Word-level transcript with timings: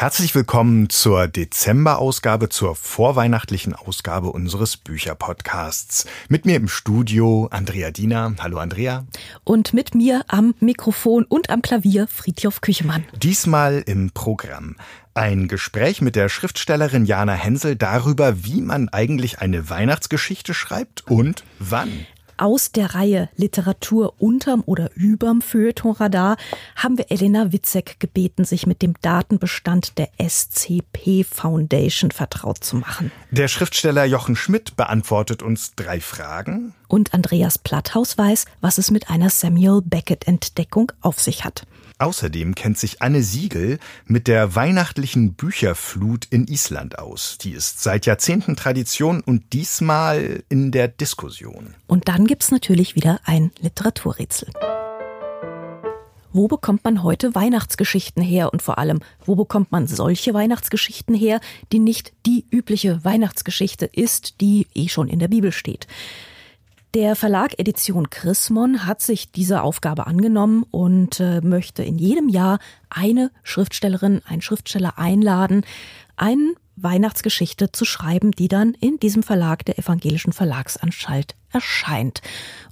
Herzlich 0.00 0.34
willkommen 0.34 0.88
zur 0.88 1.28
Dezemberausgabe, 1.28 2.48
zur 2.48 2.74
vorweihnachtlichen 2.74 3.74
Ausgabe 3.74 4.32
unseres 4.32 4.78
Bücherpodcasts. 4.78 6.06
Mit 6.30 6.46
mir 6.46 6.56
im 6.56 6.68
Studio 6.68 7.48
Andrea 7.50 7.90
Diener. 7.90 8.34
Hallo 8.40 8.56
Andrea. 8.56 9.04
Und 9.44 9.74
mit 9.74 9.94
mir 9.94 10.22
am 10.26 10.54
Mikrofon 10.58 11.26
und 11.28 11.50
am 11.50 11.60
Klavier 11.60 12.06
Friedhof 12.06 12.62
Küchemann. 12.62 13.04
Diesmal 13.22 13.82
im 13.84 14.10
Programm. 14.12 14.76
Ein 15.12 15.48
Gespräch 15.48 16.00
mit 16.00 16.16
der 16.16 16.30
Schriftstellerin 16.30 17.04
Jana 17.04 17.34
Hensel 17.34 17.76
darüber, 17.76 18.42
wie 18.42 18.62
man 18.62 18.88
eigentlich 18.88 19.40
eine 19.40 19.68
Weihnachtsgeschichte 19.68 20.54
schreibt 20.54 21.08
und 21.08 21.44
wann 21.58 22.06
aus 22.40 22.72
der 22.72 22.94
Reihe 22.94 23.28
Literatur 23.36 24.14
unterm 24.18 24.62
oder 24.66 24.90
überm 24.94 25.42
Feuilletonradar 25.42 26.36
haben 26.76 26.98
wir 26.98 27.10
Elena 27.10 27.52
Witzek 27.52 28.00
gebeten, 28.00 28.44
sich 28.44 28.66
mit 28.66 28.82
dem 28.82 28.94
Datenbestand 29.02 29.98
der 29.98 30.08
SCP 30.18 31.24
Foundation 31.24 32.10
vertraut 32.10 32.64
zu 32.64 32.76
machen. 32.76 33.12
Der 33.30 33.48
Schriftsteller 33.48 34.04
Jochen 34.04 34.36
Schmidt 34.36 34.76
beantwortet 34.76 35.42
uns 35.42 35.74
drei 35.74 36.00
Fragen. 36.00 36.74
Und 36.88 37.14
Andreas 37.14 37.58
Platthaus 37.58 38.18
weiß, 38.18 38.46
was 38.60 38.78
es 38.78 38.90
mit 38.90 39.10
einer 39.10 39.30
Samuel 39.30 39.80
Beckett 39.84 40.26
Entdeckung 40.26 40.92
auf 41.00 41.20
sich 41.20 41.44
hat. 41.44 41.66
Außerdem 42.00 42.54
kennt 42.54 42.78
sich 42.78 43.02
Anne 43.02 43.22
Siegel 43.22 43.78
mit 44.06 44.26
der 44.26 44.54
weihnachtlichen 44.54 45.34
Bücherflut 45.34 46.24
in 46.30 46.46
Island 46.48 46.98
aus. 46.98 47.36
Die 47.36 47.50
ist 47.50 47.82
seit 47.82 48.06
Jahrzehnten 48.06 48.56
Tradition 48.56 49.20
und 49.20 49.52
diesmal 49.52 50.42
in 50.48 50.72
der 50.72 50.88
Diskussion. 50.88 51.74
Und 51.86 52.08
dann 52.08 52.26
gibt's 52.26 52.50
natürlich 52.50 52.94
wieder 52.94 53.20
ein 53.24 53.50
Literaturrätsel. 53.60 54.48
Wo 56.32 56.48
bekommt 56.48 56.84
man 56.84 57.02
heute 57.02 57.34
Weihnachtsgeschichten 57.34 58.22
her 58.22 58.50
und 58.50 58.62
vor 58.62 58.78
allem, 58.78 59.00
wo 59.26 59.34
bekommt 59.34 59.70
man 59.70 59.86
solche 59.86 60.32
Weihnachtsgeschichten 60.32 61.14
her, 61.14 61.38
die 61.70 61.80
nicht 61.80 62.14
die 62.24 62.46
übliche 62.50 63.04
Weihnachtsgeschichte 63.04 63.84
ist, 63.84 64.40
die 64.40 64.68
eh 64.74 64.88
schon 64.88 65.08
in 65.08 65.18
der 65.18 65.28
Bibel 65.28 65.52
steht? 65.52 65.86
Der 66.94 67.14
Verlag 67.14 67.56
Edition 67.56 68.10
Chrismon 68.10 68.84
hat 68.84 69.00
sich 69.00 69.30
diese 69.30 69.62
Aufgabe 69.62 70.08
angenommen 70.08 70.64
und 70.72 71.20
äh, 71.20 71.40
möchte 71.40 71.84
in 71.84 71.98
jedem 71.98 72.28
Jahr 72.28 72.58
eine 72.88 73.30
Schriftstellerin, 73.44 74.22
einen 74.26 74.42
Schriftsteller 74.42 74.98
einladen, 74.98 75.64
eine 76.16 76.54
Weihnachtsgeschichte 76.74 77.70
zu 77.70 77.84
schreiben, 77.84 78.32
die 78.32 78.48
dann 78.48 78.74
in 78.74 78.98
diesem 78.98 79.22
Verlag 79.22 79.64
der 79.66 79.78
Evangelischen 79.78 80.32
Verlagsanstalt 80.32 81.36
erscheint. 81.52 82.22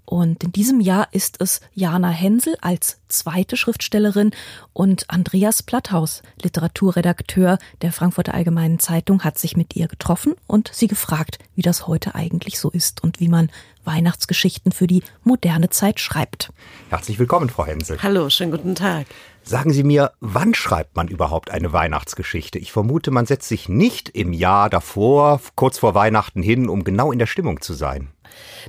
Und 0.05 0.43
in 0.43 0.53
diesem 0.53 0.81
Jahr 0.81 1.09
ist 1.13 1.41
es 1.41 1.61
Jana 1.75 2.09
Hensel 2.09 2.57
als 2.61 2.99
zweite 3.09 3.57
Schriftstellerin 3.57 4.31
und 4.73 5.11
Andreas 5.11 5.63
Platthaus, 5.63 6.23
Literaturredakteur 6.43 7.59
der 7.83 7.93
Frankfurter 7.93 8.35
Allgemeinen 8.35 8.79
Zeitung, 8.79 9.23
hat 9.23 9.39
sich 9.39 9.57
mit 9.57 9.77
ihr 9.77 9.87
getroffen 9.87 10.35
und 10.47 10.71
sie 10.73 10.89
gefragt, 10.89 11.39
wie 11.55 11.63
das 11.63 11.87
heute 11.87 12.15
eigentlich 12.15 12.59
so 12.59 12.71
ist 12.71 13.03
und 13.03 13.21
wie 13.21 13.29
man 13.29 13.51
Weihnachtsgeschichten 13.89 14.71
für 14.71 14.87
die 14.87 15.03
moderne 15.25 15.71
Zeit 15.71 15.99
schreibt. 15.99 16.51
Herzlich 16.91 17.19
willkommen, 17.19 17.49
Frau 17.49 17.65
Hensel. 17.65 17.99
Hallo, 18.03 18.29
schönen 18.29 18.53
guten 18.53 18.75
Tag. 18.75 19.07
Sagen 19.43 19.73
Sie 19.73 19.83
mir, 19.83 20.13
wann 20.21 20.53
schreibt 20.53 20.95
man 20.95 21.09
überhaupt 21.09 21.51
eine 21.51 21.73
Weihnachtsgeschichte? 21.73 22.59
Ich 22.59 22.71
vermute, 22.71 23.11
man 23.11 23.25
setzt 23.25 23.49
sich 23.49 23.69
nicht 23.69 24.11
im 24.11 24.35
Jahr 24.35 24.69
davor, 24.69 25.41
kurz 25.55 25.79
vor 25.79 25.95
Weihnachten 25.95 26.43
hin, 26.43 26.69
um 26.69 26.85
genau 26.85 27.13
in 27.13 27.19
der 27.19 27.27
Stimmung 27.27 27.63
zu 27.63 27.73
sein. 27.73 28.13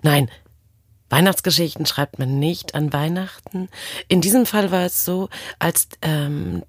Nein, 0.03 0.31
Weihnachtsgeschichten 1.09 1.86
schreibt 1.86 2.17
man 2.17 2.40
nicht 2.40 2.75
an 2.75 2.94
Weihnachten. 2.94 3.67
In 4.08 4.22
diesem 4.22 4.45
Fall 4.45 4.72
war 4.72 4.86
es 4.86 5.03
so, 5.03 5.28
als 5.59 5.90
ähm, 6.02 6.64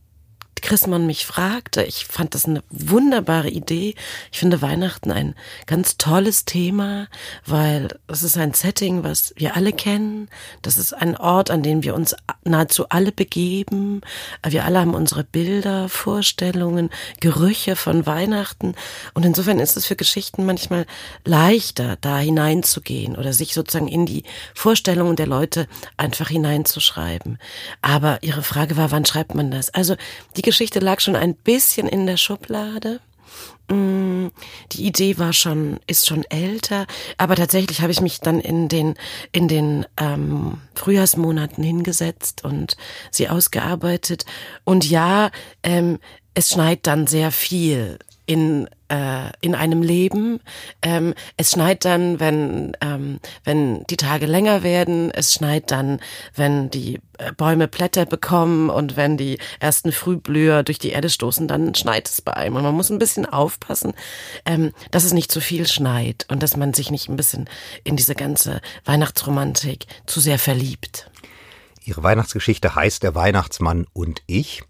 Chrismann 0.62 1.06
mich 1.06 1.26
fragte. 1.26 1.82
Ich 1.82 2.06
fand 2.06 2.34
das 2.34 2.44
eine 2.44 2.62
wunderbare 2.70 3.48
Idee. 3.48 3.94
Ich 4.32 4.38
finde 4.38 4.62
Weihnachten 4.62 5.10
ein 5.10 5.34
ganz 5.66 5.96
tolles 5.96 6.44
Thema, 6.44 7.08
weil 7.46 7.88
es 8.06 8.22
ist 8.22 8.36
ein 8.36 8.54
Setting, 8.54 9.04
was 9.04 9.32
wir 9.36 9.56
alle 9.56 9.72
kennen. 9.72 10.28
Das 10.62 10.78
ist 10.78 10.92
ein 10.92 11.16
Ort, 11.16 11.50
an 11.50 11.62
dem 11.62 11.82
wir 11.82 11.94
uns 11.94 12.14
nahezu 12.44 12.88
alle 12.88 13.12
begeben. 13.12 14.00
Wir 14.46 14.64
alle 14.64 14.80
haben 14.80 14.94
unsere 14.94 15.24
Bilder, 15.24 15.88
Vorstellungen, 15.88 16.90
Gerüche 17.20 17.76
von 17.76 18.06
Weihnachten. 18.06 18.74
Und 19.14 19.24
insofern 19.24 19.60
ist 19.60 19.76
es 19.76 19.86
für 19.86 19.96
Geschichten 19.96 20.46
manchmal 20.46 20.86
leichter, 21.24 21.96
da 22.00 22.18
hineinzugehen 22.18 23.16
oder 23.16 23.32
sich 23.32 23.54
sozusagen 23.54 23.88
in 23.88 24.06
die 24.06 24.24
Vorstellungen 24.54 25.16
der 25.16 25.26
Leute 25.26 25.66
einfach 25.96 26.28
hineinzuschreiben. 26.28 27.38
Aber 27.82 28.22
Ihre 28.22 28.42
Frage 28.42 28.76
war, 28.76 28.90
wann 28.90 29.04
schreibt 29.04 29.34
man 29.34 29.50
das? 29.50 29.70
Also 29.70 29.96
die 30.36 30.42
Geschichte 30.50 30.80
lag 30.80 30.98
schon 30.98 31.14
ein 31.14 31.36
bisschen 31.36 31.86
in 31.86 32.06
der 32.06 32.16
Schublade. 32.16 32.98
Mm, 33.68 34.30
die 34.72 34.84
Idee 34.84 35.16
war 35.16 35.32
schon, 35.32 35.78
ist 35.86 36.08
schon 36.08 36.24
älter, 36.24 36.88
aber 37.18 37.36
tatsächlich 37.36 37.82
habe 37.82 37.92
ich 37.92 38.00
mich 38.00 38.18
dann 38.18 38.40
in 38.40 38.66
den, 38.66 38.96
in 39.30 39.46
den 39.46 39.86
ähm, 39.96 40.60
Frühjahrsmonaten 40.74 41.62
hingesetzt 41.62 42.42
und 42.42 42.76
sie 43.12 43.28
ausgearbeitet. 43.28 44.26
Und 44.64 44.90
ja, 44.90 45.30
ähm, 45.62 46.00
es 46.34 46.50
schneit 46.50 46.80
dann 46.88 47.06
sehr 47.06 47.30
viel 47.30 48.00
in 48.26 48.68
äh, 48.90 49.30
in 49.40 49.54
einem 49.54 49.82
Leben. 49.82 50.40
Ähm, 50.82 51.14
es 51.36 51.52
schneit 51.52 51.84
dann, 51.84 52.20
wenn 52.20 52.76
ähm, 52.80 53.20
wenn 53.44 53.84
die 53.84 53.96
Tage 53.96 54.26
länger 54.26 54.62
werden. 54.62 55.10
Es 55.10 55.32
schneit 55.32 55.70
dann, 55.70 56.00
wenn 56.34 56.70
die 56.70 57.00
äh, 57.18 57.32
Bäume 57.32 57.68
Blätter 57.68 58.06
bekommen 58.06 58.68
und 58.68 58.96
wenn 58.96 59.16
die 59.16 59.38
ersten 59.60 59.92
Frühblüher 59.92 60.62
durch 60.62 60.78
die 60.78 60.90
Erde 60.90 61.08
stoßen, 61.08 61.48
dann 61.48 61.74
schneit 61.74 62.08
es 62.08 62.20
bei 62.20 62.34
einem. 62.34 62.56
Und 62.56 62.62
man 62.62 62.74
muss 62.74 62.90
ein 62.90 62.98
bisschen 62.98 63.26
aufpassen, 63.26 63.92
ähm, 64.44 64.72
dass 64.90 65.04
es 65.04 65.12
nicht 65.12 65.30
zu 65.30 65.40
viel 65.40 65.66
schneit 65.66 66.26
und 66.28 66.42
dass 66.42 66.56
man 66.56 66.74
sich 66.74 66.90
nicht 66.90 67.08
ein 67.08 67.16
bisschen 67.16 67.48
in 67.84 67.96
diese 67.96 68.14
ganze 68.14 68.60
Weihnachtsromantik 68.84 69.86
zu 70.06 70.20
sehr 70.20 70.38
verliebt. 70.38 71.10
Ihre 71.84 72.02
Weihnachtsgeschichte 72.02 72.74
heißt 72.74 73.02
Der 73.02 73.14
Weihnachtsmann 73.14 73.86
und 73.92 74.22
ich 74.26 74.62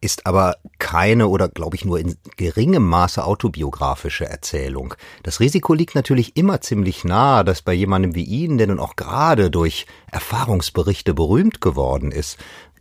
ist 0.00 0.26
aber 0.26 0.56
keine 0.78 1.28
oder 1.28 1.48
glaube 1.48 1.76
ich 1.76 1.84
nur 1.84 1.98
in 1.98 2.16
geringem 2.36 2.86
Maße 2.86 3.24
autobiografische 3.24 4.26
Erzählung. 4.26 4.94
Das 5.22 5.40
Risiko 5.40 5.74
liegt 5.74 5.94
natürlich 5.94 6.36
immer 6.36 6.60
ziemlich 6.60 7.04
nahe, 7.04 7.44
dass 7.44 7.62
bei 7.62 7.72
jemandem 7.72 8.14
wie 8.14 8.24
Ihnen, 8.24 8.58
der 8.58 8.68
nun 8.68 8.78
auch 8.78 8.96
gerade 8.96 9.50
durch 9.50 9.86
Erfahrungsberichte 10.10 11.14
berühmt 11.14 11.60
geworden 11.60 12.12
ist, 12.12 12.38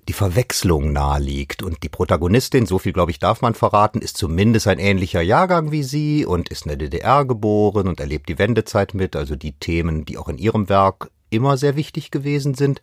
die 0.08 0.14
Verwechslung 0.14 0.92
nahe 0.92 1.20
liegt. 1.20 1.64
Und 1.64 1.84
die 1.84 1.90
Protagonistin, 1.90 2.66
so 2.66 2.80
viel 2.80 2.94
glaube 2.94 3.12
ich 3.12 3.20
darf 3.20 3.42
man 3.42 3.56
verraten, 3.56 4.02
ist 4.02 4.18
zumindest 4.18 4.68
ein 4.68 4.80
ähnlicher 4.80 5.22
Jahrgang 5.22 5.72
wie 5.72 5.84
Sie 5.84 6.26
und 6.26 6.50
ist 6.50 6.66
in 6.66 6.70
der 6.70 6.78
DDR 6.78 7.26
geboren 7.26 7.88
und 7.88 8.00
erlebt 8.00 8.30
die 8.30 8.38
Wendezeit 8.38 8.94
mit, 8.94 9.16
also 9.16 9.36
die 9.36 9.54
Themen, 9.54 10.06
die 10.06 10.18
auch 10.18 10.28
in 10.28 10.38
Ihrem 10.38 10.70
Werk 10.70 11.10
immer 11.36 11.58
sehr 11.58 11.76
wichtig 11.76 12.12
gewesen 12.12 12.54
sind. 12.54 12.82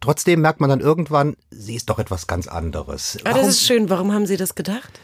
Trotzdem 0.00 0.40
merkt 0.40 0.60
man 0.60 0.70
dann 0.70 0.80
irgendwann, 0.80 1.36
sie 1.50 1.74
ist 1.74 1.90
doch 1.90 1.98
etwas 1.98 2.26
ganz 2.26 2.48
anderes. 2.48 3.18
Ah, 3.24 3.34
das 3.34 3.48
ist 3.48 3.62
schön. 3.62 3.90
Warum 3.90 4.12
haben 4.12 4.26
Sie 4.26 4.36
das 4.36 4.54
gedacht? 4.54 5.00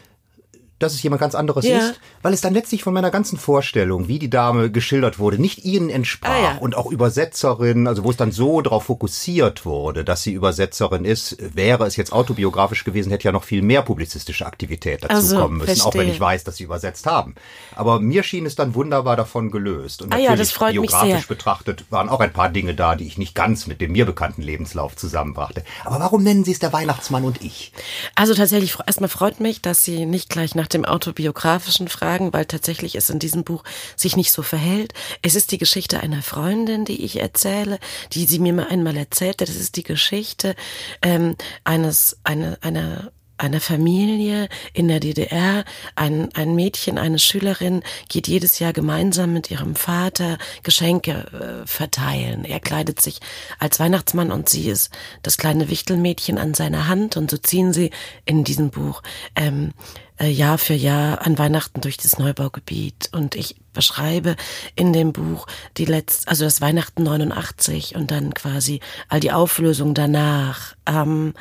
Dass 0.79 0.93
es 0.93 1.01
jemand 1.01 1.19
ganz 1.19 1.35
anderes 1.35 1.65
ja. 1.65 1.77
ist, 1.77 1.99
weil 2.21 2.33
es 2.33 2.41
dann 2.41 2.53
letztlich 2.53 2.83
von 2.83 2.93
meiner 2.93 3.11
ganzen 3.11 3.37
Vorstellung, 3.37 4.07
wie 4.07 4.19
die 4.19 4.29
Dame 4.29 4.71
geschildert 4.71 5.19
wurde, 5.19 5.39
nicht 5.39 5.65
ihnen 5.65 5.89
entsprach 5.89 6.29
ah, 6.29 6.41
ja. 6.41 6.57
und 6.59 6.75
auch 6.75 6.91
Übersetzerin, 6.91 7.87
also 7.87 8.03
wo 8.03 8.11
es 8.11 8.17
dann 8.17 8.31
so 8.31 8.61
darauf 8.61 8.85
fokussiert 8.85 9.65
wurde, 9.65 10.03
dass 10.03 10.23
sie 10.23 10.33
Übersetzerin 10.33 11.05
ist, 11.05 11.37
wäre 11.55 11.85
es 11.85 11.95
jetzt 11.95 12.13
autobiografisch 12.13 12.83
gewesen, 12.83 13.09
hätte 13.09 13.25
ja 13.25 13.31
noch 13.31 13.43
viel 13.43 13.61
mehr 13.61 13.81
publizistische 13.81 14.45
Aktivität 14.45 15.03
dazu 15.03 15.15
also, 15.15 15.39
kommen 15.39 15.57
müssen, 15.57 15.67
verstehe. 15.67 15.87
auch 15.87 15.95
wenn 15.95 16.09
ich 16.09 16.19
weiß, 16.19 16.43
dass 16.43 16.57
sie 16.57 16.63
übersetzt 16.63 17.05
haben. 17.05 17.35
Aber 17.75 17.99
mir 17.99 18.23
schien 18.23 18.45
es 18.45 18.55
dann 18.55 18.75
wunderbar 18.75 19.15
davon 19.15 19.51
gelöst 19.51 20.01
und 20.01 20.13
ah, 20.13 20.17
natürlich 20.17 20.55
ja, 20.55 20.71
biografisch 20.71 21.27
betrachtet 21.27 21.85
waren 21.89 22.09
auch 22.09 22.19
ein 22.19 22.33
paar 22.33 22.49
Dinge 22.49 22.75
da, 22.75 22.95
die 22.95 23.07
ich 23.07 23.17
nicht 23.17 23.35
ganz 23.35 23.67
mit 23.67 23.81
dem 23.81 23.91
mir 23.91 24.05
bekannten 24.05 24.41
Lebenslauf 24.41 24.95
zusammenbrachte. 24.95 25.63
Aber 25.83 25.99
warum 25.99 26.23
nennen 26.23 26.43
Sie 26.43 26.51
es 26.51 26.59
der 26.59 26.73
Weihnachtsmann 26.73 27.23
und 27.23 27.41
ich? 27.41 27.71
Also 28.15 28.33
tatsächlich 28.33 28.77
erstmal 28.85 29.09
freut 29.09 29.39
mich, 29.39 29.61
dass 29.61 29.83
Sie 29.83 30.05
nicht 30.05 30.29
gleich 30.29 30.55
nach 30.55 30.66
nach 30.67 30.69
dem 30.69 30.85
autobiografischen 30.85 31.87
Fragen, 31.87 32.33
weil 32.33 32.45
tatsächlich 32.45 32.95
es 32.95 33.09
in 33.09 33.19
diesem 33.19 33.45
Buch 33.45 33.63
sich 33.95 34.17
nicht 34.17 34.33
so 34.33 34.41
verhält. 34.43 34.93
Es 35.21 35.33
ist 35.35 35.53
die 35.53 35.57
Geschichte 35.57 36.01
einer 36.01 36.21
Freundin, 36.21 36.83
die 36.83 37.05
ich 37.05 37.21
erzähle, 37.21 37.79
die 38.11 38.25
sie 38.25 38.39
mir 38.39 38.51
mal 38.51 38.67
einmal 38.67 38.97
erzählte. 38.97 39.45
Das 39.45 39.55
ist 39.55 39.77
die 39.77 39.83
Geschichte 39.83 40.55
ähm, 41.01 41.37
eines 41.63 42.17
eine, 42.25 42.57
einer 42.61 43.13
einer 43.37 43.61
Familie 43.61 44.49
in 44.73 44.87
der 44.87 44.99
DDR. 44.99 45.63
Ein, 45.95 46.29
ein 46.33 46.55
Mädchen, 46.55 46.97
eine 46.97 47.19
Schülerin 47.19 47.83
geht 48.09 48.27
jedes 48.27 48.59
Jahr 48.59 48.73
gemeinsam 48.73 49.33
mit 49.33 49.51
ihrem 49.51 49.75
Vater 49.75 50.37
Geschenke 50.63 51.63
äh, 51.63 51.67
verteilen. 51.67 52.45
Er 52.45 52.59
kleidet 52.59 53.01
sich 53.01 53.19
als 53.59 53.79
Weihnachtsmann 53.79 54.31
und 54.31 54.49
sie 54.49 54.69
ist 54.69 54.91
das 55.23 55.37
kleine 55.37 55.69
Wichtelmädchen 55.69 56.37
an 56.37 56.53
seiner 56.53 56.87
Hand 56.87 57.17
und 57.17 57.31
so 57.31 57.37
ziehen 57.37 57.73
sie 57.73 57.91
in 58.25 58.43
diesem 58.43 58.69
Buch 58.69 59.01
ähm, 59.35 59.73
äh, 60.19 60.29
Jahr 60.29 60.57
für 60.57 60.73
Jahr 60.73 61.25
an 61.25 61.37
Weihnachten 61.37 61.81
durch 61.81 61.97
das 61.97 62.17
Neubaugebiet 62.17 63.09
und 63.11 63.35
ich 63.35 63.55
beschreibe 63.73 64.35
in 64.75 64.93
dem 64.93 65.13
Buch 65.13 65.45
die 65.77 65.85
letzte, 65.85 66.27
also 66.27 66.45
das 66.45 66.61
Weihnachten 66.61 67.03
89 67.03 67.95
und 67.95 68.11
dann 68.11 68.33
quasi 68.33 68.79
all 69.09 69.19
die 69.19 69.31
Auflösung 69.31 69.93
danach. 69.93 70.75
Ähm, 70.87 71.33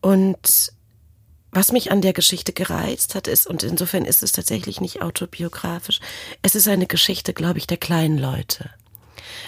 und 0.00 0.72
was 1.50 1.72
mich 1.72 1.90
an 1.90 2.00
der 2.00 2.12
Geschichte 2.12 2.52
gereizt 2.52 3.14
hat, 3.14 3.26
ist, 3.26 3.46
und 3.46 3.62
insofern 3.62 4.04
ist 4.04 4.22
es 4.22 4.32
tatsächlich 4.32 4.80
nicht 4.80 5.02
autobiografisch, 5.02 6.00
es 6.42 6.54
ist 6.54 6.68
eine 6.68 6.86
Geschichte, 6.86 7.32
glaube 7.32 7.58
ich, 7.58 7.66
der 7.66 7.78
kleinen 7.78 8.18
Leute. 8.18 8.70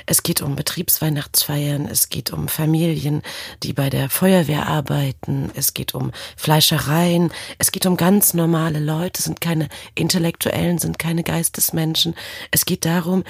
Es 0.06 0.23
geht 0.23 0.43
um 0.43 0.56
Betriebsweihnachtsfeiern, 0.56 1.87
es 1.87 2.08
geht 2.08 2.32
um 2.32 2.49
Familien, 2.49 3.23
die 3.62 3.73
bei 3.73 3.91
der 3.91 4.08
Feuerwehr 4.08 4.67
arbeiten, 4.67 5.50
es 5.55 5.75
geht 5.75 5.94
um 5.94 6.12
Fleischereien, 6.37 7.32
es 7.58 7.73
geht 7.73 7.87
um 7.87 7.97
ganz 7.97 8.35
normale 8.35 8.81
Leute, 8.81 9.23
sind 9.23 9.41
keine 9.41 9.69
Intellektuellen, 9.94 10.79
sind 10.79 10.99
keine 10.99 11.23
Geistesmenschen. 11.23 12.14
Es 12.50 12.64
geht 12.64 12.85
darum, 12.85 13.25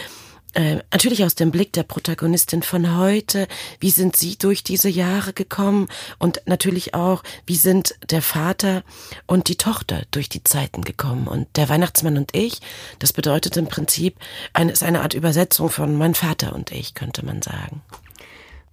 äh, 0.55 0.77
natürlich 0.93 1.25
aus 1.25 1.35
dem 1.35 1.51
Blick 1.51 1.73
der 1.73 1.83
Protagonistin 1.83 2.63
von 2.63 2.97
heute, 2.97 3.47
wie 3.79 3.91
sind 3.91 4.17
sie 4.17 4.37
durch 4.37 4.65
diese 4.65 4.89
Jahre 4.89 5.33
gekommen 5.33 5.89
und 6.19 6.43
natürlich 6.47 6.95
auch, 6.95 7.23
wie 7.47 7.57
sind 7.57 7.95
der 8.11 8.23
Vater 8.23 8.83
und 9.27 9.49
die 9.49 9.57
Tochter 9.57 10.03
durch 10.11 10.29
die 10.29 10.45
Zeiten 10.45 10.83
gekommen. 10.83 11.29
Und 11.29 11.49
der 11.57 11.69
Weihnachtsmann 11.69 12.17
und 12.17 12.35
ich, 12.35 12.61
das 12.99 13.13
bedeutet 13.13 13.57
im 13.57 13.69
Prinzip, 13.69 14.17
eine, 14.53 14.73
ist 14.73 14.83
eine 14.83 15.03
Art 15.03 15.15
Übersetzung 15.15 15.71
von 15.71 15.97
mein 15.97 16.15
Vater 16.15 16.55
und 16.55 16.73
ich, 16.73 16.95
könnte 16.95 17.25
man 17.25 17.43
sagen. 17.43 17.83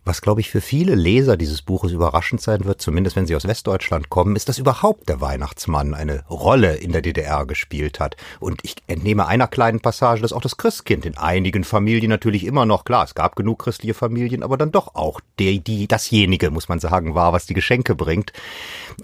Was, 0.07 0.21
glaube 0.21 0.39
ich, 0.39 0.49
für 0.49 0.61
viele 0.61 0.95
Leser 0.95 1.35
dieses 1.35 1.61
Buches 1.61 1.91
überraschend 1.91 2.39
sein 2.39 2.63
wird, 2.63 2.81
zumindest 2.81 3.17
wenn 3.17 3.27
sie 3.27 3.35
aus 3.35 3.45
Westdeutschland 3.45 4.09
kommen, 4.09 4.37
ist, 4.37 4.47
dass 4.47 4.57
überhaupt 4.57 5.09
der 5.09 5.19
Weihnachtsmann 5.19 5.93
eine 5.93 6.23
Rolle 6.29 6.75
in 6.75 6.93
der 6.93 7.01
DDR 7.01 7.45
gespielt 7.45 7.99
hat. 7.99 8.15
Und 8.39 8.61
ich 8.63 8.75
entnehme 8.87 9.27
einer 9.27 9.47
kleinen 9.47 9.81
Passage, 9.81 10.21
dass 10.21 10.31
auch 10.31 10.39
das 10.39 10.55
Christkind 10.55 11.05
in 11.05 11.17
einigen 11.17 11.65
Familien 11.65 12.09
natürlich 12.09 12.45
immer 12.45 12.65
noch, 12.65 12.85
klar, 12.85 13.03
es 13.03 13.15
gab 13.15 13.35
genug 13.35 13.59
christliche 13.59 13.93
Familien, 13.93 14.43
aber 14.43 14.55
dann 14.55 14.71
doch 14.71 14.95
auch 14.95 15.19
der, 15.39 15.57
die, 15.57 15.89
dasjenige, 15.89 16.51
muss 16.51 16.69
man 16.69 16.79
sagen, 16.79 17.13
war, 17.13 17.33
was 17.33 17.45
die 17.45 17.53
Geschenke 17.53 17.93
bringt. 17.93 18.31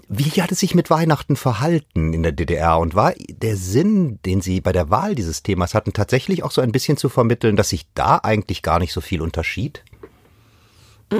Wie 0.08 0.40
hat 0.40 0.52
es 0.52 0.60
sich 0.60 0.74
mit 0.74 0.88
Weihnachten 0.88 1.36
verhalten 1.36 2.14
in 2.14 2.22
der 2.22 2.32
DDR? 2.32 2.78
Und 2.78 2.94
war 2.94 3.12
der 3.28 3.56
Sinn, 3.56 4.20
den 4.24 4.40
Sie 4.40 4.62
bei 4.62 4.72
der 4.72 4.88
Wahl 4.88 5.14
dieses 5.14 5.42
Themas 5.42 5.74
hatten, 5.74 5.92
tatsächlich 5.92 6.42
auch 6.42 6.50
so 6.50 6.62
ein 6.62 6.72
bisschen 6.72 6.96
zu 6.96 7.10
vermitteln, 7.10 7.56
dass 7.56 7.68
sich 7.68 7.84
da 7.92 8.20
eigentlich 8.22 8.62
gar 8.62 8.78
nicht 8.78 8.94
so 8.94 9.02
viel 9.02 9.20
unterschied? 9.20 9.84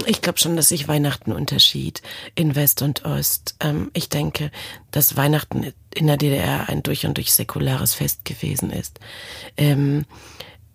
Ich 0.06 0.22
glaube 0.22 0.38
schon, 0.38 0.56
dass 0.56 0.68
sich 0.68 0.88
Weihnachten 0.88 1.32
unterschied 1.32 2.02
in 2.34 2.54
West 2.56 2.82
und 2.82 3.04
Ost. 3.04 3.54
Ähm, 3.60 3.90
ich 3.94 4.08
denke, 4.08 4.50
dass 4.90 5.16
Weihnachten 5.16 5.72
in 5.94 6.06
der 6.06 6.16
DDR 6.16 6.68
ein 6.68 6.82
durch 6.82 7.06
und 7.06 7.16
durch 7.16 7.32
säkulares 7.32 7.94
Fest 7.94 8.24
gewesen 8.24 8.70
ist. 8.70 8.98
Ähm, 9.56 10.04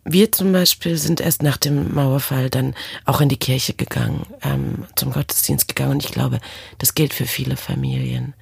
wir 0.06 0.32
zum 0.32 0.52
Beispiel 0.52 0.98
sind 0.98 1.22
erst 1.22 1.44
nach 1.44 1.58
dem 1.58 1.94
Mauerfall 1.94 2.50
dann 2.50 2.74
auch 3.06 3.22
in 3.22 3.30
die 3.30 3.38
Kirche 3.38 3.74
gegangen, 3.74 4.26
ähm, 4.42 4.86
zum 4.96 5.12
Gottesdienst 5.12 5.68
gegangen. 5.68 5.92
Und 5.92 6.06
ich 6.06 6.12
glaube, 6.12 6.40
das 6.78 6.96
gilt 6.96 7.14
für 7.14 7.26
viele 7.26 7.58
Familien. 7.58 8.34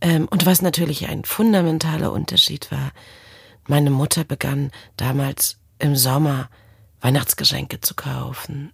Ähm, 0.00 0.28
und 0.30 0.46
was 0.46 0.62
natürlich 0.62 1.08
ein 1.08 1.24
fundamentaler 1.24 2.12
Unterschied 2.12 2.70
war, 2.70 2.92
meine 3.66 3.90
Mutter 3.90 4.24
begann 4.24 4.70
damals 4.96 5.58
im 5.78 5.96
Sommer 5.96 6.48
Weihnachtsgeschenke 7.00 7.80
zu 7.80 7.94
kaufen. 7.94 8.72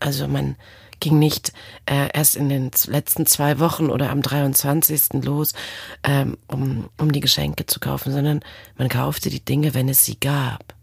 Also 0.00 0.28
man 0.28 0.56
ging 1.00 1.18
nicht 1.18 1.52
äh, 1.86 2.08
erst 2.12 2.36
in 2.36 2.48
den 2.48 2.70
letzten 2.86 3.26
zwei 3.26 3.58
Wochen 3.58 3.90
oder 3.90 4.10
am 4.10 4.22
23. 4.22 5.24
los, 5.24 5.54
ähm, 6.02 6.36
um, 6.48 6.88
um 6.98 7.12
die 7.12 7.20
Geschenke 7.20 7.66
zu 7.66 7.80
kaufen, 7.80 8.12
sondern 8.12 8.40
man 8.76 8.88
kaufte 8.88 9.30
die 9.30 9.44
Dinge, 9.44 9.74
wenn 9.74 9.88
es 9.88 10.04
sie 10.04 10.18
gab. 10.18 10.74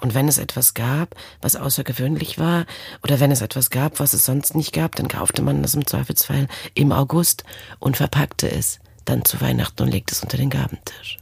Und 0.00 0.14
wenn 0.14 0.28
es 0.28 0.38
etwas 0.38 0.72
gab, 0.72 1.14
was 1.42 1.56
außergewöhnlich 1.56 2.38
war, 2.38 2.64
oder 3.02 3.20
wenn 3.20 3.30
es 3.30 3.42
etwas 3.42 3.68
gab, 3.68 4.00
was 4.00 4.14
es 4.14 4.24
sonst 4.24 4.54
nicht 4.54 4.72
gab, 4.72 4.96
dann 4.96 5.08
kaufte 5.08 5.42
man 5.42 5.62
das 5.62 5.74
im 5.74 5.86
Zweifelsfall 5.86 6.48
im 6.74 6.90
August 6.90 7.44
und 7.78 7.98
verpackte 7.98 8.50
es 8.50 8.80
dann 9.04 9.26
zu 9.26 9.40
Weihnachten 9.42 9.82
und 9.82 9.90
legte 9.90 10.14
es 10.14 10.22
unter 10.22 10.38
den 10.38 10.50
Gabentisch. 10.50 11.19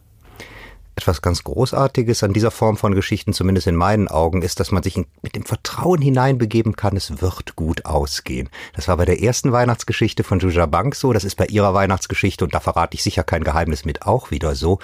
Etwas 0.99 1.23
ganz 1.23 1.45
Großartiges 1.45 2.25
an 2.25 2.33
dieser 2.33 2.51
Form 2.51 2.77
von 2.77 2.93
Geschichten, 2.93 3.33
zumindest 3.33 3.69
in 3.69 3.77
meinen 3.77 4.09
Augen, 4.09 4.43
ist, 4.43 4.59
dass 4.59 4.73
man 4.73 4.83
sich 4.83 4.97
mit 4.97 5.37
dem 5.37 5.45
Vertrauen 5.45 6.03
hineinbegeben 6.03 6.75
kann, 6.75 6.97
es 6.97 7.23
wird 7.23 7.55
gut 7.55 7.85
ausgehen. 7.85 8.49
Das 8.75 8.89
war 8.89 8.97
bei 8.97 9.05
der 9.05 9.23
ersten 9.23 9.53
Weihnachtsgeschichte 9.53 10.25
von 10.25 10.41
Juja 10.41 10.67
Bank 10.67 10.97
so, 10.97 11.13
das 11.13 11.23
ist 11.23 11.37
bei 11.37 11.47
ihrer 11.47 11.73
Weihnachtsgeschichte, 11.73 12.45
und 12.45 12.53
da 12.53 12.59
verrate 12.59 12.97
ich 12.97 13.05
sicher 13.05 13.23
kein 13.23 13.45
Geheimnis 13.45 13.85
mit, 13.85 14.03
auch 14.03 14.33
wieder 14.33 14.57
so. 14.57 14.81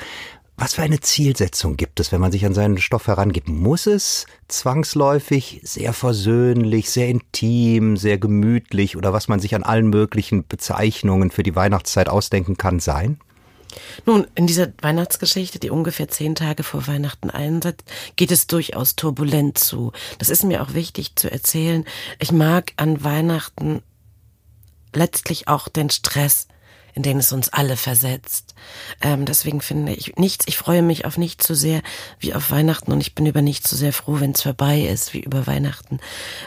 Was 0.57 0.75
für 0.75 0.83
eine 0.83 1.01
Zielsetzung 1.01 1.77
gibt 1.77 1.99
es, 1.99 2.13
wenn 2.13 2.21
man 2.21 2.31
sich 2.31 2.47
an 2.47 2.55
seinen 2.55 2.79
Stoff 2.79 3.09
herangibt? 3.09 3.49
Muss 3.49 3.89
es 3.89 4.27
zwangsläufig 4.47 5.63
sehr 5.65 5.93
versöhnlich, 5.93 6.91
sehr 6.91 7.09
intim, 7.09 7.97
sehr 7.97 8.19
gemütlich 8.19 8.97
oder 8.97 9.13
was 9.13 9.27
man 9.27 9.41
sich 9.41 9.57
an 9.57 9.65
allen 9.65 9.89
möglichen 9.89 10.47
Bezeichnungen 10.47 11.33
für 11.33 11.43
die 11.43 11.57
Weihnachtszeit 11.57 12.09
ausdenken 12.09 12.57
kann 12.57 12.79
sein? 12.79 13.19
Nun, 14.07 14.27
in 14.35 14.47
dieser 14.47 14.69
Weihnachtsgeschichte, 14.81 15.59
die 15.59 15.71
ungefähr 15.71 16.09
zehn 16.09 16.35
Tage 16.35 16.63
vor 16.63 16.87
Weihnachten 16.87 17.31
einsetzt, 17.31 17.85
geht 18.17 18.31
es 18.31 18.47
durchaus 18.47 18.97
turbulent 18.97 19.59
zu. 19.59 19.93
Das 20.19 20.31
ist 20.31 20.45
mir 20.45 20.63
auch 20.63 20.75
wichtig 20.75 21.17
zu 21.17 21.31
erzählen. 21.31 21.85
Ich 22.19 22.33
mag 22.33 22.73
an 22.77 23.05
Weihnachten 23.05 23.83
letztlich 24.95 25.49
auch 25.49 25.69
den 25.69 25.91
Stress, 25.91 26.47
in 26.95 27.03
den 27.03 27.19
es 27.19 27.33
uns 27.33 27.49
alle 27.49 27.77
versetzt. 27.77 28.55
Ähm, 29.01 29.25
deswegen 29.25 29.61
finde 29.61 29.93
ich 29.93 30.17
nichts, 30.17 30.47
ich 30.49 30.57
freue 30.57 30.83
mich 30.83 31.05
auf 31.05 31.19
nichts 31.19 31.47
so 31.47 31.55
sehr 31.55 31.83
wie 32.21 32.35
auf 32.35 32.51
Weihnachten 32.51 32.93
und 32.93 33.01
ich 33.01 33.15
bin 33.15 33.27
über 33.27 33.43
nichts 33.43 33.69
so 33.69 33.77
sehr 33.77 33.93
froh, 33.93 34.21
wenn 34.21 34.31
es 34.31 34.43
vorbei 34.43 34.81
ist 34.81 35.13
wie 35.13 35.21
über 35.21 35.47
Weihnachten. 35.47 35.99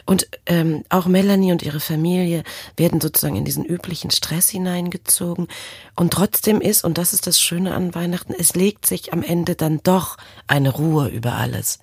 Und 0.05 0.27
ähm, 0.45 0.83
auch 0.89 1.05
Melanie 1.05 1.51
und 1.51 1.63
ihre 1.63 1.81
Familie 1.81 2.43
werden 2.77 3.01
sozusagen 3.01 3.35
in 3.35 3.45
diesen 3.45 3.65
üblichen 3.65 4.09
Stress 4.09 4.49
hineingezogen. 4.49 5.47
Und 5.95 6.13
trotzdem 6.13 6.61
ist, 6.61 6.83
und 6.83 6.97
das 6.97 7.13
ist 7.13 7.27
das 7.27 7.41
Schöne 7.41 7.73
an 7.73 7.93
Weihnachten, 7.93 8.33
es 8.37 8.55
legt 8.55 8.85
sich 8.85 9.11
am 9.13 9.23
Ende 9.23 9.55
dann 9.55 9.81
doch 9.83 10.17
eine 10.47 10.69
Ruhe 10.69 11.09
über 11.09 11.33
alles. 11.33 11.79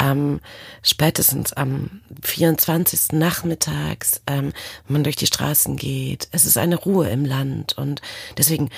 Ähm, 0.00 0.40
spätestens 0.82 1.52
am 1.52 2.00
24. 2.22 3.12
nachmittags, 3.12 4.22
ähm, 4.26 4.52
wenn 4.86 4.92
man 4.92 5.04
durch 5.04 5.16
die 5.16 5.26
Straßen 5.26 5.76
geht, 5.76 6.28
es 6.32 6.44
ist 6.44 6.58
eine 6.58 6.76
Ruhe 6.76 7.08
im 7.10 7.24
Land 7.24 7.78
und 7.78 8.02
deswegen, 8.36 8.70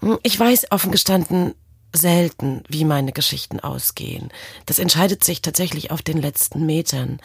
hm, 0.00 0.18
ich 0.22 0.38
weiß 0.38 0.70
offen 0.70 0.92
gestanden 0.92 1.54
selten, 1.94 2.62
wie 2.68 2.84
meine 2.84 3.12
Geschichten 3.12 3.60
ausgehen. 3.60 4.30
Das 4.66 4.78
entscheidet 4.78 5.24
sich 5.24 5.42
tatsächlich 5.42 5.90
auf 5.90 6.02
den 6.02 6.20
letzten 6.20 6.66
Metern. 6.66 7.20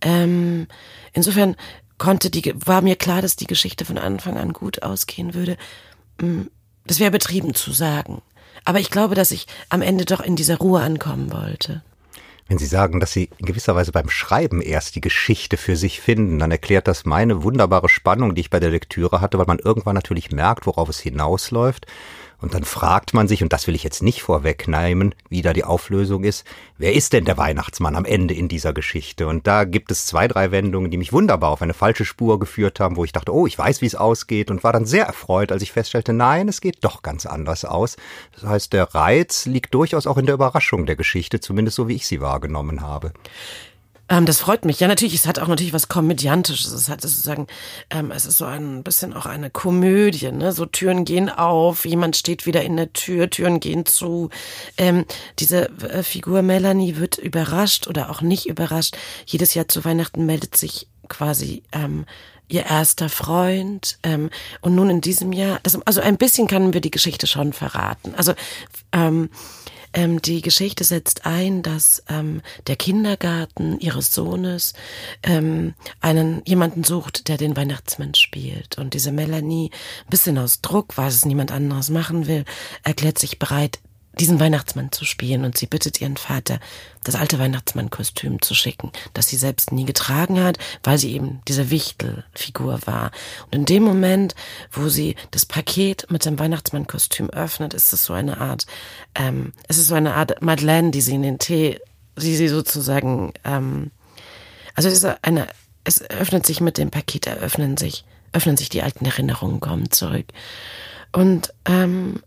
Ähm, 0.00 0.66
insofern 1.12 1.56
konnte 1.98 2.30
die, 2.30 2.52
war 2.56 2.82
mir 2.82 2.96
klar, 2.96 3.22
dass 3.22 3.36
die 3.36 3.46
Geschichte 3.46 3.84
von 3.84 3.98
Anfang 3.98 4.36
an 4.36 4.52
gut 4.52 4.82
ausgehen 4.82 5.34
würde. 5.34 5.56
Hm, 6.20 6.50
das 6.86 7.00
wäre 7.00 7.10
betrieben 7.10 7.54
zu 7.54 7.72
sagen. 7.72 8.22
Aber 8.64 8.80
ich 8.80 8.90
glaube, 8.90 9.14
dass 9.14 9.30
ich 9.30 9.46
am 9.68 9.82
Ende 9.82 10.04
doch 10.04 10.20
in 10.20 10.36
dieser 10.36 10.58
Ruhe 10.58 10.80
ankommen 10.80 11.32
wollte. 11.32 11.82
Wenn 12.48 12.58
Sie 12.58 12.66
sagen, 12.66 13.00
dass 13.00 13.12
Sie 13.12 13.28
in 13.38 13.46
gewisser 13.46 13.74
Weise 13.74 13.90
beim 13.90 14.08
Schreiben 14.08 14.62
erst 14.62 14.94
die 14.94 15.00
Geschichte 15.00 15.56
für 15.56 15.74
sich 15.74 16.00
finden, 16.00 16.38
dann 16.38 16.52
erklärt 16.52 16.86
das 16.86 17.04
meine 17.04 17.42
wunderbare 17.42 17.88
Spannung, 17.88 18.36
die 18.36 18.42
ich 18.42 18.50
bei 18.50 18.60
der 18.60 18.70
Lektüre 18.70 19.20
hatte, 19.20 19.38
weil 19.38 19.46
man 19.46 19.58
irgendwann 19.58 19.96
natürlich 19.96 20.30
merkt, 20.30 20.64
worauf 20.66 20.88
es 20.88 21.00
hinausläuft. 21.00 21.86
Und 22.38 22.54
dann 22.54 22.64
fragt 22.64 23.14
man 23.14 23.28
sich, 23.28 23.42
und 23.42 23.52
das 23.52 23.66
will 23.66 23.74
ich 23.74 23.82
jetzt 23.82 24.02
nicht 24.02 24.22
vorwegnehmen, 24.22 25.14
wie 25.28 25.42
da 25.42 25.52
die 25.52 25.64
Auflösung 25.64 26.24
ist, 26.24 26.44
wer 26.76 26.92
ist 26.92 27.12
denn 27.12 27.24
der 27.24 27.38
Weihnachtsmann 27.38 27.96
am 27.96 28.04
Ende 28.04 28.34
in 28.34 28.48
dieser 28.48 28.72
Geschichte? 28.72 29.26
Und 29.26 29.46
da 29.46 29.64
gibt 29.64 29.90
es 29.90 30.06
zwei, 30.06 30.28
drei 30.28 30.50
Wendungen, 30.50 30.90
die 30.90 30.98
mich 30.98 31.12
wunderbar 31.12 31.50
auf 31.50 31.62
eine 31.62 31.74
falsche 31.74 32.04
Spur 32.04 32.38
geführt 32.38 32.78
haben, 32.78 32.96
wo 32.96 33.04
ich 33.04 33.12
dachte, 33.12 33.32
oh, 33.32 33.46
ich 33.46 33.56
weiß, 33.56 33.80
wie 33.80 33.86
es 33.86 33.94
ausgeht 33.94 34.50
und 34.50 34.64
war 34.64 34.72
dann 34.72 34.86
sehr 34.86 35.06
erfreut, 35.06 35.50
als 35.50 35.62
ich 35.62 35.72
feststellte, 35.72 36.12
nein, 36.12 36.48
es 36.48 36.60
geht 36.60 36.84
doch 36.84 37.02
ganz 37.02 37.24
anders 37.24 37.64
aus. 37.64 37.96
Das 38.34 38.44
heißt, 38.44 38.72
der 38.72 38.94
Reiz 38.94 39.46
liegt 39.46 39.74
durchaus 39.74 40.06
auch 40.06 40.18
in 40.18 40.26
der 40.26 40.34
Überraschung 40.34 40.86
der 40.86 40.96
Geschichte, 40.96 41.40
zumindest 41.40 41.76
so 41.76 41.88
wie 41.88 41.94
ich 41.94 42.06
sie 42.06 42.20
wahrgenommen 42.20 42.82
habe. 42.82 43.12
Ähm, 44.08 44.26
das 44.26 44.40
freut 44.40 44.64
mich. 44.64 44.80
Ja, 44.80 44.88
natürlich, 44.88 45.14
es 45.14 45.26
hat 45.26 45.38
auch 45.38 45.48
natürlich 45.48 45.72
was 45.72 45.88
Komödiantisches. 45.88 46.72
Es 46.72 46.88
hat 46.88 47.00
sozusagen, 47.00 47.46
ähm, 47.90 48.10
es 48.10 48.24
ist 48.24 48.38
so 48.38 48.44
ein 48.44 48.82
bisschen 48.82 49.12
auch 49.12 49.26
eine 49.26 49.50
Komödie, 49.50 50.30
ne? 50.30 50.52
So 50.52 50.66
Türen 50.66 51.04
gehen 51.04 51.28
auf, 51.28 51.84
jemand 51.84 52.16
steht 52.16 52.46
wieder 52.46 52.62
in 52.62 52.76
der 52.76 52.92
Tür, 52.92 53.30
Türen 53.30 53.60
gehen 53.60 53.84
zu. 53.84 54.30
Ähm, 54.78 55.04
diese 55.38 55.68
äh, 55.88 56.02
Figur 56.02 56.42
Melanie 56.42 56.96
wird 56.96 57.18
überrascht 57.18 57.88
oder 57.88 58.10
auch 58.10 58.20
nicht 58.20 58.46
überrascht. 58.46 58.96
Jedes 59.26 59.54
Jahr 59.54 59.68
zu 59.68 59.84
Weihnachten 59.84 60.24
meldet 60.24 60.56
sich 60.56 60.88
quasi 61.08 61.62
ähm, 61.72 62.06
ihr 62.48 62.66
erster 62.66 63.08
Freund. 63.08 63.98
Ähm, 64.02 64.30
und 64.60 64.74
nun 64.74 64.90
in 64.90 65.00
diesem 65.00 65.32
Jahr, 65.32 65.58
das, 65.62 65.80
also 65.84 66.00
ein 66.00 66.16
bisschen 66.16 66.46
können 66.46 66.74
wir 66.74 66.80
die 66.80 66.90
Geschichte 66.90 67.26
schon 67.26 67.52
verraten. 67.52 68.14
Also 68.14 68.34
ähm, 68.92 69.30
ähm, 69.96 70.20
die 70.20 70.42
Geschichte 70.42 70.84
setzt 70.84 71.24
ein, 71.24 71.62
dass 71.62 72.04
ähm, 72.08 72.42
der 72.66 72.76
Kindergarten 72.76 73.80
ihres 73.80 74.14
Sohnes 74.14 74.74
ähm, 75.22 75.74
einen 76.00 76.42
jemanden 76.44 76.84
sucht, 76.84 77.28
der 77.28 77.38
den 77.38 77.56
Weihnachtsmann 77.56 78.14
spielt. 78.14 78.76
Und 78.76 78.92
diese 78.92 79.10
Melanie, 79.10 79.70
ein 80.04 80.10
bisschen 80.10 80.36
aus 80.36 80.60
Druck, 80.60 80.98
weil 80.98 81.08
es 81.08 81.24
niemand 81.24 81.50
anderes 81.50 81.88
machen 81.88 82.26
will, 82.26 82.44
erklärt 82.84 83.18
sich 83.18 83.38
bereit, 83.38 83.80
diesen 84.18 84.40
Weihnachtsmann 84.40 84.92
zu 84.92 85.04
spielen 85.04 85.44
und 85.44 85.58
sie 85.58 85.66
bittet 85.66 86.00
ihren 86.00 86.16
Vater, 86.16 86.58
das 87.04 87.14
alte 87.14 87.38
Weihnachtsmannkostüm 87.38 88.40
zu 88.40 88.54
schicken, 88.54 88.90
das 89.14 89.28
sie 89.28 89.36
selbst 89.36 89.72
nie 89.72 89.84
getragen 89.84 90.42
hat, 90.42 90.58
weil 90.82 90.98
sie 90.98 91.12
eben 91.12 91.40
diese 91.46 91.70
Wichtelfigur 91.70 92.80
war. 92.86 93.10
Und 93.46 93.52
in 93.54 93.64
dem 93.66 93.82
Moment, 93.82 94.34
wo 94.72 94.88
sie 94.88 95.16
das 95.30 95.46
Paket 95.46 96.06
mit 96.10 96.24
dem 96.24 96.38
Weihnachtsmannkostüm 96.38 97.30
öffnet, 97.30 97.74
ist 97.74 97.92
es 97.92 98.04
so 98.04 98.14
eine 98.14 98.38
Art, 98.40 98.66
ähm, 99.14 99.52
es 99.68 99.78
ist 99.78 99.88
so 99.88 99.94
eine 99.94 100.14
Art 100.14 100.42
Madeleine, 100.42 100.90
die 100.90 101.00
sie 101.00 101.14
in 101.14 101.22
den 101.22 101.38
Tee, 101.38 101.78
die 102.16 102.36
sie 102.36 102.48
sozusagen, 102.48 103.32
ähm, 103.44 103.90
also 104.74 104.88
es 104.88 104.94
ist 104.94 105.16
eine, 105.22 105.48
es 105.84 106.02
öffnet 106.10 106.46
sich 106.46 106.60
mit 106.60 106.78
dem 106.78 106.90
Paket, 106.90 107.26
eröffnen 107.26 107.76
sich, 107.76 108.04
öffnen 108.32 108.56
sich 108.56 108.68
die 108.70 108.82
alten 108.82 109.04
Erinnerungen, 109.04 109.60
kommen 109.60 109.90
zurück. 109.90 110.26
Und 111.12 111.52
ähm, 111.66 112.20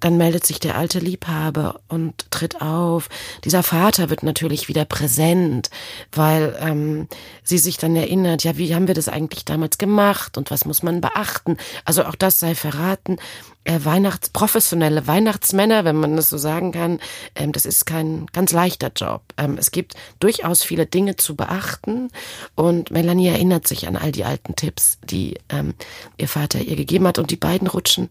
dann 0.00 0.16
meldet 0.16 0.46
sich 0.46 0.60
der 0.60 0.76
alte 0.76 0.98
Liebhaber 0.98 1.80
und 1.88 2.30
tritt 2.30 2.60
auf. 2.60 3.08
Dieser 3.44 3.62
Vater 3.62 4.10
wird 4.10 4.22
natürlich 4.22 4.68
wieder 4.68 4.84
präsent, 4.84 5.70
weil 6.12 6.56
ähm, 6.60 7.08
sie 7.42 7.58
sich 7.58 7.76
dann 7.78 7.96
erinnert, 7.96 8.44
ja, 8.44 8.56
wie 8.56 8.74
haben 8.74 8.86
wir 8.86 8.94
das 8.94 9.08
eigentlich 9.08 9.44
damals 9.44 9.78
gemacht 9.78 10.36
und 10.38 10.50
was 10.50 10.64
muss 10.64 10.82
man 10.82 11.00
beachten? 11.00 11.56
Also 11.84 12.04
auch 12.04 12.14
das 12.14 12.40
sei 12.40 12.54
verraten. 12.54 13.18
Äh, 13.64 13.80
Weihnachts 13.84 14.30
professionelle 14.30 15.06
Weihnachtsmänner, 15.06 15.84
wenn 15.84 15.96
man 15.96 16.16
das 16.16 16.30
so 16.30 16.38
sagen 16.38 16.72
kann, 16.72 16.98
ähm, 17.34 17.52
das 17.52 17.66
ist 17.66 17.84
kein 17.84 18.26
ganz 18.32 18.52
leichter 18.52 18.90
Job. 18.94 19.22
Ähm, 19.36 19.58
es 19.58 19.70
gibt 19.70 19.94
durchaus 20.18 20.62
viele 20.62 20.86
Dinge 20.86 21.16
zu 21.16 21.36
beachten 21.36 22.08
und 22.54 22.90
Melanie 22.90 23.28
erinnert 23.28 23.68
sich 23.68 23.86
an 23.86 23.96
all 23.96 24.12
die 24.12 24.24
alten 24.24 24.56
Tipps, 24.56 24.98
die 25.04 25.38
ähm, 25.50 25.74
ihr 26.16 26.28
Vater 26.28 26.58
ihr 26.60 26.76
gegeben 26.76 27.06
hat 27.06 27.18
und 27.18 27.30
die 27.30 27.36
beiden 27.36 27.68
rutschen 27.68 28.08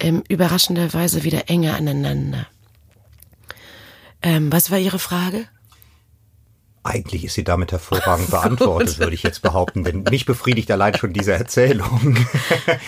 ähm, 0.00 0.22
überraschenderweise 0.28 1.24
wieder 1.24 1.48
enger 1.48 1.76
aneinander. 1.76 2.46
Ähm, 4.22 4.52
was 4.52 4.70
war 4.70 4.78
Ihre 4.78 4.98
Frage? 4.98 5.46
Eigentlich 6.82 7.24
ist 7.24 7.34
sie 7.34 7.44
damit 7.44 7.72
hervorragend 7.72 8.30
beantwortet, 8.30 8.98
würde 8.98 9.12
ich 9.12 9.22
jetzt 9.22 9.42
behaupten, 9.42 9.84
denn 9.84 10.04
mich 10.04 10.24
befriedigt 10.24 10.70
allein 10.70 10.96
schon 10.96 11.12
diese 11.12 11.32
Erzählung. 11.32 12.16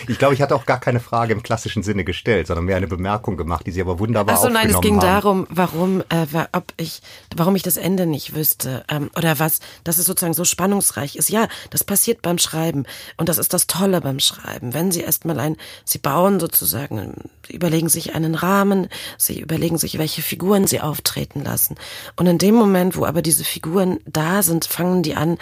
Ich 0.09 0.19
glaube, 0.19 0.35
ich 0.35 0.43
hatte 0.43 0.55
auch 0.55 0.67
gar 0.67 0.81
keine 0.81 1.01
Frage 1.01 1.33
im 1.33 1.43
klassischen 1.43 1.83
Sinne 1.83 2.05
gestellt, 2.05 2.47
sondern 2.47 2.65
mehr 2.65 2.77
eine 2.77 2.87
Bemerkung 2.87 3.37
gemacht, 3.37 3.67
die 3.67 3.71
Sie 3.71 3.81
aber 3.81 3.99
wunderbar 3.99 4.37
Ach 4.37 4.43
so, 4.43 4.49
nein, 4.49 4.69
es 4.69 4.81
ging 4.81 4.97
haben. 4.97 5.07
darum, 5.07 5.47
warum, 5.49 6.01
äh, 6.09 6.27
ob 6.53 6.73
ich, 6.77 7.03
warum 7.35 7.57
ich 7.57 7.63
das 7.63 7.77
Ende 7.77 8.07
nicht 8.07 8.35
wüsste 8.35 8.85
ähm, 8.89 9.11
oder 9.17 9.39
was, 9.39 9.61
dass 9.85 9.99
es 9.99 10.07
sozusagen 10.07 10.35
so 10.35 10.45
spannungsreich 10.45 11.17
ist. 11.17 11.31
Ja, 11.31 11.49
das 11.71 11.85
passiert 11.85 12.23
beim 12.23 12.39
Schreiben 12.39 12.85
und 13.17 13.29
das 13.29 13.39
ist 13.39 13.53
das 13.55 13.67
Tolle 13.67 14.01
beim 14.01 14.21
Schreiben. 14.21 14.75
Wenn 14.75 14.93
Sie 14.93 15.01
erstmal 15.01 15.39
ein, 15.39 15.57
Sie 15.85 15.99
bauen 15.99 16.41
sozusagen, 16.41 17.31
Sie 17.47 17.55
überlegen 17.55 17.89
sich 17.89 18.15
einen 18.15 18.35
Rahmen, 18.35 18.89
Sie 19.19 19.41
überlegen 19.41 19.79
sich, 19.79 19.99
welche 19.99 20.23
Figuren 20.23 20.67
Sie 20.67 20.81
auftreten 20.81 21.43
lassen 21.43 21.77
und 22.17 22.27
in 22.27 22.39
dem 22.39 22.55
Moment, 22.55 22.97
wo 22.97 23.05
aber 23.05 23.23
diese 23.23 23.45
Figuren 23.45 23.82
Figuren 23.83 24.01
da 24.07 24.43
sind, 24.43 24.65
fangen 24.65 25.03
die 25.03 25.15
an, 25.15 25.39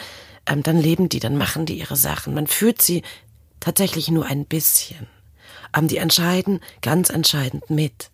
ähm, 0.46 0.62
dann 0.62 0.78
leben 0.78 1.08
die, 1.08 1.20
dann 1.20 1.36
machen 1.36 1.66
die 1.66 1.78
ihre 1.78 1.96
Sachen. 1.96 2.34
Man 2.34 2.46
führt 2.46 2.80
sie 2.80 3.02
tatsächlich 3.60 4.10
nur 4.10 4.26
ein 4.26 4.46
bisschen. 4.46 5.06
Aber 5.72 5.86
die 5.86 5.98
entscheiden 5.98 6.60
ganz 6.80 7.10
entscheidend 7.10 7.68
mit. 7.70 8.10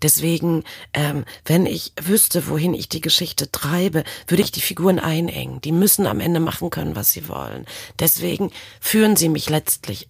Deswegen, 0.00 0.64
ähm, 0.92 1.24
wenn 1.44 1.66
ich 1.66 1.92
wüsste, 2.00 2.48
wohin 2.48 2.74
ich 2.74 2.88
die 2.88 3.00
Geschichte 3.00 3.50
treibe, 3.50 4.04
würde 4.28 4.42
ich 4.42 4.52
die 4.52 4.60
Figuren 4.60 4.98
einengen. 4.98 5.60
Die 5.60 5.72
müssen 5.72 6.06
am 6.06 6.20
Ende 6.20 6.40
machen 6.40 6.70
können, 6.70 6.96
was 6.96 7.12
sie 7.12 7.28
wollen. 7.28 7.66
Deswegen 7.98 8.50
führen 8.80 9.16
sie 9.16 9.28
mich 9.28 9.50
letztlich 9.50 10.08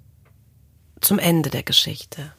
zum 1.00 1.18
Ende 1.18 1.50
der 1.50 1.62
Geschichte. 1.62 2.32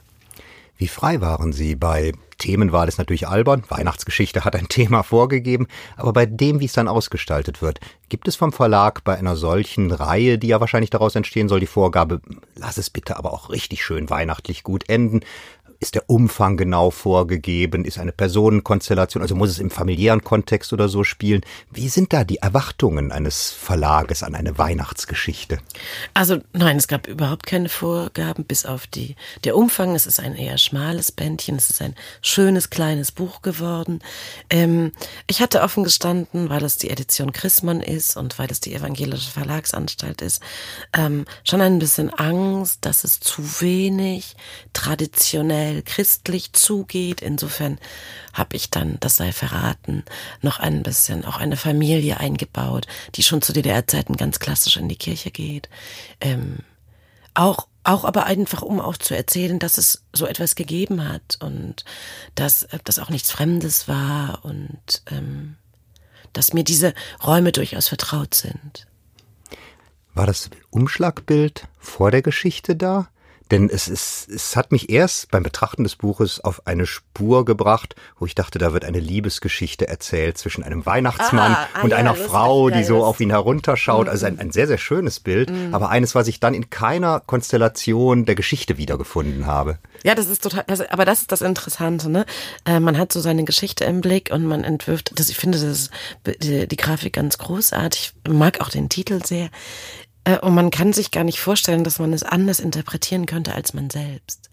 Wie 0.78 0.88
frei 0.90 1.22
waren 1.22 1.54
Sie? 1.54 1.76
Bei 1.76 2.12
Themenwahl 2.38 2.90
ist 2.90 2.98
natürlich 2.98 3.28
albern, 3.28 3.64
Weihnachtsgeschichte 3.70 4.44
hat 4.44 4.56
ein 4.56 4.68
Thema 4.70 5.04
vorgegeben, 5.04 5.68
aber 5.96 6.12
bei 6.12 6.26
dem, 6.26 6.60
wie 6.60 6.66
es 6.66 6.74
dann 6.74 6.90
ausgestaltet 6.90 7.62
wird, 7.62 7.80
gibt 8.10 8.28
es 8.28 8.36
vom 8.36 8.52
Verlag 8.52 9.04
bei 9.06 9.18
einer 9.18 9.38
solchen 9.38 9.92
Reihe, 9.92 10.38
die 10.38 10.48
ja 10.48 10.60
wahrscheinlich 10.60 10.90
daraus 10.90 11.16
entstehen 11.16 11.48
soll, 11.48 11.62
die 11.62 11.66
Vorgabe, 11.66 12.22
lass 12.56 12.78
es 12.78 12.90
bitte 12.90 13.16
aber 13.16 13.32
auch 13.32 13.50
richtig 13.50 13.84
schön 13.86 14.10
weihnachtlich 14.10 14.64
gut 14.64 14.90
enden. 14.90 15.22
Ist 15.80 15.96
der 15.96 16.10
Umfang 16.10 16.58
genau 16.58 16.90
vorgegeben? 16.90 17.84
Ist 17.84 18.00
eine 18.00 18.12
Personenkonstellation, 18.12 19.22
also 19.22 19.36
muss 19.36 19.50
es 19.50 19.60
im 19.60 19.70
familiären 19.70 20.24
Kontext 20.24 20.72
oder 20.72 20.88
so 20.88 21.04
spielen? 21.04 21.42
Wie 21.72 21.90
sind 21.90 22.14
da 22.14 22.24
die 22.24 22.38
Erwartungen 22.38 23.12
eines 23.12 23.52
Verlages 23.52 24.24
an 24.24 24.36
eine 24.36 24.58
Weihnachtsgeschichte? 24.58 25.60
Also 26.14 26.40
nein, 26.54 26.78
es 26.78 26.88
gab 26.88 27.08
überhaupt 27.08 27.46
keine 27.46 27.70
Vorgaben, 27.70 28.46
bis 28.46 28.66
auf 28.66 28.88
die, 28.88 29.16
der 29.44 29.56
Umfang. 29.56 29.96
Es 29.96 30.06
ist 30.06 30.20
ein 30.20 30.36
eher 30.36 30.58
schmales 30.58 31.12
Bändchen, 31.12 31.56
es 31.58 31.70
ist 31.70 31.82
ein 31.82 31.96
schönes 32.22 32.70
kleines 32.70 33.12
Buch 33.12 33.42
geworden. 33.42 34.00
Ähm, 34.50 34.92
ich 35.28 35.42
hatte 35.42 35.62
offen 35.62 35.84
gestanden, 35.84 36.50
weil 36.50 36.64
es 36.64 36.78
die 36.78 36.90
Edition 36.90 37.34
Chrismann 37.34 37.82
ist 37.82 38.16
und 38.16 38.40
weil 38.40 38.50
es 38.50 38.62
die 38.62 38.74
evangelische 38.74 39.32
Verlagsanstalt 39.32 40.22
ist, 40.22 40.42
ähm, 40.94 41.26
schon 41.44 41.62
ein 41.62 41.80
bisschen 41.80 42.14
Angst, 42.14 42.86
dass 42.86 43.04
es 43.04 43.20
zu 43.20 43.62
wenig 43.62 44.36
traditionell 44.74 45.65
traditionell 45.66 45.82
christlich 45.84 46.54
zugeht. 46.54 47.22
Insofern 47.22 47.80
habe 48.34 48.56
ich 48.56 48.70
dann, 48.70 48.98
das 49.00 49.18
sei 49.18 49.32
verraten, 49.32 50.04
noch 50.42 50.60
ein 50.60 50.84
bisschen 50.84 51.26
auch 51.26 51.38
eine 51.38 51.58
Familie 51.58 52.20
eingebaut, 52.20 52.88
die 53.16 53.24
schon 53.24 53.42
zu 53.42 53.54
DDR-Zeiten 53.54 54.18
ganz 54.18 54.40
klassisch 54.40 54.78
in 54.78 54.90
die 54.90 54.96
Kirche 54.96 55.32
geht. 55.32 55.70
Ähm, 56.22 56.60
auch 57.34 57.68
auch 57.88 58.04
aber 58.04 58.26
einfach, 58.26 58.64
um 58.64 58.82
auch 58.82 58.98
zu 58.98 59.16
erzählen, 59.16 59.60
dass 59.60 59.78
es 59.78 60.06
so 60.12 60.26
etwas 60.26 60.56
gegeben 60.56 61.08
hat 61.08 61.38
und 61.40 61.86
dass 62.34 62.68
das 62.84 62.98
auch 62.98 63.12
nichts 63.12 63.30
Fremdes 63.30 63.88
war 63.88 64.44
und 64.44 65.04
ähm, 65.12 65.56
dass 66.34 66.52
mir 66.52 66.64
diese 66.64 66.96
Räume 67.24 67.52
durchaus 67.52 67.88
vertraut 67.88 68.34
sind. 68.34 68.88
War 70.16 70.26
das 70.26 70.50
Umschlagbild 70.72 71.68
vor 71.78 72.10
der 72.10 72.24
Geschichte 72.24 72.76
da? 72.76 73.08
Denn 73.52 73.70
es, 73.70 73.88
ist, 73.88 74.28
es 74.30 74.56
hat 74.56 74.72
mich 74.72 74.90
erst 74.90 75.30
beim 75.30 75.44
Betrachten 75.44 75.84
des 75.84 75.96
Buches 75.96 76.40
auf 76.44 76.66
eine 76.66 76.88
Spur 76.88 77.46
gebracht, 77.46 77.96
wo 78.18 78.26
ich 78.26 78.34
dachte, 78.34 78.58
da 78.58 78.74
wird 78.74 78.86
eine 78.86 79.00
Liebesgeschichte 79.00 79.88
erzählt 79.88 80.38
zwischen 80.38 80.64
einem 80.64 80.86
Weihnachtsmann 80.86 81.54
ah, 81.54 81.68
ah, 81.76 81.82
und 81.82 81.92
ja, 81.92 81.98
einer 81.98 82.16
Frau, 82.16 82.72
die 82.72 82.84
so 82.84 83.04
auf 83.04 83.20
ihn 83.20 83.30
herunterschaut. 83.30 84.08
Mhm. 84.08 84.12
Also 84.12 84.26
ein, 84.26 84.40
ein 84.40 84.52
sehr, 84.52 84.68
sehr 84.68 84.80
schönes 84.80 85.20
Bild, 85.20 85.52
mhm. 85.52 85.76
aber 85.76 85.90
eines, 85.90 86.16
was 86.16 86.28
ich 86.28 86.40
dann 86.40 86.56
in 86.56 86.72
keiner 86.72 87.20
Konstellation 87.20 88.26
der 88.26 88.36
Geschichte 88.36 88.78
wiedergefunden 88.78 89.46
habe. 89.46 89.78
Ja, 90.04 90.16
das 90.16 90.28
ist 90.28 90.42
total, 90.42 90.64
das, 90.68 90.82
aber 90.82 91.06
das 91.06 91.22
ist 91.22 91.32
das 91.32 91.42
Interessante, 91.42 92.10
ne? 92.10 92.26
Äh, 92.66 92.80
man 92.80 92.98
hat 92.98 93.14
so 93.14 93.20
seine 93.20 93.44
Geschichte 93.44 93.86
im 93.86 94.02
Blick 94.02 94.32
und 94.32 94.46
man 94.46 94.64
entwirft, 94.64 95.20
das, 95.20 95.30
ich 95.30 95.38
finde 95.38 95.60
das 95.60 95.68
ist, 95.68 95.92
die, 96.42 96.68
die 96.68 96.76
Grafik 96.78 97.14
ganz 97.14 97.38
großartig, 97.38 98.14
mag 98.28 98.62
auch 98.62 98.70
den 98.70 98.90
Titel 98.90 99.24
sehr. 99.24 99.50
Äh, 100.26 100.40
und 100.40 100.54
man 100.54 100.72
kann 100.72 100.92
sich 100.92 101.12
gar 101.12 101.24
nicht 101.24 101.40
vorstellen, 101.40 101.84
dass 101.84 102.00
man 102.00 102.12
es 102.12 102.24
anders 102.24 102.60
interpretieren 102.60 103.26
könnte 103.26 103.54
als 103.56 103.74
man 103.74 103.90
selbst. 103.90 104.50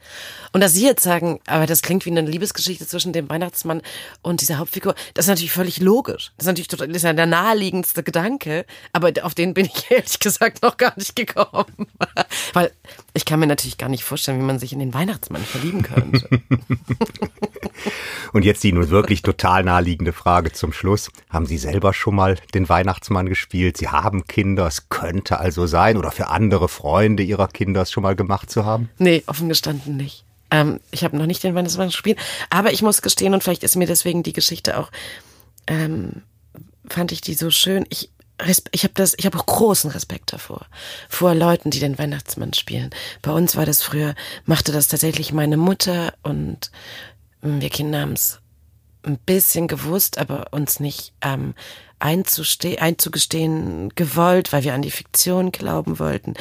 Und 0.53 0.61
dass 0.61 0.75
Sie 0.75 0.85
jetzt 0.85 1.03
sagen, 1.03 1.41
aber 1.47 1.67
das 1.67 1.83
klingt 1.83 2.05
wie 2.07 2.11
eine 2.11 2.21
Liebesgeschichte 2.21 2.87
zwischen 2.87 3.13
dem 3.13 3.29
Weihnachtsmann 3.31 3.81
und 4.21 4.41
dieser 4.41 4.59
Hauptfigur, 4.59 4.95
das 5.15 5.25
ist 5.25 5.31
natürlich 5.31 5.53
völlig 5.53 5.81
logisch. 5.81 6.33
Das 6.37 6.45
ist 6.45 6.49
natürlich 6.49 6.69
total, 6.69 6.89
das 6.89 7.03
ist 7.03 7.05
der 7.05 7.27
naheliegendste 7.27 8.03
Gedanke, 8.03 8.67
aber 8.93 9.13
auf 9.23 9.35
den 9.35 9.55
bin 9.55 9.67
ich 9.67 9.87
ehrlich 9.91 10.19
gesagt 10.19 10.63
noch 10.63 10.77
gar 10.77 10.93
nicht 10.97 11.17
gekommen. 11.17 11.87
Weil 12.53 12.71
ich 13.15 13.25
kann 13.25 13.41
mir 13.41 13.47
natürlich 13.47 13.79
gar 13.79 13.89
nicht 13.89 14.05
vorstellen, 14.05 14.41
wie 14.41 14.45
man 14.45 14.59
sich 14.59 14.73
in 14.73 14.79
den 14.79 14.93
Weihnachtsmann 14.93 15.43
verlieben 15.43 15.83
könnte. 15.83 16.29
und 18.33 18.45
jetzt 18.45 18.63
die 18.63 18.73
nun 18.73 18.91
wirklich 18.91 19.23
total 19.23 19.65
naheliegende 19.65 20.13
Frage 20.13 20.53
zum 20.53 20.73
Schluss. 20.73 21.11
Haben 21.31 21.47
Sie 21.47 21.59
selber 21.59 21.95
schon 21.95 22.15
mal 22.15 22.37
den 22.53 22.69
Weihnachtsmann 22.69 23.29
gespielt? 23.29 23.79
Sie 23.79 23.89
haben 23.89 24.27
Kinder, 24.27 24.67
es 24.67 24.89
könnte 24.91 25.39
also 25.39 25.62
sein 25.69 25.97
oder 25.97 26.11
für 26.11 26.29
andere 26.29 26.69
Freunde 26.69 27.23
Ihrer 27.23 27.49
Kinder 27.49 27.83
es 27.83 27.91
schon 27.91 28.03
mal 28.03 28.17
gemacht 28.17 28.51
zu 28.51 28.65
haben? 28.65 28.89
Nee, 28.99 29.23
offen 29.27 29.49
gestanden 29.49 29.97
nicht. 29.97 30.25
Ähm, 30.51 30.81
ich 30.91 31.03
habe 31.03 31.17
noch 31.17 31.27
nicht 31.27 31.43
den 31.43 31.55
Weihnachtsmann 31.55 31.89
gespielt, 31.89 32.19
aber 32.51 32.73
ich 32.73 32.83
muss 32.83 33.03
gestehen, 33.03 33.35
und 33.35 33.43
vielleicht 33.43 33.65
ist 33.65 33.77
mir 33.77 33.87
deswegen 33.87 34.23
die 34.23 34.35
Geschichte 34.35 34.79
auch, 34.79 34.91
ähm, 35.67 36.23
fand 36.89 37.13
ich 37.13 37.21
die 37.23 37.35
so 37.35 37.51
schön. 37.51 37.87
Ich, 37.89 38.11
ich 38.73 38.85
habe 38.85 38.95
das, 38.95 39.17
auch 39.35 39.47
großen 39.47 39.91
Respekt 39.91 40.33
davor 40.33 40.67
vor 41.09 41.35
Leuten, 41.35 41.71
die 41.71 41.81
den 41.81 41.99
Weihnachtsmann 41.99 42.53
spielen. 42.53 42.91
Bei 43.23 43.33
uns 43.33 43.57
war 43.57 43.67
das 43.67 43.83
früher, 43.83 44.15
machte 44.45 44.73
das 44.73 44.89
tatsächlich 44.89 45.33
meine 45.33 45.57
Mutter 45.57 46.13
und 46.23 46.71
hm, 47.41 47.61
wir 47.61 47.71
Kinder 47.71 48.01
haben 48.01 48.13
es 48.13 48.41
ein 49.05 49.19
bisschen 49.19 49.69
gewusst, 49.69 50.19
aber 50.19 50.53
uns 50.53 50.81
nicht 50.81 51.13
ähm, 51.23 51.55
einzugestehen 52.03 53.93
gewollt, 53.95 54.53
weil 54.53 54.65
wir 54.65 54.75
an 54.75 54.83
die 54.83 54.91
Fiktion 54.91 55.53
glauben 55.53 55.99
wollten. 55.99 56.35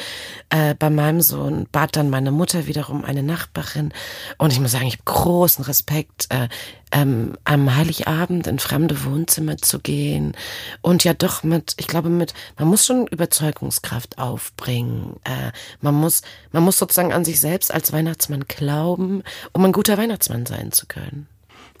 Äh, 0.50 0.74
bei 0.74 0.90
meinem 0.90 1.20
Sohn 1.20 1.66
bat 1.70 1.96
dann 1.96 2.10
meine 2.10 2.32
Mutter 2.32 2.66
wiederum 2.66 3.04
eine 3.04 3.22
Nachbarin. 3.22 3.92
Und 4.38 4.52
ich 4.52 4.60
muss 4.60 4.72
sagen, 4.72 4.86
ich 4.86 4.94
habe 4.94 5.04
großen 5.04 5.64
Respekt, 5.64 6.26
äh, 6.30 6.48
ähm, 6.92 7.36
am 7.44 7.74
Heiligabend 7.74 8.46
in 8.46 8.58
fremde 8.58 9.04
Wohnzimmer 9.04 9.56
zu 9.56 9.80
gehen. 9.80 10.34
Und 10.82 11.04
ja 11.04 11.14
doch 11.14 11.42
mit, 11.42 11.74
ich 11.78 11.86
glaube 11.86 12.10
mit, 12.10 12.34
man 12.58 12.68
muss 12.68 12.86
schon 12.86 13.06
Überzeugungskraft 13.06 14.18
aufbringen. 14.18 15.16
Äh, 15.24 15.52
man 15.80 15.94
muss, 15.94 16.22
man 16.52 16.62
muss 16.62 16.78
sozusagen 16.78 17.12
an 17.12 17.24
sich 17.24 17.40
selbst 17.40 17.72
als 17.72 17.92
Weihnachtsmann 17.92 18.44
glauben, 18.46 19.22
um 19.52 19.64
ein 19.64 19.72
guter 19.72 19.96
Weihnachtsmann 19.96 20.46
sein 20.46 20.72
zu 20.72 20.86
können. 20.86 21.28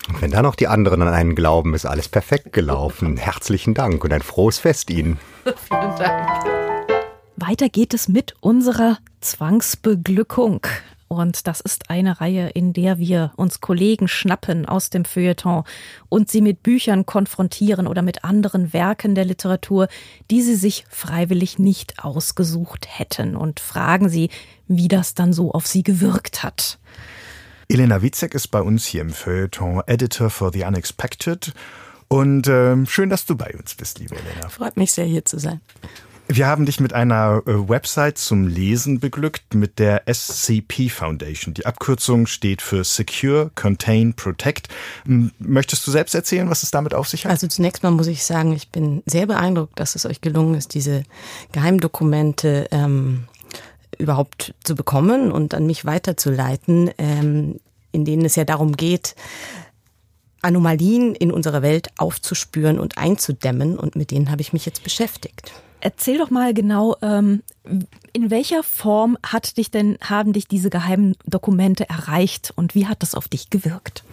Und 0.08 0.20
wenn 0.20 0.30
da 0.30 0.42
noch 0.42 0.54
die 0.54 0.68
anderen 0.68 1.02
an 1.02 1.14
einen 1.14 1.34
glauben, 1.34 1.74
ist 1.74 1.86
alles 1.86 2.08
perfekt 2.08 2.52
gelaufen. 2.52 3.16
Herzlichen 3.16 3.74
Dank 3.74 4.04
und 4.04 4.12
ein 4.12 4.22
frohes 4.22 4.58
Fest 4.58 4.90
Ihnen. 4.90 5.18
Vielen 5.44 5.96
Dank. 5.98 6.44
Weiter 7.36 7.68
geht 7.68 7.94
es 7.94 8.08
mit 8.08 8.34
unserer 8.40 8.98
Zwangsbeglückung. 9.20 10.66
Und 11.08 11.46
das 11.46 11.60
ist 11.60 11.90
eine 11.90 12.22
Reihe, 12.22 12.48
in 12.48 12.72
der 12.72 12.96
wir 12.96 13.32
uns 13.36 13.60
Kollegen 13.60 14.08
schnappen 14.08 14.64
aus 14.64 14.88
dem 14.88 15.04
Feuilleton 15.04 15.64
und 16.08 16.30
sie 16.30 16.40
mit 16.40 16.62
Büchern 16.62 17.04
konfrontieren 17.04 17.86
oder 17.86 18.00
mit 18.00 18.24
anderen 18.24 18.72
Werken 18.72 19.14
der 19.14 19.26
Literatur, 19.26 19.88
die 20.30 20.40
sie 20.40 20.54
sich 20.54 20.86
freiwillig 20.88 21.58
nicht 21.58 22.02
ausgesucht 22.02 22.86
hätten 22.88 23.36
und 23.36 23.60
fragen 23.60 24.08
sie, 24.08 24.30
wie 24.68 24.88
das 24.88 25.12
dann 25.12 25.34
so 25.34 25.52
auf 25.52 25.66
sie 25.66 25.82
gewirkt 25.82 26.42
hat. 26.42 26.78
Elena 27.72 28.02
Witzek 28.02 28.34
ist 28.34 28.48
bei 28.48 28.60
uns 28.60 28.84
hier 28.84 29.00
im 29.00 29.08
Feuilleton 29.08 29.80
Editor 29.86 30.28
for 30.28 30.52
the 30.52 30.64
Unexpected. 30.64 31.54
Und 32.08 32.46
äh, 32.46 32.84
schön, 32.84 33.08
dass 33.08 33.24
du 33.24 33.34
bei 33.34 33.50
uns 33.58 33.74
bist, 33.74 33.98
liebe 33.98 34.14
Elena. 34.14 34.50
Freut 34.50 34.76
mich 34.76 34.92
sehr, 34.92 35.06
hier 35.06 35.24
zu 35.24 35.38
sein. 35.38 35.62
Wir 36.28 36.48
haben 36.48 36.66
dich 36.66 36.80
mit 36.80 36.92
einer 36.92 37.40
äh, 37.46 37.68
Website 37.70 38.18
zum 38.18 38.46
Lesen 38.46 39.00
beglückt, 39.00 39.54
mit 39.54 39.78
der 39.78 40.02
SCP 40.06 40.90
Foundation. 40.90 41.54
Die 41.54 41.64
Abkürzung 41.64 42.26
steht 42.26 42.60
für 42.60 42.84
Secure, 42.84 43.50
Contain, 43.54 44.12
Protect. 44.12 44.68
Möchtest 45.38 45.86
du 45.86 45.90
selbst 45.90 46.14
erzählen, 46.14 46.50
was 46.50 46.62
es 46.62 46.72
damit 46.72 46.92
auf 46.92 47.08
sich 47.08 47.24
hat? 47.24 47.32
Also 47.32 47.46
zunächst 47.46 47.82
mal 47.82 47.90
muss 47.90 48.06
ich 48.06 48.22
sagen, 48.22 48.52
ich 48.52 48.68
bin 48.68 49.02
sehr 49.06 49.26
beeindruckt, 49.26 49.80
dass 49.80 49.94
es 49.94 50.04
euch 50.04 50.20
gelungen 50.20 50.56
ist, 50.56 50.74
diese 50.74 51.04
Geheimdokumente 51.52 52.68
ähm, 52.70 53.24
überhaupt 53.98 54.54
zu 54.64 54.74
bekommen 54.74 55.32
und 55.32 55.54
an 55.54 55.66
mich 55.66 55.84
weiterzuleiten, 55.84 56.90
ähm, 56.98 57.60
in 57.92 58.04
denen 58.04 58.24
es 58.24 58.36
ja 58.36 58.44
darum 58.44 58.76
geht, 58.76 59.14
Anomalien 60.42 61.14
in 61.14 61.30
unserer 61.30 61.62
Welt 61.62 61.88
aufzuspüren 61.96 62.78
und 62.78 62.98
einzudämmen. 62.98 63.78
Und 63.78 63.96
mit 63.96 64.10
denen 64.10 64.30
habe 64.30 64.42
ich 64.42 64.52
mich 64.52 64.66
jetzt 64.66 64.82
beschäftigt. 64.82 65.52
Erzähl 65.80 66.18
doch 66.18 66.30
mal 66.30 66.54
genau, 66.54 66.96
ähm, 67.02 67.42
in 68.12 68.30
welcher 68.30 68.62
Form 68.62 69.18
hat 69.24 69.56
dich 69.56 69.70
denn, 69.70 69.98
haben 70.00 70.32
dich 70.32 70.46
diese 70.46 70.70
geheimen 70.70 71.16
Dokumente 71.26 71.88
erreicht 71.88 72.52
und 72.54 72.74
wie 72.76 72.86
hat 72.86 73.02
das 73.02 73.16
auf 73.16 73.26
dich 73.26 73.50
gewirkt? 73.50 74.04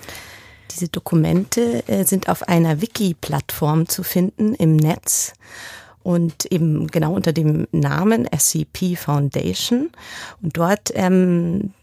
Diese 0.72 0.88
Dokumente 0.88 1.88
äh, 1.88 2.06
sind 2.06 2.28
auf 2.28 2.48
einer 2.48 2.82
Wiki-Plattform 2.82 3.88
zu 3.88 4.02
finden 4.02 4.56
im 4.56 4.78
Netz 4.78 5.34
und 6.02 6.46
eben 6.46 6.88
genau 6.88 7.14
unter 7.14 7.34
dem 7.34 7.68
Namen 7.72 8.28
SCP 8.36 8.96
Foundation. 8.96 9.92
Und 10.42 10.58
dort 10.58 10.92
ähm, 10.96 11.74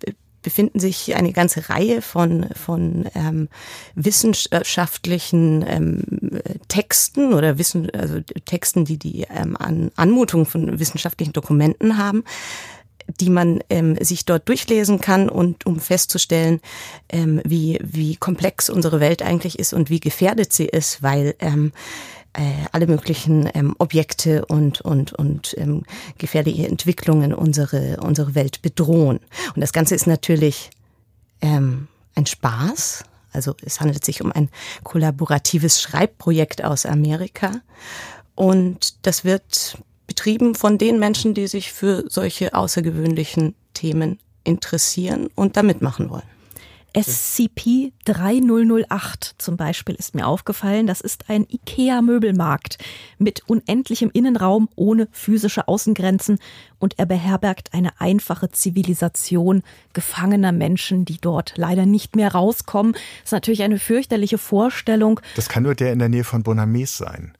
befinden 0.46 0.78
sich 0.78 1.16
eine 1.16 1.32
ganze 1.32 1.68
Reihe 1.70 2.00
von, 2.00 2.46
von 2.54 3.08
ähm, 3.16 3.48
wissenschaftlichen 3.96 5.64
ähm, 5.66 6.04
Texten 6.68 7.34
oder 7.34 7.58
Wissen, 7.58 7.90
also 7.90 8.20
Texten, 8.44 8.84
die 8.84 8.96
die 8.96 9.26
ähm, 9.28 9.56
An 9.56 9.90
Anmutung 9.96 10.46
von 10.46 10.78
wissenschaftlichen 10.78 11.32
Dokumenten 11.32 11.98
haben 11.98 12.22
die 13.20 13.30
man 13.30 13.60
ähm, 13.70 13.96
sich 14.00 14.24
dort 14.24 14.48
durchlesen 14.48 15.00
kann 15.00 15.28
und 15.28 15.64
um 15.64 15.78
festzustellen, 15.78 16.60
ähm, 17.08 17.40
wie, 17.44 17.78
wie 17.80 18.16
komplex 18.16 18.68
unsere 18.68 18.98
Welt 18.98 19.22
eigentlich 19.22 19.60
ist 19.60 19.72
und 19.72 19.90
wie 19.90 20.00
gefährdet 20.00 20.52
sie 20.52 20.66
ist, 20.66 21.04
weil 21.04 21.36
ähm, 21.38 21.70
äh, 21.70 22.25
alle 22.72 22.86
möglichen 22.86 23.48
ähm, 23.54 23.74
Objekte 23.78 24.44
und, 24.46 24.80
und, 24.80 25.12
und 25.12 25.54
ähm, 25.58 25.84
gefährliche 26.18 26.66
Entwicklungen 26.66 27.32
unsere, 27.32 27.98
unsere 28.02 28.34
Welt 28.34 28.62
bedrohen. 28.62 29.20
Und 29.54 29.60
das 29.60 29.72
Ganze 29.72 29.94
ist 29.94 30.06
natürlich 30.06 30.70
ähm, 31.40 31.88
ein 32.14 32.26
Spaß. 32.26 33.04
Also 33.32 33.54
es 33.62 33.80
handelt 33.80 34.04
sich 34.04 34.22
um 34.22 34.32
ein 34.32 34.48
kollaboratives 34.82 35.80
Schreibprojekt 35.80 36.64
aus 36.64 36.86
Amerika. 36.86 37.52
Und 38.34 39.06
das 39.06 39.24
wird 39.24 39.78
betrieben 40.06 40.54
von 40.54 40.78
den 40.78 40.98
Menschen, 40.98 41.34
die 41.34 41.46
sich 41.46 41.72
für 41.72 42.04
solche 42.08 42.54
außergewöhnlichen 42.54 43.54
Themen 43.74 44.18
interessieren 44.44 45.28
und 45.34 45.56
da 45.56 45.62
mitmachen 45.62 46.10
wollen. 46.10 46.35
SCP 46.96 47.92
3008 48.06 49.34
zum 49.36 49.58
Beispiel 49.58 49.94
ist 49.96 50.14
mir 50.14 50.26
aufgefallen. 50.26 50.86
Das 50.86 51.02
ist 51.02 51.28
ein 51.28 51.46
IKEA-Möbelmarkt 51.48 52.78
mit 53.18 53.42
unendlichem 53.46 54.10
Innenraum 54.10 54.70
ohne 54.76 55.06
physische 55.12 55.68
Außengrenzen 55.68 56.38
und 56.78 56.98
er 56.98 57.04
beherbergt 57.04 57.74
eine 57.74 58.00
einfache 58.00 58.50
Zivilisation 58.50 59.62
gefangener 59.92 60.52
Menschen, 60.52 61.04
die 61.04 61.18
dort 61.18 61.52
leider 61.56 61.84
nicht 61.84 62.16
mehr 62.16 62.32
rauskommen. 62.32 62.92
Das 62.92 63.26
ist 63.26 63.32
natürlich 63.32 63.62
eine 63.62 63.78
fürchterliche 63.78 64.38
Vorstellung. 64.38 65.20
Das 65.34 65.50
kann 65.50 65.64
nur 65.64 65.74
der 65.74 65.92
in 65.92 65.98
der 65.98 66.08
Nähe 66.08 66.24
von 66.24 66.42
Bonames 66.42 66.96
sein. 66.96 67.36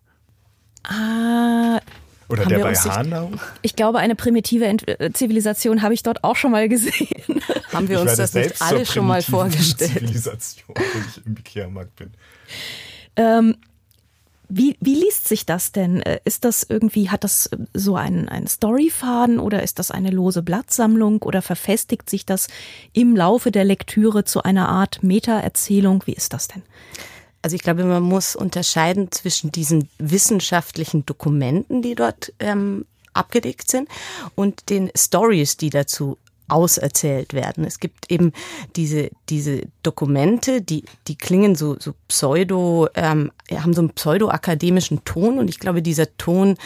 Ah, 0.84 1.80
oder 2.28 2.42
Haben 2.42 2.48
der 2.50 2.58
bei 2.60 2.74
Hanau? 2.74 3.30
ich 3.62 3.76
glaube, 3.76 3.98
eine 3.98 4.14
primitive 4.14 4.64
Ent 4.66 4.88
äh, 4.88 5.12
Zivilisation 5.12 5.82
habe 5.82 5.94
ich 5.94 6.02
dort 6.02 6.24
auch 6.24 6.36
schon 6.36 6.50
mal 6.50 6.68
gesehen. 6.68 7.08
Haben 7.72 7.88
wir 7.88 7.96
Ich 7.96 8.02
uns 8.02 8.16
das 8.16 8.34
nicht 8.34 8.60
alle 8.62 8.86
schon 8.86 9.06
mal 9.06 9.22
vorgestellt? 9.22 9.92
Zivilisation, 9.92 10.74
wenn 10.76 11.04
ich 11.08 11.26
im 11.26 11.36
Ikea-Markt 11.36 11.96
bin. 11.96 12.10
Ähm, 13.16 13.56
wie, 14.48 14.76
wie 14.80 14.94
liest 14.94 15.26
sich 15.26 15.44
das 15.44 15.72
denn? 15.72 16.00
Äh, 16.02 16.20
Ist 16.24 16.44
das 16.44 16.64
irgendwie, 16.68 17.10
hat 17.10 17.24
das 17.24 17.46
äh, 17.46 17.56
so 17.74 17.96
einen, 17.96 18.28
einen 18.28 18.46
Storyfaden 18.46 19.38
oder 19.40 19.62
ist 19.62 19.78
das 19.78 19.90
eine 19.90 20.10
lose 20.10 20.42
Blattsammlung 20.42 21.22
oder 21.22 21.42
verfestigt 21.42 22.08
sich 22.08 22.26
das 22.26 22.46
im 22.92 23.16
Laufe 23.16 23.50
der 23.50 23.64
Lektüre 23.64 24.24
zu 24.24 24.42
einer 24.42 24.68
Art 24.68 25.02
Meta-Erzählung? 25.02 26.04
Wie 26.06 26.12
ist 26.14 26.32
das 26.32 26.46
denn? 26.48 26.62
Also 27.42 27.54
ich 27.54 27.62
glaube, 27.62 27.84
man 27.84 28.02
muss 28.02 28.34
unterscheiden 28.34 29.12
zwischen 29.12 29.52
diesen 29.52 29.88
wissenschaftlichen 29.98 31.06
Dokumenten, 31.06 31.82
die 31.82 31.94
dort 31.94 32.32
ähm, 32.40 32.86
abgedeckt 33.12 33.70
sind, 33.70 33.88
und 34.34 34.68
den 34.68 34.90
Stories, 34.96 35.56
die 35.56 35.70
dazu 35.70 36.18
auserzählt 36.48 37.34
werden. 37.34 37.64
Es 37.64 37.80
gibt 37.80 38.10
eben 38.10 38.32
diese, 38.76 39.10
diese 39.28 39.62
Dokumente, 39.82 40.62
die, 40.62 40.84
die 41.08 41.16
klingen 41.16 41.56
so, 41.56 41.76
so 41.78 41.94
pseudo, 42.08 42.88
ähm, 42.94 43.32
haben 43.52 43.74
so 43.74 43.80
einen 43.80 43.90
pseudo-akademischen 43.90 45.04
Ton 45.04 45.38
und 45.38 45.48
ich 45.48 45.58
glaube, 45.58 45.82
dieser 45.82 46.16
Ton, 46.16 46.56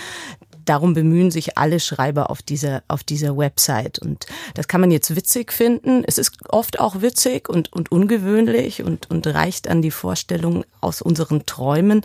darum 0.70 0.94
bemühen 0.94 1.32
sich 1.32 1.58
alle 1.58 1.80
Schreiber 1.80 2.30
auf 2.30 2.42
dieser, 2.42 2.84
auf 2.86 3.02
dieser 3.02 3.36
Website. 3.36 3.98
Und 3.98 4.26
das 4.54 4.68
kann 4.68 4.80
man 4.80 4.92
jetzt 4.92 5.16
witzig 5.16 5.52
finden. 5.52 6.04
Es 6.06 6.16
ist 6.16 6.32
oft 6.48 6.78
auch 6.78 7.02
witzig 7.02 7.48
und, 7.48 7.72
und 7.72 7.90
ungewöhnlich 7.90 8.84
und, 8.84 9.10
und 9.10 9.26
reicht 9.26 9.66
an 9.66 9.82
die 9.82 9.90
Vorstellung 9.90 10.64
aus 10.80 11.02
unseren 11.02 11.44
Träumen 11.44 12.02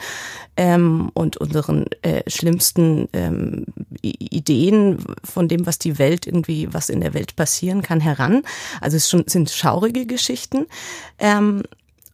ähm, 0.57 1.11
und 1.13 1.37
unseren 1.37 1.85
äh, 2.01 2.27
schlimmsten 2.27 3.07
ähm, 3.13 3.67
Ideen 4.01 4.97
von 5.23 5.47
dem, 5.47 5.67
was 5.67 5.77
die 5.77 5.99
Welt 5.99 6.25
irgendwie, 6.25 6.73
was 6.73 6.89
in 6.89 7.01
der 7.01 7.13
Welt 7.13 7.35
passieren 7.35 7.83
kann, 7.83 7.99
heran. 7.99 8.41
Also 8.81 8.97
es 8.97 9.07
schon, 9.07 9.25
sind 9.27 9.51
schaurige 9.51 10.07
Geschichten. 10.07 10.65
Ähm, 11.19 11.61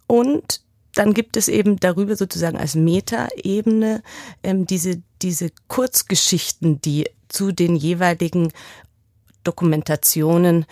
und 0.05 0.59
dann 0.95 1.13
gibt 1.13 1.37
es 1.37 1.47
eben 1.47 1.79
darüber 1.79 2.15
sozusagen 2.15 2.57
als 2.57 2.75
Metaebene 2.75 4.03
ähm, 4.43 4.65
diese, 4.65 5.01
diese 5.21 5.49
Kurzgeschichten, 5.67 6.81
die 6.81 7.09
zu 7.29 7.51
den 7.51 7.75
jeweiligen 7.75 8.51
Dokumentationen 9.43 10.65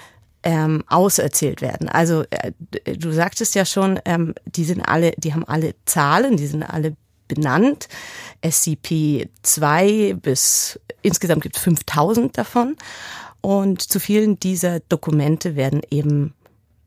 ähm, 0.44 0.84
auserzählt 0.88 1.62
werden. 1.62 1.90
Also 1.90 2.24
äh, 2.30 2.52
du 2.98 3.12
sagtest 3.12 3.56
ja 3.56 3.66
schon, 3.66 4.00
ähm, 4.06 4.34
die 4.46 4.64
sind 4.64 4.82
alle, 4.82 5.12
die 5.18 5.34
haben 5.34 5.46
alle 5.46 5.76
Zahlen, 5.86 6.38
die 6.38 6.48
sind 6.48 6.64
alle 6.64 6.96
benannt. 7.28 7.88
SCP 8.42 9.30
2 9.44 10.16
bis 10.22 10.80
insgesamt 11.02 11.44
gibt 11.44 11.58
es 11.58 11.64
5000 11.64 12.38
davon. 12.38 12.76
Und 13.42 13.82
zu 13.82 14.00
vielen 14.00 14.40
dieser 14.40 14.82
Dokumente 14.82 15.56
werden 15.56 15.82
eben 15.90 16.34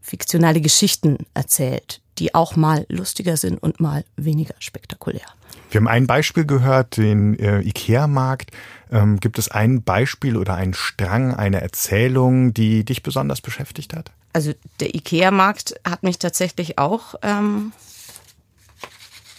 fiktionale 0.03 0.61
Geschichten 0.61 1.19
erzählt, 1.35 2.01
die 2.19 2.35
auch 2.35 2.57
mal 2.57 2.85
lustiger 2.89 3.37
sind 3.37 3.63
und 3.63 3.81
mal 3.81 4.05
weniger 4.17 4.55
spektakulär. 4.59 5.27
Wir 5.71 5.81
haben 5.81 5.89
ein 5.89 6.07
Beispiel 6.07 6.45
gehört, 6.45 6.99
den 6.99 7.39
äh, 7.39 7.61
Ikea-Markt. 7.61 8.51
Ähm, 8.91 9.21
gibt 9.21 9.39
es 9.39 9.51
ein 9.51 9.83
Beispiel 9.83 10.37
oder 10.37 10.55
einen 10.55 10.75
Strang, 10.75 11.35
eine 11.35 11.63
Erzählung, 11.63 12.53
die 12.53 12.85
dich 12.85 13.03
besonders 13.03 13.41
beschäftigt 13.41 13.95
hat? 13.95 14.11
Also 14.35 14.53
der 14.81 14.95
Ikea-Markt 14.95 15.75
hat 15.89 16.03
mich 16.03 16.19
tatsächlich 16.19 16.79
auch 16.79 17.15
ähm, 17.23 17.73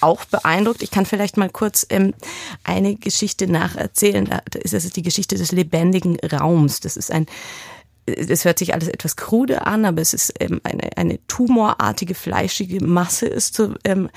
auch 0.01 0.25
beeindruckt. 0.25 0.83
Ich 0.83 0.91
kann 0.91 1.05
vielleicht 1.05 1.37
mal 1.37 1.49
kurz 1.49 1.85
ähm, 1.89 2.13
eine 2.63 2.95
Geschichte 2.95 3.47
nacherzählen. 3.47 4.25
Da 4.25 4.59
ist 4.59 4.73
es 4.73 4.89
die 4.91 5.01
Geschichte 5.01 5.37
des 5.37 5.51
lebendigen 5.51 6.17
Raums. 6.19 6.79
Das 6.79 6.97
ist 6.97 7.11
ein 7.11 7.25
es 8.05 8.43
hört 8.43 8.59
sich 8.59 8.73
alles 8.73 8.89
etwas 8.89 9.15
krude 9.15 9.65
an, 9.65 9.85
aber 9.85 10.01
es 10.01 10.13
ist 10.13 10.33
ähm, 10.39 10.59
eine, 10.63 10.97
eine 10.97 11.25
tumorartige, 11.27 12.15
fleischige 12.15 12.83
Masse 12.83 13.27
ist 13.27 13.55
so, 13.55 13.73
ähm, 13.85 14.09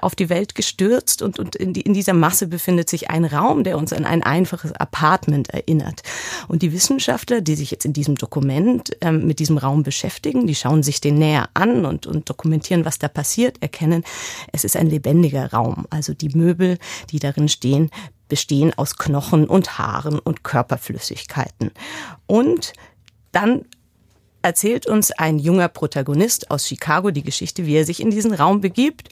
auf 0.00 0.14
die 0.14 0.28
Welt 0.28 0.54
gestürzt 0.54 1.20
und, 1.20 1.38
und 1.38 1.54
in, 1.54 1.72
die, 1.72 1.82
in 1.82 1.92
dieser 1.92 2.14
Masse 2.14 2.46
befindet 2.46 2.88
sich 2.88 3.10
ein 3.10 3.24
Raum, 3.24 3.62
der 3.64 3.76
uns 3.76 3.92
an 3.92 4.06
ein 4.06 4.22
einfaches 4.22 4.72
Apartment 4.72 5.50
erinnert. 5.50 6.02
Und 6.48 6.62
die 6.62 6.72
Wissenschaftler, 6.72 7.42
die 7.42 7.56
sich 7.56 7.70
jetzt 7.70 7.84
in 7.84 7.92
diesem 7.92 8.14
Dokument 8.14 8.96
ähm, 9.02 9.26
mit 9.26 9.38
diesem 9.38 9.58
Raum 9.58 9.82
beschäftigen, 9.82 10.46
die 10.46 10.54
schauen 10.54 10.82
sich 10.82 11.00
den 11.00 11.18
näher 11.18 11.48
an 11.52 11.84
und, 11.84 12.06
und 12.06 12.30
dokumentieren, 12.30 12.84
was 12.84 12.98
da 12.98 13.08
passiert, 13.08 13.62
erkennen, 13.62 14.02
es 14.52 14.64
ist 14.64 14.76
ein 14.76 14.88
lebendiger 14.88 15.52
Raum. 15.52 15.86
Also 15.90 16.14
die 16.14 16.30
Möbel, 16.30 16.78
die 17.10 17.18
darin 17.18 17.48
stehen, 17.48 17.90
bestehen 18.28 18.72
aus 18.76 18.96
Knochen 18.96 19.46
und 19.46 19.78
Haaren 19.78 20.18
und 20.18 20.42
Körperflüssigkeiten. 20.42 21.70
Und 22.26 22.72
dann 23.36 23.66
erzählt 24.40 24.86
uns 24.86 25.10
ein 25.10 25.38
junger 25.38 25.68
Protagonist 25.68 26.50
aus 26.50 26.66
Chicago 26.66 27.10
die 27.10 27.22
Geschichte, 27.22 27.66
wie 27.66 27.76
er 27.76 27.84
sich 27.84 28.00
in 28.00 28.10
diesen 28.10 28.32
Raum 28.32 28.62
begibt 28.62 29.10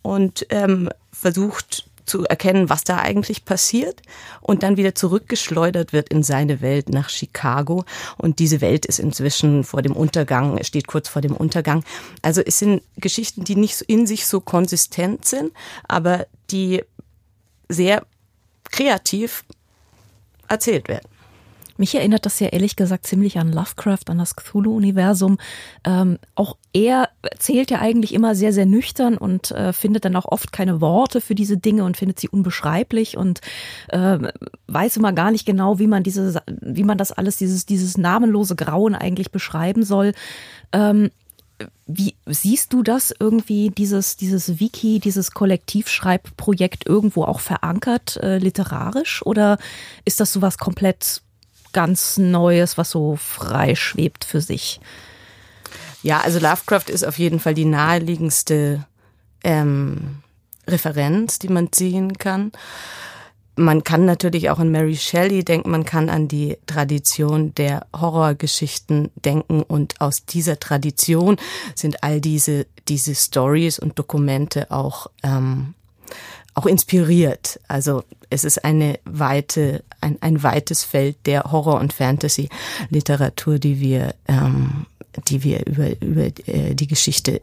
und 0.00 0.46
ähm, 0.48 0.88
versucht 1.12 1.90
zu 2.06 2.24
erkennen, 2.24 2.70
was 2.70 2.84
da 2.84 2.98
eigentlich 2.98 3.44
passiert 3.44 4.00
und 4.40 4.62
dann 4.62 4.78
wieder 4.78 4.94
zurückgeschleudert 4.94 5.92
wird 5.92 6.08
in 6.08 6.22
seine 6.22 6.62
Welt 6.62 6.88
nach 6.88 7.10
Chicago. 7.10 7.84
Und 8.16 8.38
diese 8.38 8.62
Welt 8.62 8.86
ist 8.86 8.98
inzwischen 8.98 9.64
vor 9.64 9.82
dem 9.82 9.92
Untergang, 9.92 10.62
steht 10.62 10.86
kurz 10.86 11.08
vor 11.08 11.20
dem 11.20 11.34
Untergang. 11.36 11.84
Also 12.22 12.40
es 12.40 12.58
sind 12.60 12.82
Geschichten, 12.96 13.44
die 13.44 13.56
nicht 13.56 13.82
in 13.82 14.06
sich 14.06 14.26
so 14.26 14.40
konsistent 14.40 15.26
sind, 15.26 15.52
aber 15.86 16.26
die 16.50 16.82
sehr 17.68 18.06
kreativ 18.70 19.44
erzählt 20.48 20.88
werden. 20.88 21.15
Mich 21.78 21.94
erinnert 21.94 22.26
das 22.26 22.40
ja 22.40 22.48
ehrlich 22.48 22.76
gesagt 22.76 23.06
ziemlich 23.06 23.38
an 23.38 23.52
Lovecraft, 23.52 24.08
an 24.08 24.18
das 24.18 24.36
Cthulhu-Universum. 24.36 25.38
Ähm, 25.84 26.18
auch 26.34 26.56
er 26.72 27.10
erzählt 27.22 27.70
ja 27.70 27.80
eigentlich 27.80 28.14
immer 28.14 28.34
sehr, 28.34 28.52
sehr 28.52 28.66
nüchtern 28.66 29.16
und 29.18 29.50
äh, 29.50 29.72
findet 29.72 30.04
dann 30.04 30.16
auch 30.16 30.26
oft 30.26 30.52
keine 30.52 30.80
Worte 30.80 31.20
für 31.20 31.34
diese 31.34 31.56
Dinge 31.56 31.84
und 31.84 31.96
findet 31.96 32.20
sie 32.20 32.28
unbeschreiblich 32.28 33.16
und 33.16 33.40
äh, 33.88 34.18
weiß 34.66 34.96
immer 34.96 35.12
gar 35.12 35.30
nicht 35.30 35.46
genau, 35.46 35.78
wie 35.78 35.86
man 35.86 36.02
diese, 36.02 36.42
wie 36.60 36.84
man 36.84 36.98
das 36.98 37.12
alles, 37.12 37.36
dieses, 37.36 37.66
dieses 37.66 37.98
namenlose 37.98 38.56
Grauen 38.56 38.94
eigentlich 38.94 39.30
beschreiben 39.30 39.84
soll. 39.84 40.12
Ähm, 40.72 41.10
wie 41.86 42.16
siehst 42.26 42.72
du 42.72 42.82
das 42.82 43.14
irgendwie, 43.18 43.70
dieses, 43.70 44.16
dieses 44.16 44.60
Wiki, 44.60 44.98
dieses 44.98 45.30
Kollektivschreibprojekt 45.30 46.86
irgendwo 46.86 47.24
auch 47.24 47.40
verankert, 47.40 48.18
äh, 48.18 48.38
literarisch? 48.38 49.24
Oder 49.24 49.58
ist 50.04 50.20
das 50.20 50.32
sowas 50.32 50.58
komplett 50.58 51.22
ganz 51.76 52.16
Neues, 52.16 52.78
was 52.78 52.90
so 52.90 53.16
frei 53.16 53.74
schwebt 53.74 54.24
für 54.24 54.40
sich? 54.40 54.80
Ja, 56.02 56.20
also 56.20 56.38
Lovecraft 56.38 56.88
ist 56.88 57.04
auf 57.04 57.18
jeden 57.18 57.38
Fall 57.38 57.52
die 57.52 57.66
naheliegendste 57.66 58.86
ähm, 59.44 60.22
Referenz, 60.66 61.38
die 61.38 61.48
man 61.48 61.72
ziehen 61.72 62.16
kann. 62.16 62.50
Man 63.56 63.84
kann 63.84 64.06
natürlich 64.06 64.48
auch 64.48 64.58
an 64.58 64.70
Mary 64.70 64.96
Shelley 64.96 65.44
denken, 65.44 65.70
man 65.70 65.84
kann 65.84 66.08
an 66.08 66.28
die 66.28 66.56
Tradition 66.64 67.54
der 67.56 67.86
Horrorgeschichten 67.94 69.10
denken 69.16 69.62
und 69.62 70.00
aus 70.00 70.24
dieser 70.24 70.58
Tradition 70.58 71.36
sind 71.74 72.02
all 72.02 72.22
diese, 72.22 72.66
diese 72.88 73.14
Stories 73.14 73.78
und 73.78 73.98
Dokumente 73.98 74.70
auch, 74.70 75.08
ähm, 75.22 75.74
auch 76.54 76.64
inspiriert. 76.64 77.60
Also 77.68 78.02
es 78.30 78.44
ist 78.44 78.64
eine 78.64 78.98
weite, 79.04 79.84
ein, 80.00 80.16
ein 80.20 80.42
weites 80.42 80.84
Feld 80.84 81.16
der 81.26 81.44
Horror- 81.44 81.80
und 81.80 81.92
Fantasy-Literatur, 81.92 83.58
die 83.58 83.80
wir, 83.80 84.14
ähm, 84.28 84.86
die 85.28 85.42
wir 85.42 85.66
über, 85.66 86.00
über 86.02 86.26
äh, 86.46 86.74
die 86.74 86.86
Geschichte 86.86 87.40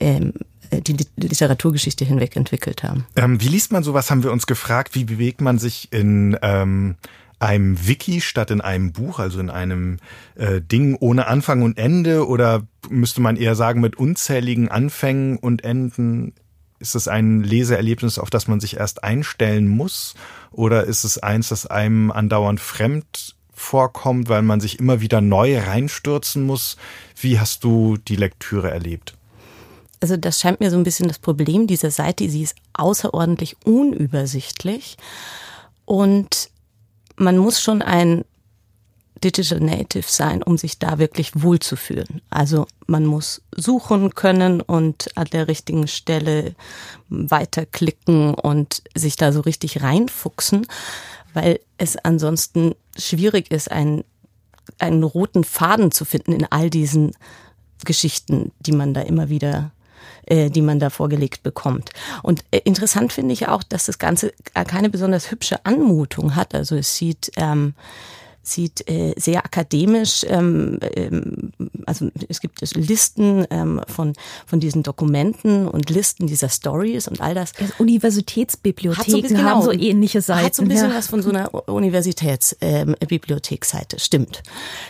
ähm, 0.00 0.32
äh, 0.70 0.80
die 0.80 0.96
Literaturgeschichte 1.16 2.04
hinweg 2.04 2.36
entwickelt 2.36 2.82
haben. 2.82 3.06
Ähm, 3.16 3.40
wie 3.40 3.48
liest 3.48 3.72
man 3.72 3.82
sowas, 3.82 4.10
haben 4.10 4.22
wir 4.22 4.32
uns 4.32 4.46
gefragt. 4.46 4.94
Wie 4.94 5.04
bewegt 5.04 5.40
man 5.40 5.58
sich 5.58 5.92
in 5.92 6.36
ähm, 6.42 6.96
einem 7.38 7.86
Wiki 7.86 8.20
statt 8.20 8.50
in 8.50 8.60
einem 8.60 8.92
Buch, 8.92 9.18
also 9.18 9.40
in 9.40 9.50
einem 9.50 9.98
äh, 10.36 10.60
Ding 10.60 10.96
ohne 10.98 11.26
Anfang 11.26 11.62
und 11.62 11.78
Ende? 11.78 12.26
Oder 12.26 12.66
müsste 12.88 13.20
man 13.20 13.36
eher 13.36 13.54
sagen, 13.54 13.80
mit 13.80 13.96
unzähligen 13.96 14.68
Anfängen 14.68 15.36
und 15.36 15.64
Enden? 15.64 16.32
Ist 16.78 16.94
es 16.94 17.08
ein 17.08 17.42
Leseerlebnis, 17.42 18.18
auf 18.18 18.30
das 18.30 18.48
man 18.48 18.60
sich 18.60 18.76
erst 18.76 19.04
einstellen 19.04 19.68
muss? 19.68 20.14
Oder 20.52 20.84
ist 20.84 21.04
es 21.04 21.18
eins, 21.18 21.48
das 21.48 21.66
einem 21.66 22.10
andauernd 22.10 22.60
fremd 22.60 23.34
vorkommt, 23.54 24.28
weil 24.28 24.42
man 24.42 24.60
sich 24.60 24.78
immer 24.78 25.00
wieder 25.00 25.20
neu 25.20 25.58
reinstürzen 25.58 26.42
muss? 26.44 26.76
Wie 27.18 27.40
hast 27.40 27.64
du 27.64 27.96
die 27.96 28.16
Lektüre 28.16 28.70
erlebt? 28.70 29.16
also 30.00 30.16
das 30.16 30.40
scheint 30.40 30.60
mir 30.60 30.70
so 30.70 30.76
ein 30.76 30.84
bisschen 30.84 31.08
das 31.08 31.18
Problem 31.18 31.66
dieser 31.66 31.90
Seite. 31.90 32.28
Sie 32.28 32.42
ist 32.42 32.56
außerordentlich 32.74 33.56
unübersichtlich 33.64 34.96
und 35.84 36.50
man 37.16 37.38
muss 37.38 37.60
schon 37.60 37.82
ein 37.82 38.24
Digital 39.22 39.60
Native 39.60 40.06
sein, 40.06 40.42
um 40.42 40.58
sich 40.58 40.78
da 40.78 40.98
wirklich 40.98 41.42
wohlzufühlen. 41.42 42.20
Also 42.30 42.66
man 42.86 43.06
muss 43.06 43.42
suchen 43.54 44.14
können 44.14 44.60
und 44.60 45.16
an 45.16 45.26
der 45.32 45.48
richtigen 45.48 45.88
Stelle 45.88 46.54
weiterklicken 47.08 48.34
und 48.34 48.82
sich 48.94 49.16
da 49.16 49.32
so 49.32 49.40
richtig 49.40 49.82
reinfuchsen, 49.82 50.66
weil 51.34 51.60
es 51.78 51.96
ansonsten 51.96 52.74
schwierig 52.96 53.50
ist, 53.50 53.70
einen, 53.70 54.04
einen 54.78 55.02
roten 55.02 55.44
Faden 55.44 55.90
zu 55.92 56.04
finden 56.04 56.32
in 56.32 56.46
all 56.50 56.70
diesen 56.70 57.12
Geschichten, 57.84 58.52
die 58.60 58.72
man 58.72 58.94
da 58.94 59.02
immer 59.02 59.28
wieder 59.28 59.72
äh, 60.26 60.50
die 60.50 60.62
man 60.62 60.80
da 60.80 60.90
vorgelegt 60.90 61.42
bekommt. 61.42 61.90
Und 62.22 62.44
äh, 62.50 62.60
interessant 62.64 63.12
finde 63.12 63.32
ich 63.32 63.46
auch, 63.48 63.62
dass 63.62 63.86
das 63.86 63.98
Ganze 63.98 64.32
keine 64.66 64.90
besonders 64.90 65.30
hübsche 65.30 65.64
Anmutung 65.64 66.34
hat. 66.34 66.54
Also 66.54 66.74
es 66.74 66.96
sieht 66.96 67.30
ähm, 67.36 67.74
sieht 68.46 68.88
äh, 68.88 69.12
sehr 69.16 69.44
akademisch, 69.44 70.24
ähm, 70.28 70.78
ähm, 70.94 71.50
also 71.86 72.08
es 72.28 72.40
gibt 72.40 72.60
Listen 72.74 73.46
ähm, 73.50 73.80
von, 73.88 74.12
von 74.46 74.60
diesen 74.60 74.82
Dokumenten 74.82 75.68
und 75.68 75.90
Listen 75.90 76.26
dieser 76.26 76.48
Stories 76.48 77.08
und 77.08 77.20
all 77.20 77.34
das. 77.34 77.52
Universitätsbibliotheken 77.78 79.28
so, 79.28 79.34
genau, 79.34 79.42
haben 79.42 79.62
so 79.62 79.72
ähnliche 79.72 80.20
Seiten. 80.20 80.46
Hat 80.46 80.54
so 80.54 80.62
ein 80.62 80.68
bisschen 80.68 80.90
ja. 80.90 80.96
was 80.96 81.08
von 81.08 81.22
so 81.22 81.30
einer 81.30 81.68
Universitätsbibliothekseite, 81.68 83.98
stimmt. 83.98 84.42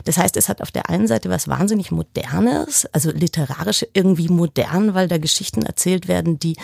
Das 0.05 0.19
heißt, 0.19 0.37
es 0.37 0.49
hat 0.49 0.63
auf 0.63 0.71
der 0.71 0.89
einen 0.91 1.07
Seite 1.07 1.31
was 1.31 1.49
wahnsinnig 1.49 1.91
Modernes, 1.91 2.87
also 2.93 3.11
literarisch 3.11 3.87
irgendwie 3.95 4.29
modern, 4.29 4.95
weil 4.95 5.09
da 5.09 5.19
Geschichten 5.19 5.63
erzählt 5.63 6.09
werden, 6.09 6.39
die 6.39 6.57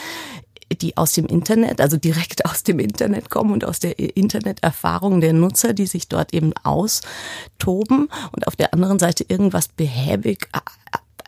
die 0.75 0.97
aus 0.97 1.13
dem 1.13 1.27
Internet, 1.27 1.81
also 1.81 1.97
direkt 1.97 2.45
aus 2.51 2.63
dem 2.63 2.79
Internet 2.79 3.31
kommen 3.31 3.53
und 3.53 3.65
aus 3.65 3.79
der 3.79 3.99
Interneterfahrung 3.99 5.21
der 5.21 5.33
Nutzer, 5.33 5.73
die 5.73 5.87
sich 5.87 6.09
dort 6.09 6.33
eben 6.33 6.53
austoben 6.63 8.09
und 8.33 8.47
auf 8.47 8.57
der 8.57 8.73
anderen 8.73 8.99
Seite 8.99 9.25
irgendwas 9.29 9.69
behäbig 9.69 10.49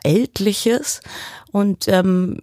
ältliches 0.03 1.01
und 1.51 1.87
ähm, 1.87 2.39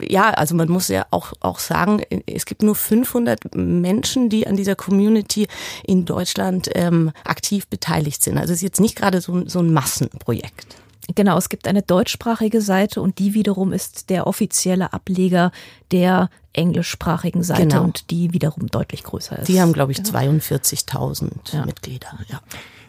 ja, 0.00 0.30
also 0.30 0.54
man 0.54 0.68
muss 0.68 0.88
ja 0.88 1.06
auch, 1.10 1.32
auch 1.40 1.58
sagen, 1.58 2.02
es 2.26 2.46
gibt 2.46 2.62
nur 2.62 2.74
500 2.74 3.54
Menschen, 3.54 4.28
die 4.28 4.46
an 4.46 4.56
dieser 4.56 4.76
Community 4.76 5.48
in 5.84 6.04
Deutschland 6.04 6.68
ähm, 6.74 7.12
aktiv 7.24 7.66
beteiligt 7.68 8.22
sind. 8.22 8.38
Also 8.38 8.52
es 8.52 8.58
ist 8.58 8.62
jetzt 8.62 8.80
nicht 8.80 8.96
gerade 8.96 9.20
so, 9.20 9.48
so 9.48 9.60
ein 9.60 9.72
Massenprojekt. 9.72 10.76
Genau, 11.14 11.38
es 11.38 11.48
gibt 11.48 11.68
eine 11.68 11.82
deutschsprachige 11.82 12.60
Seite 12.60 13.00
und 13.00 13.20
die 13.20 13.34
wiederum 13.34 13.72
ist 13.72 14.10
der 14.10 14.26
offizielle 14.26 14.92
Ableger 14.92 15.52
der 15.92 16.30
englischsprachigen 16.56 17.42
Seite 17.42 17.62
genau. 17.62 17.84
und 17.84 18.10
die 18.10 18.32
wiederum 18.32 18.68
deutlich 18.68 19.02
größer 19.02 19.38
ist. 19.40 19.48
Die 19.48 19.60
haben, 19.60 19.72
glaube 19.72 19.92
ich, 19.92 19.98
ja. 19.98 20.04
42.000 20.04 21.30
ja. 21.52 21.66
Mitglieder. 21.66 22.18
Ja. 22.28 22.40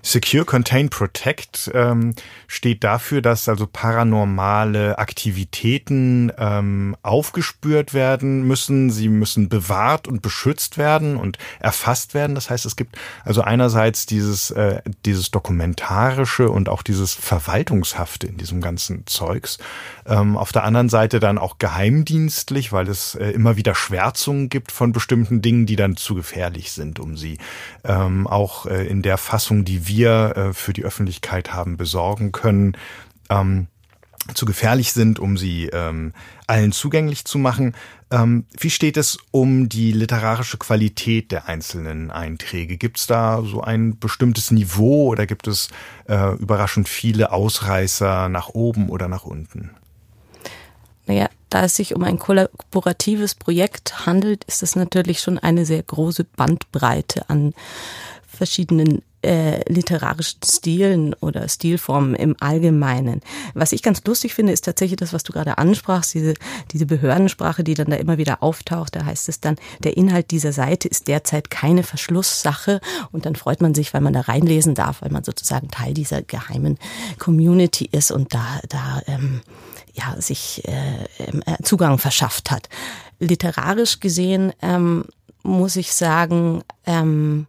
Secure, 0.01 0.45
Contain, 0.45 0.89
Protect 0.89 1.71
ähm, 1.73 2.13
steht 2.47 2.83
dafür, 2.83 3.21
dass 3.21 3.49
also 3.49 3.67
paranormale 3.67 4.97
Aktivitäten 4.97 6.31
ähm, 6.37 6.95
aufgespürt 7.01 7.93
werden 7.93 8.43
müssen. 8.43 8.89
Sie 8.89 9.09
müssen 9.09 9.49
bewahrt 9.49 10.07
und 10.07 10.21
beschützt 10.21 10.77
werden 10.77 11.17
und 11.17 11.37
erfasst 11.59 12.13
werden. 12.13 12.35
Das 12.35 12.49
heißt, 12.49 12.65
es 12.65 12.75
gibt 12.75 12.97
also 13.25 13.41
einerseits 13.41 14.05
dieses, 14.05 14.51
äh, 14.51 14.81
dieses 15.05 15.31
dokumentarische 15.31 16.49
und 16.49 16.69
auch 16.69 16.83
dieses 16.83 17.13
verwaltungshafte 17.13 18.27
in 18.27 18.37
diesem 18.37 18.61
ganzen 18.61 19.05
Zeugs. 19.07 19.57
Ähm, 20.05 20.37
auf 20.37 20.51
der 20.51 20.63
anderen 20.63 20.89
Seite 20.89 21.19
dann 21.19 21.37
auch 21.37 21.57
geheimdienstlich, 21.57 22.71
weil 22.71 22.87
es 22.87 23.15
äh, 23.15 23.31
immer 23.31 23.57
wieder 23.57 23.75
Schwärzungen 23.75 24.49
gibt 24.49 24.71
von 24.71 24.91
bestimmten 24.91 25.41
Dingen, 25.41 25.65
die 25.65 25.75
dann 25.75 25.97
zu 25.97 26.15
gefährlich 26.15 26.71
sind, 26.71 26.99
um 26.99 27.17
sie 27.17 27.37
ähm, 27.83 28.27
auch 28.27 28.65
äh, 28.65 28.87
in 28.87 29.01
der 29.01 29.17
Fassung, 29.17 29.65
die 29.65 29.87
wir 29.87 29.96
wir 29.97 30.37
äh, 30.37 30.53
für 30.53 30.73
die 30.73 30.85
Öffentlichkeit 30.85 31.53
haben 31.53 31.75
besorgen 31.75 32.31
können, 32.31 32.77
ähm, 33.29 33.67
zu 34.33 34.45
gefährlich 34.45 34.91
sind, 34.91 35.19
um 35.19 35.37
sie 35.37 35.67
ähm, 35.67 36.13
allen 36.47 36.71
zugänglich 36.71 37.25
zu 37.25 37.37
machen. 37.37 37.75
Ähm, 38.11 38.45
wie 38.59 38.69
steht 38.69 38.97
es 38.97 39.17
um 39.31 39.69
die 39.69 39.91
literarische 39.91 40.57
Qualität 40.57 41.31
der 41.31 41.47
einzelnen 41.47 42.11
Einträge? 42.11 42.77
Gibt 42.77 42.97
es 42.97 43.07
da 43.07 43.41
so 43.43 43.61
ein 43.61 43.99
bestimmtes 43.99 44.51
Niveau 44.51 45.07
oder 45.07 45.25
gibt 45.25 45.47
es 45.47 45.69
äh, 46.07 46.35
überraschend 46.35 46.89
viele 46.89 47.31
Ausreißer 47.31 48.29
nach 48.29 48.49
oben 48.49 48.89
oder 48.89 49.07
nach 49.07 49.23
unten? 49.23 49.71
Naja, 51.05 51.29
da 51.49 51.63
es 51.63 51.77
sich 51.77 51.95
um 51.95 52.03
ein 52.03 52.19
kollaboratives 52.19 53.35
Projekt 53.35 54.05
handelt, 54.05 54.43
ist 54.43 54.61
es 54.61 54.75
natürlich 54.75 55.21
schon 55.21 55.39
eine 55.39 55.65
sehr 55.65 55.81
große 55.81 56.25
Bandbreite 56.25 57.29
an 57.29 57.53
verschiedenen 58.27 59.01
äh, 59.27 59.61
literarischen 59.69 60.39
Stilen 60.45 61.13
oder 61.15 61.49
Stilformen 61.49 62.15
im 62.15 62.37
Allgemeinen. 62.39 63.21
Was 63.53 63.73
ich 63.73 63.83
ganz 63.83 64.01
lustig 64.05 64.33
finde, 64.33 64.53
ist 64.53 64.63
tatsächlich 64.63 64.97
das, 64.97 65.11
was 65.11 65.23
du 65.23 65.33
gerade 65.33 65.57
ansprachst, 65.57 66.13
diese, 66.13 66.33
diese 66.71 66.85
Behördensprache, 66.85 67.65
die 67.65 67.73
dann 67.73 67.89
da 67.89 67.97
immer 67.97 68.17
wieder 68.17 68.41
auftaucht. 68.41 68.95
Da 68.95 69.03
heißt 69.03 69.27
es 69.27 69.41
dann, 69.41 69.57
der 69.83 69.97
Inhalt 69.97 70.31
dieser 70.31 70.53
Seite 70.53 70.87
ist 70.87 71.09
derzeit 71.09 71.49
keine 71.49 71.83
Verschlusssache 71.83 72.79
und 73.11 73.25
dann 73.25 73.35
freut 73.35 73.61
man 73.61 73.75
sich, 73.75 73.93
weil 73.93 73.99
man 74.01 74.13
da 74.13 74.21
reinlesen 74.21 74.75
darf, 74.75 75.01
weil 75.01 75.11
man 75.11 75.25
sozusagen 75.25 75.69
Teil 75.69 75.93
dieser 75.93 76.21
geheimen 76.21 76.77
Community 77.19 77.89
ist 77.91 78.11
und 78.11 78.33
da, 78.33 78.61
da 78.69 79.01
ähm, 79.07 79.41
ja, 79.93 80.15
sich 80.21 80.63
äh, 80.65 81.03
äh 81.27 81.63
Zugang 81.63 81.97
verschafft 81.97 82.49
hat. 82.49 82.69
Literarisch 83.19 83.99
gesehen 83.99 84.53
ähm, 84.61 85.03
muss 85.43 85.75
ich 85.75 85.93
sagen, 85.93 86.63
ähm, 86.85 87.47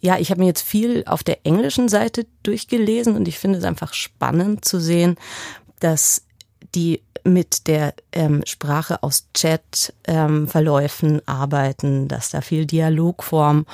ja, 0.00 0.18
ich 0.18 0.30
habe 0.30 0.40
mir 0.40 0.46
jetzt 0.46 0.62
viel 0.62 1.04
auf 1.06 1.24
der 1.24 1.46
englischen 1.46 1.88
Seite 1.88 2.26
durchgelesen 2.42 3.16
und 3.16 3.28
ich 3.28 3.38
finde 3.38 3.58
es 3.58 3.64
einfach 3.64 3.94
spannend 3.94 4.64
zu 4.64 4.78
sehen, 4.80 5.16
dass 5.80 6.22
die 6.74 7.02
mit 7.24 7.66
der 7.66 7.94
ähm, 8.12 8.42
Sprache 8.46 9.02
aus 9.02 9.26
Chat-Verläufen 9.34 11.14
ähm, 11.16 11.22
arbeiten, 11.26 12.08
dass 12.08 12.30
da 12.30 12.40
viel 12.40 12.66
Dialogform 12.66 13.66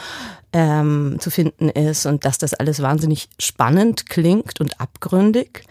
ähm, 0.52 1.16
zu 1.20 1.30
finden 1.30 1.68
ist 1.68 2.06
und 2.06 2.24
dass 2.24 2.38
das 2.38 2.54
alles 2.54 2.80
wahnsinnig 2.80 3.28
spannend 3.38 4.08
klingt 4.08 4.60
und 4.60 4.80
abgründig. 4.80 5.64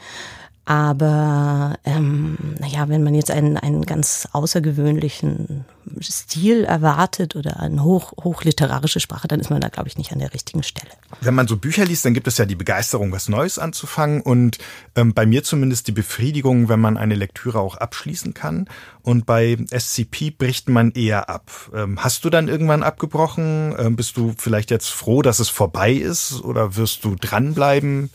Aber 0.66 1.76
ähm, 1.86 2.38
naja, 2.60 2.88
wenn 2.88 3.04
man 3.04 3.16
jetzt 3.16 3.32
einen, 3.32 3.58
einen 3.58 3.84
ganz 3.84 4.28
außergewöhnlichen 4.32 5.66
Stil 6.00 6.64
erwartet 6.64 7.36
oder 7.36 7.60
eine 7.60 7.84
hoch, 7.84 8.14
hochliterarische 8.24 9.00
Sprache, 9.00 9.28
dann 9.28 9.40
ist 9.40 9.50
man 9.50 9.60
da, 9.60 9.70
glaube 9.70 9.90
ich, 9.90 9.98
nicht 9.98 10.12
an 10.12 10.20
der 10.20 10.34
richtigen 10.36 10.62
Stelle. 10.62 10.92
Wenn 11.20 11.34
man 11.34 11.48
so 11.48 11.58
Bücher 11.58 11.84
liest, 11.84 12.06
dann 12.06 12.14
gibt 12.14 12.28
es 12.28 12.38
ja 12.38 12.46
die 12.46 12.56
Begeisterung, 12.56 13.12
was 13.12 13.28
Neues 13.28 13.58
anzufangen 13.58 14.22
und 14.22 14.60
ähm, 14.96 15.16
bei 15.16 15.26
mir 15.26 15.44
zumindest 15.44 15.88
die 15.88 15.94
Befriedigung, 15.94 16.70
wenn 16.70 16.80
man 16.80 16.96
eine 16.96 17.16
Lektüre 17.16 17.60
auch 17.60 17.78
abschließen 17.78 18.36
kann. 18.36 18.70
Und 19.02 19.26
bei 19.26 19.58
SCP 19.72 20.30
bricht 20.30 20.70
man 20.70 20.92
eher 20.92 21.28
ab. 21.28 21.50
Ähm, 21.74 22.04
hast 22.04 22.24
du 22.24 22.30
dann 22.30 22.48
irgendwann 22.48 22.84
abgebrochen? 22.84 23.76
Ähm, 23.80 23.96
bist 23.96 24.16
du 24.16 24.36
vielleicht 24.38 24.70
jetzt 24.70 24.90
froh, 24.90 25.24
dass 25.24 25.40
es 25.40 25.50
vorbei 25.50 25.92
ist 25.92 26.44
oder 26.44 26.76
wirst 26.76 27.04
du 27.04 27.16
dranbleiben? 27.16 28.12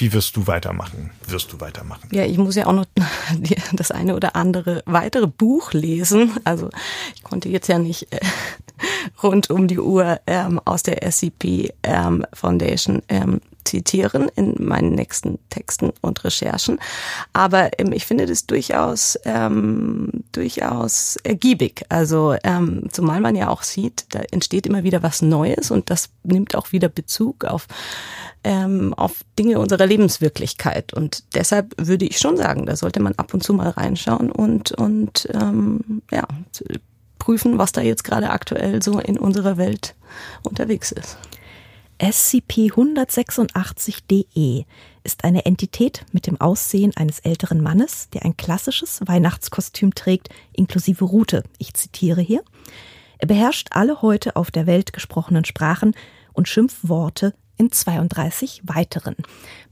Wie 0.00 0.14
wirst 0.14 0.34
du 0.34 0.46
weitermachen? 0.46 1.10
Wirst 1.28 1.52
du 1.52 1.60
weitermachen? 1.60 2.08
Ja, 2.10 2.24
ich 2.24 2.38
muss 2.38 2.54
ja 2.56 2.66
auch 2.66 2.72
noch 2.72 2.86
das 3.72 3.90
eine 3.90 4.16
oder 4.16 4.34
andere 4.34 4.82
weitere 4.86 5.26
Buch 5.26 5.74
lesen. 5.74 6.32
Also 6.44 6.70
ich 7.14 7.22
konnte 7.22 7.50
jetzt 7.50 7.68
ja 7.68 7.78
nicht 7.78 8.10
äh, 8.10 8.20
rund 9.22 9.50
um 9.50 9.68
die 9.68 9.78
Uhr 9.78 10.18
ähm, 10.26 10.58
aus 10.64 10.82
der 10.82 11.02
SCP 11.10 11.74
ähm, 11.82 12.24
Foundation 12.32 13.02
ähm, 13.10 13.42
zitieren 13.64 14.30
in 14.36 14.54
meinen 14.58 14.94
nächsten 14.94 15.38
Texten 15.50 15.92
und 16.00 16.24
Recherchen. 16.24 16.78
Aber 17.32 17.70
ähm, 17.78 17.92
ich 17.92 18.06
finde 18.06 18.26
das 18.26 18.46
durchaus 18.46 19.18
ähm, 19.24 20.24
durchaus 20.32 21.16
ergiebig. 21.22 21.84
Also 21.88 22.36
ähm, 22.44 22.88
zumal 22.90 23.20
man 23.20 23.36
ja 23.36 23.48
auch 23.48 23.62
sieht, 23.62 24.06
da 24.10 24.20
entsteht 24.30 24.66
immer 24.66 24.84
wieder 24.84 25.02
was 25.02 25.22
Neues 25.22 25.70
und 25.70 25.90
das 25.90 26.10
nimmt 26.22 26.54
auch 26.54 26.72
wieder 26.72 26.88
Bezug 26.88 27.44
auf 27.44 27.66
ähm, 28.42 28.94
auf 28.94 29.24
Dinge 29.38 29.58
unserer 29.58 29.86
Lebenswirklichkeit. 29.86 30.92
Und 30.94 31.24
deshalb 31.34 31.74
würde 31.76 32.06
ich 32.06 32.18
schon 32.18 32.36
sagen, 32.36 32.66
da 32.66 32.76
sollte 32.76 33.00
man 33.00 33.14
ab 33.16 33.34
und 33.34 33.42
zu 33.42 33.52
mal 33.52 33.68
reinschauen 33.68 34.30
und, 34.30 34.72
und 34.72 35.28
ähm, 35.34 36.02
ja, 36.10 36.26
prüfen, 37.18 37.58
was 37.58 37.72
da 37.72 37.80
jetzt 37.80 38.04
gerade 38.04 38.30
aktuell 38.30 38.82
so 38.82 38.98
in 38.98 39.18
unserer 39.18 39.56
Welt 39.56 39.94
unterwegs 40.42 40.90
ist. 40.90 41.18
SCP-186-DE 42.00 44.64
ist 45.04 45.22
eine 45.24 45.44
Entität 45.44 46.06
mit 46.12 46.26
dem 46.26 46.40
Aussehen 46.40 46.96
eines 46.96 47.20
älteren 47.20 47.60
Mannes, 47.60 48.08
der 48.10 48.24
ein 48.24 48.38
klassisches 48.38 49.00
Weihnachtskostüm 49.04 49.94
trägt, 49.94 50.30
inklusive 50.52 51.04
Rute. 51.04 51.44
Ich 51.58 51.74
zitiere 51.74 52.22
hier. 52.22 52.42
Er 53.18 53.28
beherrscht 53.28 53.68
alle 53.72 54.00
heute 54.00 54.36
auf 54.36 54.50
der 54.50 54.66
Welt 54.66 54.94
gesprochenen 54.94 55.44
Sprachen 55.44 55.94
und 56.32 56.48
Schimpfworte 56.48 57.34
in 57.58 57.70
32 57.70 58.62
weiteren. 58.64 59.16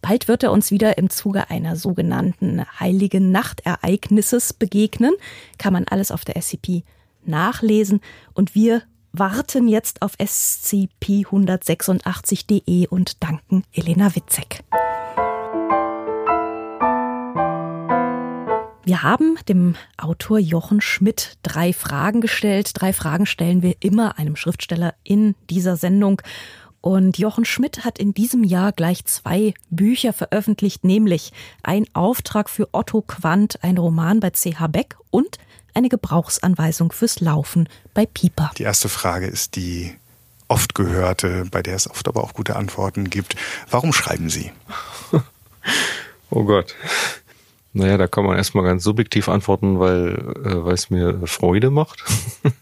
Bald 0.02 0.28
wird 0.28 0.42
er 0.42 0.52
uns 0.52 0.70
wieder 0.70 0.98
im 0.98 1.08
Zuge 1.08 1.48
einer 1.48 1.76
sogenannten 1.76 2.62
heiligen 2.78 3.32
Nachtereignisses 3.32 4.52
begegnen. 4.52 5.14
Kann 5.56 5.72
man 5.72 5.88
alles 5.88 6.10
auf 6.10 6.26
der 6.26 6.38
SCP 6.40 6.84
nachlesen 7.24 8.02
und 8.34 8.54
wir 8.54 8.82
warten 9.12 9.68
jetzt 9.68 10.02
auf 10.02 10.14
scp186.de 10.14 12.88
und 12.88 13.22
danken 13.22 13.62
Elena 13.72 14.12
Witzek. 14.14 14.64
Wir 18.84 19.02
haben 19.02 19.38
dem 19.48 19.74
Autor 19.98 20.38
Jochen 20.38 20.80
Schmidt 20.80 21.36
drei 21.42 21.72
Fragen 21.74 22.22
gestellt. 22.22 22.70
Drei 22.74 22.94
Fragen 22.94 23.26
stellen 23.26 23.62
wir 23.62 23.76
immer 23.80 24.18
einem 24.18 24.34
Schriftsteller 24.34 24.94
in 25.04 25.34
dieser 25.50 25.76
Sendung. 25.76 26.22
Und 26.80 27.18
Jochen 27.18 27.44
Schmidt 27.44 27.84
hat 27.84 27.98
in 27.98 28.14
diesem 28.14 28.44
Jahr 28.44 28.72
gleich 28.72 29.04
zwei 29.04 29.52
Bücher 29.68 30.14
veröffentlicht, 30.14 30.84
nämlich 30.84 31.32
Ein 31.62 31.84
Auftrag 31.92 32.48
für 32.48 32.70
Otto 32.72 33.02
Quandt, 33.02 33.62
ein 33.62 33.76
Roman 33.76 34.20
bei 34.20 34.30
CH 34.30 34.68
Beck 34.68 34.96
und 35.10 35.36
eine 35.78 35.88
Gebrauchsanweisung 35.88 36.90
fürs 36.90 37.20
Laufen 37.20 37.68
bei 37.94 38.04
Pieper. 38.04 38.50
Die 38.58 38.64
erste 38.64 38.88
Frage 38.88 39.26
ist 39.26 39.54
die 39.54 39.94
oft 40.48 40.74
gehörte, 40.74 41.46
bei 41.50 41.62
der 41.62 41.76
es 41.76 41.88
oft 41.88 42.08
aber 42.08 42.24
auch 42.24 42.34
gute 42.34 42.56
Antworten 42.56 43.08
gibt. 43.10 43.36
Warum 43.70 43.92
schreiben 43.92 44.28
Sie? 44.28 44.50
oh 46.30 46.42
Gott. 46.42 46.74
Naja, 47.72 47.96
da 47.96 48.08
kann 48.08 48.24
man 48.24 48.36
erstmal 48.36 48.64
ganz 48.64 48.82
subjektiv 48.82 49.28
antworten, 49.28 49.78
weil, 49.78 50.34
äh, 50.44 50.72
es 50.72 50.90
mir 50.90 51.26
Freude 51.26 51.70
macht. 51.70 52.04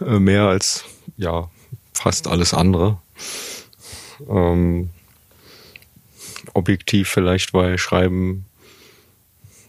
Äh, 0.00 0.18
mehr 0.18 0.42
als, 0.48 0.84
ja, 1.16 1.48
fast 1.92 2.26
alles 2.26 2.52
andere. 2.52 2.98
Ähm, 4.28 4.90
objektiv 6.52 7.08
vielleicht, 7.08 7.54
weil 7.54 7.78
Schreiben 7.78 8.44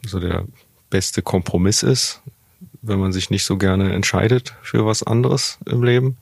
so 0.03 0.19
der 0.19 0.45
beste 0.95 1.21
Kompromiss 1.21 1.83
ist, 1.83 2.21
wenn 2.81 2.99
man 2.99 3.11
sich 3.11 3.29
nicht 3.29 3.43
so 3.43 3.57
gerne 3.57 3.91
entscheidet 3.91 4.55
für 4.61 4.85
was 4.85 5.03
anderes 5.03 5.57
im 5.65 5.83
Leben. 5.83 6.15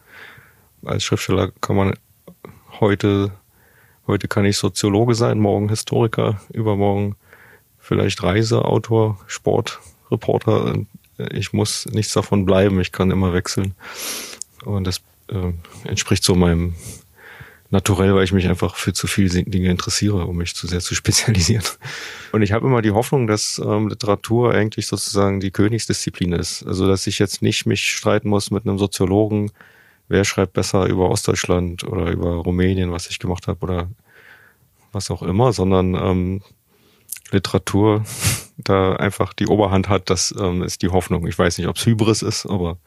Als 0.83 1.03
Schriftsteller 1.03 1.51
kann 1.61 1.75
man 1.75 1.93
heute, 2.79 3.31
heute 4.07 4.27
kann 4.27 4.45
ich 4.45 4.57
Soziologe 4.57 5.13
sein, 5.13 5.37
morgen 5.37 5.69
Historiker, 5.69 6.41
übermorgen 6.51 7.15
vielleicht 7.77 8.23
Reiseautor, 8.23 9.19
Sportreporter. 9.27 10.79
Ich 11.19 11.53
muss 11.53 11.85
nichts 11.91 12.13
davon 12.13 12.43
bleiben, 12.43 12.81
ich 12.81 12.91
kann 12.91 13.11
immer 13.11 13.31
wechseln. 13.31 13.75
Und 14.65 14.87
das 14.87 15.01
äh, 15.27 15.53
entspricht 15.83 16.23
so 16.23 16.33
meinem 16.33 16.73
Naturell, 17.73 18.13
weil 18.13 18.23
ich 18.23 18.33
mich 18.33 18.47
einfach 18.47 18.75
für 18.75 18.93
zu 18.93 19.07
viele 19.07 19.43
Dinge 19.45 19.71
interessiere, 19.71 20.27
um 20.27 20.37
mich 20.37 20.53
zu 20.53 20.67
sehr 20.67 20.79
zu 20.79 20.93
spezialisieren. 21.01 21.65
Und 22.31 22.43
ich 22.43 22.51
habe 22.51 22.67
immer 22.67 22.83
die 22.83 22.91
Hoffnung, 22.91 23.25
dass 23.25 23.59
ähm, 23.65 23.87
Literatur 23.87 24.53
eigentlich 24.53 24.85
sozusagen 24.85 25.39
die 25.39 25.49
Königsdisziplin 25.49 26.33
ist. 26.33 26.61
Also 26.67 26.87
dass 26.87 27.07
ich 27.07 27.17
jetzt 27.17 27.41
nicht 27.41 27.65
mich 27.65 27.89
streiten 27.89 28.29
muss 28.29 28.51
mit 28.51 28.67
einem 28.67 28.77
Soziologen, 28.77 29.51
wer 30.07 30.23
schreibt 30.23 30.53
besser 30.53 30.85
über 30.85 31.09
Ostdeutschland 31.09 31.83
oder 31.83 32.11
über 32.11 32.35
Rumänien, 32.35 32.91
was 32.91 33.09
ich 33.09 33.17
gemacht 33.17 33.47
habe 33.47 33.61
oder 33.61 33.89
was 34.91 35.09
auch 35.09 35.23
immer, 35.23 35.51
sondern 35.51 35.95
ähm, 35.95 36.41
Literatur 37.31 38.03
da 38.57 38.95
einfach 38.97 39.33
die 39.33 39.47
Oberhand 39.47 39.89
hat, 39.89 40.11
das 40.11 40.31
ähm, 40.39 40.61
ist 40.61 40.83
die 40.83 40.89
Hoffnung. 40.89 41.25
Ich 41.25 41.39
weiß 41.39 41.57
nicht, 41.57 41.67
ob 41.67 41.77
es 41.77 41.87
Hybris 41.87 42.21
ist, 42.21 42.45
aber 42.45 42.77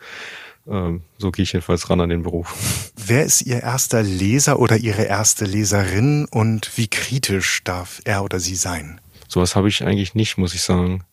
so 0.67 1.31
gehe 1.31 1.45
ich 1.45 1.53
jedenfalls 1.53 1.89
ran 1.89 2.01
an 2.01 2.09
den 2.09 2.23
Beruf. 2.23 2.93
Wer 2.97 3.25
ist 3.25 3.43
Ihr 3.43 3.63
erster 3.63 4.03
Leser 4.03 4.59
oder 4.59 4.77
Ihre 4.77 5.05
erste 5.05 5.45
Leserin 5.45 6.27
und 6.31 6.77
wie 6.77 6.89
kritisch 6.89 7.63
darf 7.63 8.01
er 8.05 8.25
oder 8.25 8.41
sie 8.41 8.57
sein? 8.57 9.01
Sowas 9.29 9.55
habe 9.55 9.69
ich 9.69 9.85
eigentlich 9.85 10.15
nicht, 10.15 10.39
muss 10.39 10.55
ich 10.55 10.63
sagen. 10.63 11.05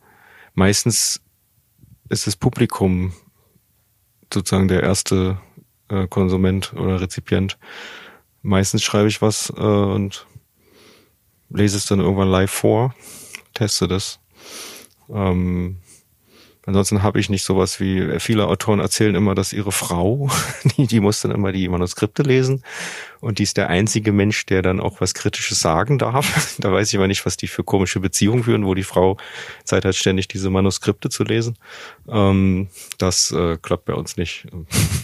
Meistens 0.55 1.21
ist 2.09 2.25
das 2.25 2.35
Publikum 2.35 3.13
sozusagen 4.33 4.67
der 4.67 4.81
erste 4.81 5.37
äh, 5.89 6.07
Konsument 6.07 6.73
oder 6.73 6.99
Rezipient. 6.99 7.57
Meistens 8.41 8.83
schreibe 8.83 9.07
ich 9.07 9.21
was 9.21 9.51
äh, 9.55 9.61
und 9.61 10.25
lese 11.49 11.77
es 11.77 11.85
dann 11.85 11.99
irgendwann 11.99 12.29
live 12.29 12.51
vor, 12.51 12.95
teste 13.53 13.87
das. 13.87 14.19
Ähm, 15.09 15.77
Ansonsten 16.65 17.03
habe 17.03 17.19
ich 17.19 17.29
nicht 17.29 17.43
sowas 17.43 17.79
wie, 17.79 17.99
äh, 17.99 18.19
viele 18.19 18.47
Autoren 18.47 18.79
erzählen 18.79 19.15
immer, 19.15 19.35
dass 19.35 19.51
ihre 19.51 19.71
Frau, 19.71 20.29
die, 20.77 20.87
die 20.87 20.99
muss 20.99 21.21
dann 21.21 21.31
immer 21.31 21.51
die 21.51 21.67
Manuskripte 21.67 22.23
lesen 22.23 22.63
und 23.19 23.39
die 23.39 23.43
ist 23.43 23.57
der 23.57 23.69
einzige 23.69 24.11
Mensch, 24.13 24.45
der 24.45 24.61
dann 24.61 24.79
auch 24.79 25.01
was 25.01 25.13
Kritisches 25.13 25.59
sagen 25.59 25.97
darf. 25.97 26.57
Da 26.63 26.71
weiß 26.71 26.89
ich 26.89 26.97
aber 26.97 27.07
nicht, 27.07 27.25
was 27.25 27.35
die 27.35 27.47
für 27.47 27.63
komische 27.63 27.99
Beziehungen 27.99 28.43
führen, 28.43 28.65
wo 28.65 28.73
die 28.73 28.83
Frau 28.83 29.17
Zeit 29.65 29.85
hat, 29.85 29.95
ständig 29.95 30.27
diese 30.27 30.49
Manuskripte 30.49 31.09
zu 31.09 31.23
lesen. 31.23 31.57
Ähm, 32.07 32.69
das 32.97 33.31
äh, 33.31 33.57
klappt 33.61 33.85
bei 33.85 33.93
uns 33.93 34.15
nicht. 34.15 34.47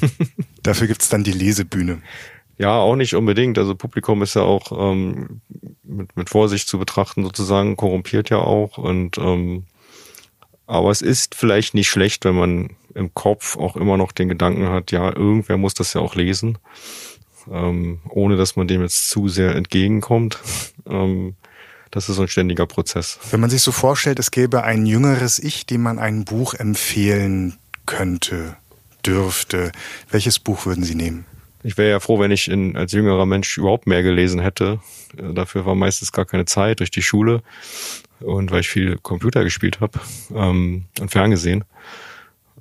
Dafür 0.64 0.88
gibt's 0.88 1.10
dann 1.10 1.24
die 1.24 1.32
Lesebühne. 1.32 2.02
Ja, 2.58 2.78
auch 2.78 2.96
nicht 2.96 3.16
unbedingt. 3.16 3.58
Also 3.58 3.74
Publikum 3.76 4.22
ist 4.22 4.36
ja 4.36 4.44
auch 4.44 4.72
ähm, 4.92 5.42
mit, 5.84 6.16
mit 6.16 6.30
Vorsicht 6.30 6.68
zu 6.68 6.78
betrachten, 6.78 7.24
sozusagen, 7.24 7.78
korrumpiert 7.78 8.30
ja 8.30 8.38
auch. 8.38 8.78
Und 8.78 9.18
ähm, 9.18 9.66
aber 10.70 10.92
es 10.92 11.02
ist 11.02 11.34
vielleicht 11.34 11.74
nicht 11.74 11.90
schlecht, 11.90 12.26
wenn 12.26 12.36
man 12.36 12.70
im 12.94 13.12
Kopf 13.16 13.58
auch 13.58 13.76
immer 13.76 13.98
noch 13.98 14.12
den 14.12 14.30
Gedanken 14.30 14.70
hat, 14.70 14.92
ja, 14.92 15.08
irgendwer 15.08 15.58
muss 15.58 15.74
das 15.74 15.94
ja 15.94 16.02
auch 16.02 16.14
lesen, 16.14 16.60
ähm, 17.52 18.02
ohne 18.08 18.38
dass 18.38 18.56
man 18.56 18.68
dem 18.68 18.82
jetzt 18.82 19.10
zu 19.10 19.28
sehr 19.28 19.56
entgegenkommt. 19.56 20.40
Ähm, 20.88 21.36
das 21.92 22.10
ist 22.10 22.16
so 22.16 22.24
ein 22.24 22.28
ständiger 22.30 22.66
Prozess. 22.66 23.20
Wenn 23.30 23.42
man 23.42 23.52
sich 23.52 23.62
so 23.62 23.72
vorstellt, 23.72 24.18
es 24.18 24.32
gäbe 24.32 24.64
ein 24.64 24.88
jüngeres 24.88 25.38
Ich, 25.38 25.68
dem 25.68 25.84
man 25.84 26.00
ein 26.00 26.26
Buch 26.26 26.56
empfehlen 26.56 27.58
könnte, 27.86 28.58
dürfte, 29.06 29.72
welches 30.10 30.40
Buch 30.40 30.66
würden 30.66 30.84
Sie 30.84 30.96
nehmen? 30.96 31.26
Ich 31.62 31.78
wäre 31.78 31.92
ja 31.92 32.00
froh, 32.00 32.20
wenn 32.20 32.32
ich 32.32 32.48
in, 32.48 32.76
als 32.76 32.92
jüngerer 32.92 33.28
Mensch 33.28 33.56
überhaupt 33.60 33.86
mehr 33.86 34.02
gelesen 34.02 34.40
hätte. 34.40 34.80
Äh, 35.16 35.34
dafür 35.36 35.68
war 35.68 35.76
meistens 35.76 36.12
gar 36.12 36.26
keine 36.26 36.46
Zeit 36.46 36.80
durch 36.80 36.90
die 36.90 37.04
Schule 37.04 37.44
und 38.20 38.52
weil 38.52 38.62
ich 38.62 38.70
viel 38.70 38.98
Computer 38.98 39.44
gespielt 39.44 39.80
habe 39.80 40.00
ähm, 40.34 40.86
und 41.00 41.12
ferngesehen. 41.12 41.64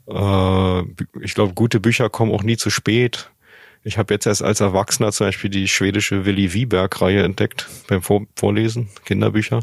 Äh, 0.07 0.81
ich 1.21 1.35
glaube, 1.35 1.55
gute 1.55 1.81
Bücher 1.81 2.09
kommen 2.11 2.33
auch 2.33 2.43
nie 2.43 2.57
zu 2.57 2.71
spät. 2.71 3.31
Ich 3.85 3.99
habe 3.99 4.13
jetzt 4.13 4.27
erst 4.27 4.43
als 4.43 4.61
Erwachsener 4.61 5.13
zum 5.13 5.29
Beispiel 5.29 5.51
die 5.51 5.69
schwedische 5.69 6.25
Willi 6.25 6.53
Wieberg-Reihe 6.53 7.23
entdeckt 7.23 7.69
beim 7.89 8.03
Vor 8.03 8.27
Vorlesen, 8.35 8.89
Kinderbücher. 9.05 9.63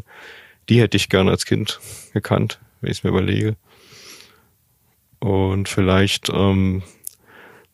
Die 0.68 0.80
hätte 0.80 0.96
ich 0.96 1.08
gerne 1.08 1.30
als 1.30 1.46
Kind 1.46 1.80
gekannt, 2.12 2.58
wenn 2.80 2.90
ich 2.90 2.98
es 2.98 3.04
mir 3.04 3.10
überlege. 3.10 3.56
Und 5.20 5.68
vielleicht 5.68 6.30
ähm, 6.30 6.82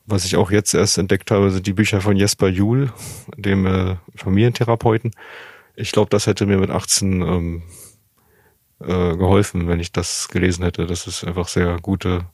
was 0.07 0.25
ich 0.25 0.37
auch 0.37 0.51
jetzt 0.51 0.75
erst 0.75 0.99
entdeckt 0.99 1.31
habe, 1.31 1.51
sind 1.51 1.67
die 1.67 1.73
Bücher 1.73 2.01
von 2.01 2.17
Jesper 2.17 2.49
Juhl, 2.49 2.93
dem 3.37 3.67
äh, 3.67 3.97
Familientherapeuten. 4.15 5.13
Ich 5.77 5.93
glaube, 5.93 6.11
das 6.11 6.27
hätte 6.27 6.47
mir 6.47 6.59
mit 6.59 6.71
18 6.71 7.23
ähm, 7.23 7.63
äh, 8.83 9.17
geholfen, 9.17 9.69
wenn 9.69 9.81
ich 9.81 9.93
das 9.93 10.29
gelesen 10.29 10.65
hätte. 10.65 10.87
Das 10.87 11.07
ist 11.07 11.25
einfach 11.25 11.49
sehr 11.49 11.79
gute 11.81 12.27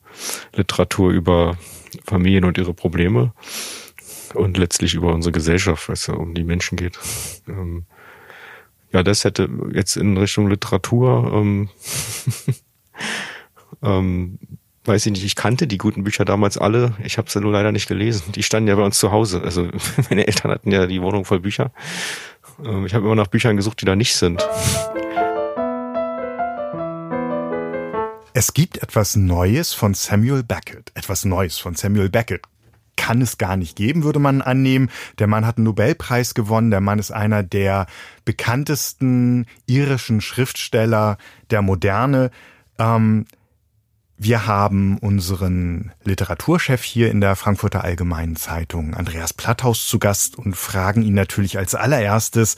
Literatur 0.54 1.10
über 1.10 1.56
Familien 2.04 2.44
und 2.44 2.58
ihre 2.58 2.74
Probleme 2.74 3.32
und 4.34 4.58
letztlich 4.58 4.94
über 4.94 5.12
unsere 5.14 5.32
Gesellschaft, 5.32 5.88
weil 5.88 5.94
es 5.94 6.06
ja 6.06 6.14
um 6.14 6.34
die 6.34 6.44
Menschen 6.44 6.76
geht. 6.76 6.98
Ähm, 7.48 7.84
ja, 8.92 9.02
das 9.02 9.24
hätte 9.24 9.48
jetzt 9.72 9.96
in 9.96 10.16
Richtung 10.16 10.48
Literatur 10.48 11.32
ähm, 11.34 11.68
ähm, 13.82 14.38
weiß 14.84 15.06
ich 15.06 15.12
nicht, 15.12 15.24
ich 15.24 15.36
kannte 15.36 15.66
die 15.66 15.78
guten 15.78 16.02
Bücher 16.02 16.24
damals 16.24 16.56
alle. 16.56 16.94
Ich 17.04 17.18
habe 17.18 17.30
sie 17.30 17.40
nur 17.40 17.52
leider 17.52 17.72
nicht 17.72 17.88
gelesen. 17.88 18.32
Die 18.32 18.42
standen 18.42 18.68
ja 18.68 18.74
bei 18.74 18.82
uns 18.82 18.98
zu 18.98 19.12
Hause. 19.12 19.42
Also 19.42 19.68
meine 20.10 20.26
Eltern 20.26 20.50
hatten 20.50 20.72
ja 20.72 20.86
die 20.86 21.02
Wohnung 21.02 21.24
voll 21.24 21.40
Bücher. 21.40 21.70
Ähm, 22.64 22.86
ich 22.86 22.94
habe 22.94 23.04
immer 23.04 23.14
nach 23.14 23.28
Büchern 23.28 23.56
gesucht, 23.56 23.80
die 23.80 23.84
da 23.84 23.94
nicht 23.94 24.16
sind. 24.16 24.44
Es 28.38 28.54
gibt 28.54 28.80
etwas 28.80 29.16
Neues 29.16 29.74
von 29.74 29.94
Samuel 29.94 30.44
Beckett. 30.44 30.92
Etwas 30.94 31.24
Neues 31.24 31.58
von 31.58 31.74
Samuel 31.74 32.08
Beckett 32.08 32.42
kann 32.96 33.20
es 33.20 33.36
gar 33.36 33.56
nicht 33.56 33.74
geben, 33.74 34.04
würde 34.04 34.20
man 34.20 34.42
annehmen. 34.42 34.92
Der 35.18 35.26
Mann 35.26 35.44
hat 35.44 35.56
einen 35.56 35.64
Nobelpreis 35.64 36.34
gewonnen. 36.34 36.70
Der 36.70 36.80
Mann 36.80 37.00
ist 37.00 37.10
einer 37.10 37.42
der 37.42 37.88
bekanntesten 38.24 39.46
irischen 39.66 40.20
Schriftsteller 40.20 41.18
der 41.50 41.62
Moderne. 41.62 42.30
Ähm, 42.78 43.24
wir 44.16 44.46
haben 44.46 44.98
unseren 44.98 45.90
Literaturchef 46.04 46.84
hier 46.84 47.10
in 47.10 47.20
der 47.20 47.34
Frankfurter 47.34 47.82
Allgemeinen 47.82 48.36
Zeitung, 48.36 48.94
Andreas 48.94 49.32
Platthaus, 49.32 49.88
zu 49.88 49.98
Gast 49.98 50.38
und 50.38 50.56
fragen 50.56 51.02
ihn 51.02 51.14
natürlich 51.14 51.58
als 51.58 51.74
allererstes, 51.74 52.54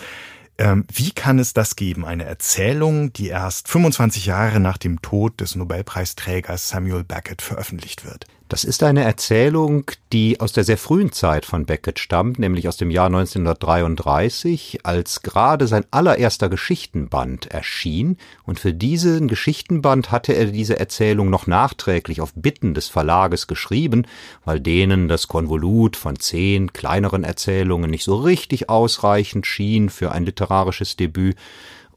wie 0.93 1.11
kann 1.13 1.39
es 1.39 1.55
das 1.55 1.75
geben? 1.75 2.05
Eine 2.05 2.25
Erzählung, 2.25 3.13
die 3.13 3.29
erst 3.29 3.69
25 3.69 4.27
Jahre 4.27 4.61
nach 4.61 4.77
dem 4.77 5.01
Tod 5.01 5.41
des 5.41 5.55
Nobelpreisträgers 5.55 6.69
Samuel 6.69 7.03
Beckett 7.05 7.41
veröffentlicht 7.41 8.05
wird. 8.05 8.27
Das 8.51 8.65
ist 8.65 8.83
eine 8.83 9.05
Erzählung, 9.05 9.85
die 10.13 10.41
aus 10.41 10.53
der 10.53 10.65
sehr 10.65 10.77
frühen 10.77 11.13
Zeit 11.13 11.47
von 11.47 11.67
Beckett 11.67 12.01
stammt, 12.01 12.41
nämlich 12.41 12.67
aus 12.67 12.77
dem 12.77 12.91
Jahr 12.91 13.07
1933, 13.07 14.81
als 14.83 15.23
gerade 15.23 15.69
sein 15.69 15.85
allererster 15.93 16.49
Geschichtenband 16.49 17.47
erschien. 17.47 18.17
Und 18.43 18.59
für 18.59 18.75
diesen 18.75 19.29
Geschichtenband 19.29 20.11
hatte 20.11 20.33
er 20.33 20.47
diese 20.47 20.81
Erzählung 20.81 21.31
noch 21.31 21.47
nachträglich 21.47 22.21
auf 22.21 22.33
Bitten 22.35 22.75
des 22.75 22.89
Verlages 22.89 23.47
geschrieben, 23.47 24.05
weil 24.45 24.59
denen 24.59 25.07
das 25.07 25.29
Konvolut 25.29 25.95
von 25.95 26.19
zehn 26.19 26.73
kleineren 26.73 27.23
Erzählungen 27.23 27.89
nicht 27.89 28.03
so 28.03 28.17
richtig 28.17 28.69
ausreichend 28.69 29.47
schien 29.47 29.91
für 29.91 30.11
ein 30.11 30.25
literarisches 30.25 30.97
Debüt. 30.97 31.37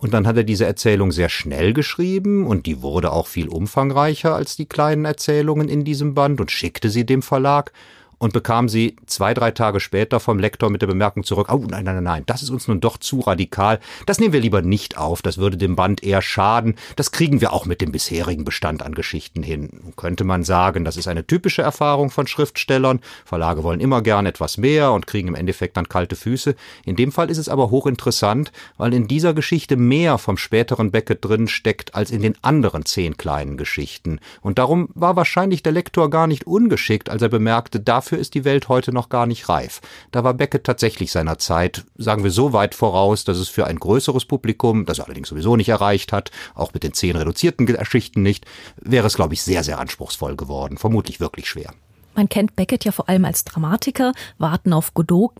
Und 0.03 0.13
dann 0.13 0.27
hat 0.27 0.35
er 0.35 0.43
diese 0.43 0.65
Erzählung 0.65 1.13
sehr 1.13 1.29
schnell 1.29 1.71
geschrieben 1.71 2.45
und 2.45 2.65
die 2.65 2.81
wurde 2.81 3.13
auch 3.13 3.25
viel 3.25 3.47
umfangreicher 3.47 4.35
als 4.35 4.57
die 4.57 4.65
kleinen 4.65 5.05
Erzählungen 5.05 5.69
in 5.69 5.85
diesem 5.85 6.13
Band 6.13 6.41
und 6.41 6.51
schickte 6.51 6.89
sie 6.89 7.05
dem 7.05 7.21
Verlag 7.21 7.71
und 8.17 8.33
bekam 8.33 8.69
sie 8.69 8.95
zwei, 9.05 9.33
drei 9.33 9.51
Tage 9.51 9.79
später 9.79 10.19
vom 10.19 10.39
Lektor 10.39 10.69
mit 10.69 10.81
der 10.81 10.87
Bemerkung 10.87 11.23
zurück, 11.23 11.47
oh 11.51 11.65
nein, 11.69 11.85
nein, 11.85 12.03
nein, 12.03 12.23
das 12.25 12.43
ist 12.43 12.49
uns 12.49 12.67
nun 12.67 12.81
doch 12.81 12.97
zu 12.97 13.19
radikal, 13.21 13.79
das 14.05 14.19
nehmen 14.19 14.33
wir 14.33 14.39
lieber 14.39 14.61
nicht 14.61 14.97
auf, 14.97 15.21
das 15.21 15.37
würde 15.37 15.57
dem 15.57 15.75
Band 15.75 16.03
eher 16.03 16.21
schaden, 16.21 16.75
das 16.95 17.11
kriegen 17.11 17.41
wir 17.41 17.53
auch 17.53 17.65
mit 17.65 17.81
dem 17.81 17.91
bisherigen 17.91 18.43
Bestand 18.43 18.83
an 18.83 18.95
Geschichten 18.95 19.43
hin. 19.43 19.93
Könnte 19.95 20.23
man 20.23 20.43
sagen, 20.43 20.85
das 20.85 20.97
ist 20.97 21.07
eine 21.07 21.25
typische 21.25 21.61
Erfahrung 21.61 22.09
von 22.09 22.27
Schriftstellern, 22.27 22.99
Verlage 23.25 23.63
wollen 23.63 23.79
immer 23.79 24.01
gern 24.01 24.25
etwas 24.25 24.57
mehr 24.57 24.91
und 24.91 25.07
kriegen 25.07 25.27
im 25.27 25.35
Endeffekt 25.35 25.77
dann 25.77 25.89
kalte 25.89 26.15
Füße. 26.15 26.55
In 26.85 26.95
dem 26.95 27.11
Fall 27.11 27.29
ist 27.29 27.37
es 27.37 27.49
aber 27.49 27.69
hochinteressant, 27.69 28.51
weil 28.77 28.93
in 28.93 29.07
dieser 29.07 29.33
Geschichte 29.33 29.75
mehr 29.75 30.17
vom 30.17 30.37
späteren 30.37 30.91
Beckett 30.91 31.23
drin 31.25 31.47
steckt 31.47 31.95
als 31.95 32.11
in 32.11 32.21
den 32.21 32.35
anderen 32.41 32.85
zehn 32.85 33.17
kleinen 33.17 33.57
Geschichten. 33.57 34.19
Und 34.41 34.59
darum 34.59 34.89
war 34.93 35.15
wahrscheinlich 35.15 35.63
der 35.63 35.71
Lektor 35.71 36.09
gar 36.09 36.27
nicht 36.27 36.45
ungeschickt, 36.47 37.09
als 37.09 37.21
er 37.21 37.29
bemerkte, 37.29 37.79
dafür 37.79 38.12
dafür 38.13 38.19
ist 38.19 38.35
die 38.35 38.45
Welt 38.45 38.69
heute 38.69 38.93
noch 38.93 39.09
gar 39.09 39.25
nicht 39.25 39.49
reif. 39.49 39.81
Da 40.11 40.23
war 40.23 40.35
Beckett 40.35 40.65
tatsächlich 40.65 41.11
seiner 41.11 41.39
Zeit, 41.39 41.83
sagen 41.97 42.23
wir, 42.23 42.29
so 42.29 42.53
weit 42.53 42.75
voraus, 42.75 43.23
dass 43.23 43.37
es 43.37 43.49
für 43.49 43.65
ein 43.65 43.79
größeres 43.79 44.25
Publikum, 44.25 44.85
das 44.85 44.99
er 44.99 45.05
allerdings 45.05 45.29
sowieso 45.29 45.55
nicht 45.55 45.69
erreicht 45.69 46.13
hat, 46.13 46.29
auch 46.53 46.73
mit 46.73 46.83
den 46.83 46.93
zehn 46.93 47.15
reduzierten 47.15 47.65
Geschichten 47.65 48.21
nicht, 48.21 48.45
wäre 48.79 49.07
es, 49.07 49.15
glaube 49.15 49.33
ich, 49.33 49.41
sehr, 49.41 49.63
sehr 49.63 49.79
anspruchsvoll 49.79 50.35
geworden. 50.35 50.77
Vermutlich 50.77 51.19
wirklich 51.19 51.49
schwer. 51.49 51.73
Man 52.15 52.29
kennt 52.29 52.55
Beckett 52.55 52.85
ja 52.85 52.91
vor 52.91 53.09
allem 53.09 53.25
als 53.25 53.45
Dramatiker. 53.45 54.13
Warten 54.37 54.73
auf 54.73 54.93
Godot 54.93 55.31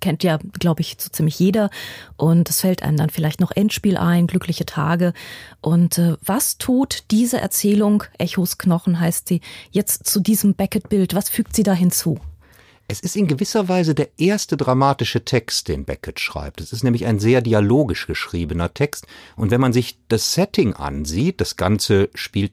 kennt 0.00 0.22
ja, 0.24 0.38
glaube 0.58 0.80
ich, 0.80 0.96
so 0.98 1.10
ziemlich 1.10 1.38
jeder. 1.38 1.70
Und 2.16 2.48
es 2.50 2.60
fällt 2.60 2.82
einem 2.82 2.96
dann 2.96 3.10
vielleicht 3.10 3.40
noch 3.40 3.50
Endspiel 3.50 3.96
ein, 3.96 4.26
glückliche 4.26 4.66
Tage. 4.66 5.12
Und 5.60 5.98
äh, 5.98 6.16
was 6.22 6.58
tut 6.58 7.04
diese 7.10 7.40
Erzählung, 7.40 8.04
Echos 8.18 8.58
Knochen 8.58 9.00
heißt 9.00 9.28
sie, 9.28 9.40
jetzt 9.70 10.06
zu 10.06 10.20
diesem 10.20 10.54
Beckett-Bild? 10.54 11.14
Was 11.14 11.28
fügt 11.28 11.54
sie 11.54 11.62
da 11.62 11.72
hinzu? 11.72 12.18
Es 12.88 13.00
ist 13.00 13.16
in 13.16 13.26
gewisser 13.26 13.68
Weise 13.68 13.94
der 13.94 14.10
erste 14.18 14.56
dramatische 14.56 15.24
Text, 15.24 15.68
den 15.68 15.84
Beckett 15.84 16.20
schreibt. 16.20 16.60
Es 16.60 16.74
ist 16.74 16.84
nämlich 16.84 17.06
ein 17.06 17.18
sehr 17.18 17.40
dialogisch 17.40 18.06
geschriebener 18.06 18.74
Text. 18.74 19.06
Und 19.34 19.50
wenn 19.50 19.60
man 19.62 19.72
sich 19.72 19.98
das 20.08 20.34
Setting 20.34 20.74
ansieht, 20.74 21.40
das 21.40 21.56
Ganze 21.56 22.10
spielt 22.14 22.52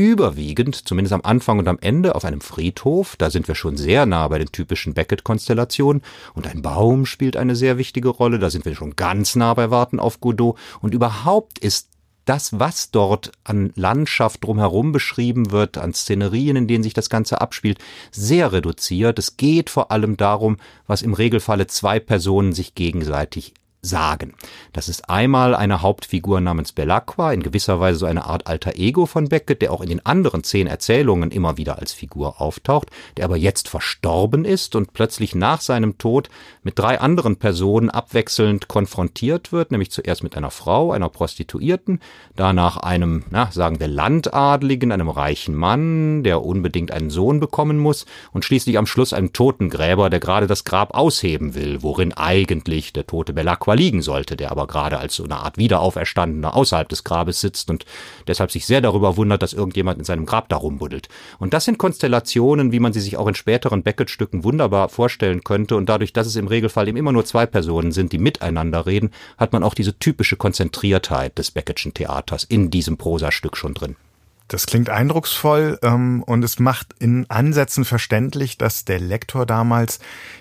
überwiegend, 0.00 0.88
zumindest 0.88 1.12
am 1.12 1.20
Anfang 1.22 1.58
und 1.58 1.68
am 1.68 1.78
Ende, 1.80 2.14
auf 2.14 2.24
einem 2.24 2.40
Friedhof. 2.40 3.16
Da 3.16 3.30
sind 3.30 3.46
wir 3.48 3.54
schon 3.54 3.76
sehr 3.76 4.06
nah 4.06 4.26
bei 4.28 4.38
den 4.38 4.50
typischen 4.50 4.94
Beckett-Konstellationen. 4.94 6.02
Und 6.34 6.46
ein 6.46 6.62
Baum 6.62 7.04
spielt 7.04 7.36
eine 7.36 7.54
sehr 7.54 7.76
wichtige 7.76 8.08
Rolle. 8.08 8.38
Da 8.38 8.48
sind 8.48 8.64
wir 8.64 8.74
schon 8.74 8.96
ganz 8.96 9.36
nah 9.36 9.52
bei 9.52 9.70
Warten 9.70 10.00
auf 10.00 10.20
Godot. 10.20 10.56
Und 10.80 10.94
überhaupt 10.94 11.58
ist 11.58 11.90
das, 12.24 12.58
was 12.58 12.90
dort 12.90 13.32
an 13.44 13.72
Landschaft 13.76 14.42
drumherum 14.44 14.92
beschrieben 14.92 15.50
wird, 15.50 15.76
an 15.76 15.92
Szenerien, 15.92 16.56
in 16.56 16.66
denen 16.66 16.82
sich 16.82 16.94
das 16.94 17.10
Ganze 17.10 17.40
abspielt, 17.40 17.78
sehr 18.10 18.52
reduziert. 18.52 19.18
Es 19.18 19.36
geht 19.36 19.68
vor 19.68 19.90
allem 19.90 20.16
darum, 20.16 20.56
was 20.86 21.02
im 21.02 21.12
Regelfalle 21.12 21.66
zwei 21.66 22.00
Personen 22.00 22.52
sich 22.52 22.74
gegenseitig 22.74 23.54
sagen. 23.82 24.34
Das 24.72 24.88
ist 24.88 25.08
einmal 25.08 25.54
eine 25.54 25.82
Hauptfigur 25.82 26.40
namens 26.40 26.72
Belacqua, 26.72 27.32
in 27.32 27.42
gewisser 27.42 27.80
Weise 27.80 28.00
so 28.00 28.06
eine 28.06 28.24
Art 28.26 28.46
alter 28.46 28.76
Ego 28.76 29.06
von 29.06 29.28
Beckett, 29.28 29.62
der 29.62 29.72
auch 29.72 29.80
in 29.80 29.88
den 29.88 30.04
anderen 30.04 30.44
zehn 30.44 30.66
Erzählungen 30.66 31.30
immer 31.30 31.56
wieder 31.56 31.78
als 31.78 31.92
Figur 31.92 32.40
auftaucht, 32.40 32.90
der 33.16 33.24
aber 33.24 33.36
jetzt 33.36 33.68
verstorben 33.68 34.44
ist 34.44 34.76
und 34.76 34.92
plötzlich 34.92 35.34
nach 35.34 35.60
seinem 35.60 35.96
Tod 35.96 36.28
mit 36.62 36.78
drei 36.78 37.00
anderen 37.00 37.36
Personen 37.36 37.88
abwechselnd 37.90 38.68
konfrontiert 38.68 39.50
wird, 39.52 39.70
nämlich 39.70 39.90
zuerst 39.90 40.22
mit 40.22 40.36
einer 40.36 40.50
Frau, 40.50 40.92
einer 40.92 41.08
Prostituierten, 41.08 42.00
danach 42.36 42.76
einem, 42.76 43.24
na, 43.30 43.50
sagen 43.50 43.80
wir, 43.80 43.88
Landadligen, 43.88 44.92
einem 44.92 45.08
reichen 45.08 45.54
Mann, 45.54 46.22
der 46.22 46.44
unbedingt 46.44 46.92
einen 46.92 47.10
Sohn 47.10 47.40
bekommen 47.40 47.78
muss 47.78 48.04
und 48.32 48.44
schließlich 48.44 48.76
am 48.76 48.86
Schluss 48.86 49.12
einem 49.12 49.32
Totengräber, 49.32 50.10
der 50.10 50.20
gerade 50.20 50.46
das 50.46 50.64
Grab 50.64 50.94
ausheben 50.94 51.54
will, 51.54 51.82
worin 51.82 52.12
eigentlich 52.12 52.92
der 52.92 53.06
tote 53.06 53.32
Belacqua 53.32 53.69
Aqua 53.70 53.74
liegen 53.74 54.02
sollte, 54.02 54.36
der 54.36 54.50
aber 54.50 54.66
gerade 54.66 54.98
als 54.98 55.14
so 55.14 55.24
eine 55.24 55.36
Art 55.36 55.56
Wiederauferstandener 55.56 56.56
außerhalb 56.56 56.88
des 56.88 57.04
Grabes 57.04 57.40
sitzt 57.40 57.70
und 57.70 57.84
deshalb 58.26 58.50
sich 58.50 58.66
sehr 58.66 58.80
darüber 58.80 59.16
wundert, 59.16 59.42
dass 59.42 59.52
irgendjemand 59.52 59.98
in 59.98 60.04
seinem 60.04 60.26
Grab 60.26 60.48
da 60.48 60.56
rumbuddelt. 60.56 61.08
Und 61.38 61.54
das 61.54 61.66
sind 61.66 61.78
Konstellationen, 61.78 62.72
wie 62.72 62.80
man 62.80 62.92
sie 62.92 63.00
sich 63.00 63.16
auch 63.16 63.28
in 63.28 63.34
späteren 63.34 63.82
Beckett-Stücken 63.82 64.42
wunderbar 64.42 64.88
vorstellen 64.88 65.44
könnte. 65.44 65.76
Und 65.76 65.88
dadurch, 65.88 66.12
dass 66.12 66.26
es 66.26 66.36
im 66.36 66.48
Regelfall 66.48 66.88
eben 66.88 66.96
immer 66.96 67.12
nur 67.12 67.24
zwei 67.24 67.46
Personen 67.46 67.92
sind, 67.92 68.12
die 68.12 68.18
miteinander 68.18 68.86
reden, 68.86 69.10
hat 69.38 69.52
man 69.52 69.62
auch 69.62 69.74
diese 69.74 69.98
typische 69.98 70.36
Konzentriertheit 70.36 71.38
des 71.38 71.52
Beckettschen 71.52 71.94
Theaters 71.94 72.44
in 72.44 72.70
diesem 72.70 72.96
Prosastück 72.96 73.56
schon 73.56 73.74
drin. 73.74 73.96
Das 74.50 74.66
klingt 74.66 74.90
eindrucksvoll 74.90 75.78
ähm, 75.80 76.24
und 76.24 76.42
es 76.42 76.58
macht 76.58 76.88
in 76.98 77.24
Ansätzen 77.30 77.84
verständlich, 77.84 78.58
dass 78.58 78.84
der 78.84 78.98
Lektor 78.98 79.46
damals 79.46 80.00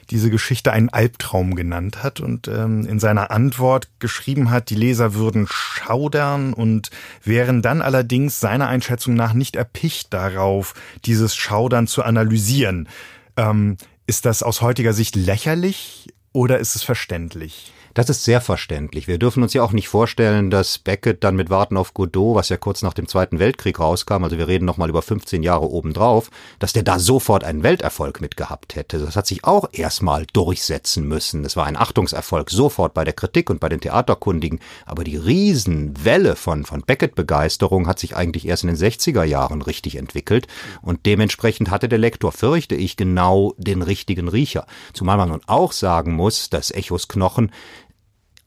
diese 0.09 0.31
Geschichte 0.31 0.71
einen 0.71 0.89
Albtraum 0.89 1.53
genannt 1.53 2.01
hat 2.01 2.19
und 2.19 2.47
ähm, 2.47 2.87
in 2.87 2.99
seiner 2.99 3.29
Antwort 3.29 3.87
geschrieben 3.99 4.49
hat, 4.49 4.71
die 4.71 4.75
Leser 4.75 5.13
würden 5.13 5.45
schaudern 5.47 6.53
und 6.53 6.89
wären 7.23 7.61
dann 7.61 7.83
allerdings 7.83 8.39
seiner 8.39 8.67
Einschätzung 8.67 9.13
nach 9.13 9.33
nicht 9.33 9.55
erpicht 9.55 10.11
darauf, 10.11 10.73
dieses 11.05 11.35
Schaudern 11.35 11.85
zu 11.85 12.01
analysieren. 12.01 12.89
Ähm, 13.37 13.77
ist 14.07 14.25
das 14.25 14.41
aus 14.41 14.61
heutiger 14.61 14.93
Sicht 14.93 15.15
lächerlich 15.15 16.07
oder 16.33 16.57
ist 16.57 16.75
es 16.75 16.81
verständlich? 16.81 17.73
Das 17.99 18.09
ist 18.09 18.23
sehr 18.23 18.39
verständlich. 18.39 19.09
Wir 19.09 19.17
dürfen 19.17 19.43
uns 19.43 19.53
ja 19.53 19.61
auch 19.61 19.73
nicht 19.73 19.89
vorstellen, 19.89 20.49
dass 20.49 20.77
Beckett 20.77 21.21
dann 21.21 21.35
mit 21.35 21.49
Warten 21.49 21.75
auf 21.75 21.93
Godot, 21.93 22.33
was 22.33 22.47
ja 22.47 22.55
kurz 22.55 22.81
nach 22.81 22.93
dem 22.93 23.09
Zweiten 23.09 23.39
Weltkrieg 23.39 23.77
rauskam, 23.77 24.23
also 24.23 24.37
wir 24.37 24.47
reden 24.47 24.63
nochmal 24.63 24.87
über 24.87 25.01
15 25.01 25.43
Jahre 25.43 25.69
obendrauf, 25.69 26.31
dass 26.59 26.71
der 26.71 26.83
da 26.83 26.97
sofort 26.97 27.43
einen 27.43 27.61
Welterfolg 27.61 28.21
mit 28.21 28.37
gehabt 28.37 28.77
hätte. 28.77 28.99
Das 28.99 29.17
hat 29.17 29.27
sich 29.27 29.43
auch 29.43 29.67
erstmal 29.73 30.25
durchsetzen 30.31 31.09
müssen. 31.09 31.43
Es 31.43 31.57
war 31.57 31.65
ein 31.65 31.75
Achtungserfolg 31.75 32.51
sofort 32.51 32.93
bei 32.93 33.03
der 33.03 33.11
Kritik 33.11 33.49
und 33.49 33.59
bei 33.59 33.67
den 33.67 33.81
Theaterkundigen. 33.81 34.61
Aber 34.85 35.03
die 35.03 35.17
Riesenwelle 35.17 36.37
von, 36.37 36.63
von 36.63 36.83
Beckett-Begeisterung 36.83 37.85
hat 37.85 37.99
sich 37.99 38.15
eigentlich 38.15 38.47
erst 38.47 38.63
in 38.63 38.69
den 38.69 38.77
60er 38.77 39.25
Jahren 39.25 39.61
richtig 39.61 39.97
entwickelt. 39.97 40.47
Und 40.81 41.05
dementsprechend 41.05 41.69
hatte 41.69 41.89
der 41.89 41.99
Lektor, 41.99 42.31
fürchte 42.31 42.75
ich, 42.75 42.95
genau 42.95 43.55
den 43.57 43.81
richtigen 43.81 44.29
Riecher. 44.29 44.67
Zumal 44.93 45.17
man 45.17 45.27
nun 45.27 45.41
auch 45.47 45.73
sagen 45.73 46.13
muss, 46.13 46.49
dass 46.49 46.71
Echos 46.71 47.09
Knochen 47.09 47.51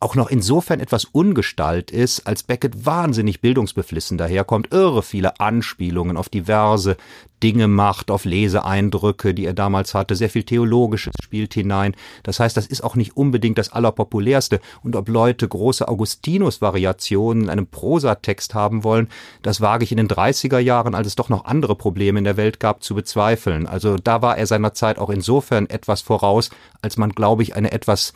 auch 0.02 0.14
noch 0.14 0.30
insofern 0.30 0.80
etwas 0.80 1.04
ungestalt 1.04 1.90
ist, 1.90 2.26
als 2.26 2.42
Beckett 2.42 2.84
wahnsinnig 2.84 3.40
bildungsbeflissen 3.40 4.18
daherkommt, 4.18 4.72
irre 4.72 5.02
viele 5.02 5.40
Anspielungen 5.40 6.16
auf 6.16 6.28
diverse 6.28 6.96
Dinge 7.42 7.66
macht, 7.66 8.10
auf 8.10 8.24
Leseeindrücke, 8.24 9.34
die 9.34 9.46
er 9.46 9.52
damals 9.52 9.94
hatte, 9.94 10.14
sehr 10.14 10.30
viel 10.30 10.44
Theologisches 10.44 11.14
spielt 11.22 11.54
hinein. 11.54 11.94
Das 12.22 12.38
heißt, 12.38 12.56
das 12.56 12.66
ist 12.66 12.84
auch 12.84 12.94
nicht 12.94 13.16
unbedingt 13.16 13.58
das 13.58 13.72
Allerpopulärste. 13.72 14.60
Und 14.82 14.94
ob 14.94 15.08
Leute 15.08 15.48
große 15.48 15.88
Augustinus-Variationen 15.88 17.44
in 17.44 17.50
einem 17.50 17.66
Prosatext 17.66 18.54
haben 18.54 18.84
wollen, 18.84 19.08
das 19.42 19.60
wage 19.60 19.84
ich 19.84 19.92
in 19.92 19.98
den 19.98 20.08
30er 20.08 20.58
Jahren, 20.58 20.94
als 20.94 21.08
es 21.08 21.16
doch 21.16 21.28
noch 21.28 21.44
andere 21.44 21.74
Probleme 21.74 22.18
in 22.18 22.24
der 22.24 22.36
Welt 22.36 22.60
gab, 22.60 22.82
zu 22.82 22.94
bezweifeln. 22.94 23.66
Also 23.66 23.96
da 23.96 24.22
war 24.22 24.38
er 24.38 24.46
seiner 24.46 24.72
Zeit 24.74 24.98
auch 24.98 25.10
insofern 25.10 25.68
etwas 25.68 26.00
voraus, 26.00 26.50
als 26.80 26.96
man, 26.96 27.10
glaube 27.10 27.42
ich, 27.42 27.56
eine 27.56 27.72
etwas 27.72 28.12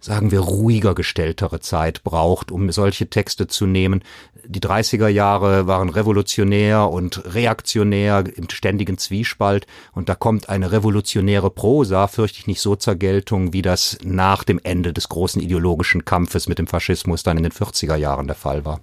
sagen 0.00 0.30
wir, 0.30 0.40
ruhiger 0.40 0.94
gestelltere 0.94 1.60
Zeit 1.60 2.02
braucht, 2.02 2.50
um 2.50 2.72
solche 2.72 3.08
Texte 3.08 3.46
zu 3.46 3.66
nehmen. 3.66 4.02
Die 4.46 4.60
30er 4.60 5.08
Jahre 5.08 5.66
waren 5.66 5.90
revolutionär 5.90 6.88
und 6.88 7.34
reaktionär 7.34 8.24
im 8.34 8.48
ständigen 8.48 8.98
Zwiespalt 8.98 9.66
und 9.92 10.08
da 10.08 10.14
kommt 10.14 10.48
eine 10.48 10.72
revolutionäre 10.72 11.50
Prosa, 11.50 12.06
fürchte 12.06 12.38
ich 12.40 12.46
nicht 12.46 12.60
so 12.60 12.76
zur 12.76 12.94
Geltung, 12.94 13.52
wie 13.52 13.62
das 13.62 13.98
nach 14.02 14.42
dem 14.44 14.58
Ende 14.62 14.92
des 14.92 15.08
großen 15.10 15.42
ideologischen 15.42 16.04
Kampfes 16.04 16.48
mit 16.48 16.58
dem 16.58 16.66
Faschismus 16.66 17.22
dann 17.22 17.36
in 17.36 17.42
den 17.42 17.52
40er 17.52 17.96
Jahren 17.96 18.26
der 18.26 18.36
Fall 18.36 18.64
war. 18.64 18.80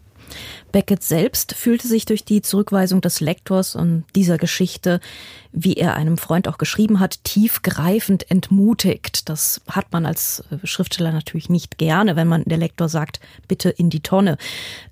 Beckett 0.71 1.03
selbst 1.03 1.53
fühlte 1.55 1.87
sich 1.87 2.05
durch 2.05 2.25
die 2.25 2.41
Zurückweisung 2.41 3.01
des 3.01 3.19
Lektors 3.19 3.75
und 3.75 4.05
dieser 4.15 4.37
Geschichte, 4.37 4.99
wie 5.51 5.73
er 5.73 5.95
einem 5.95 6.17
Freund 6.17 6.47
auch 6.47 6.57
geschrieben 6.57 6.99
hat, 6.99 7.23
tiefgreifend 7.23 8.29
entmutigt. 8.29 9.29
Das 9.29 9.61
hat 9.67 9.91
man 9.91 10.05
als 10.05 10.43
äh, 10.51 10.65
Schriftsteller 10.65 11.11
natürlich 11.11 11.49
nicht 11.49 11.77
gerne, 11.77 12.15
wenn 12.15 12.27
man 12.27 12.43
der 12.45 12.57
Lektor 12.57 12.89
sagt, 12.89 13.19
bitte 13.47 13.69
in 13.69 13.89
die 13.89 14.01
Tonne. 14.01 14.37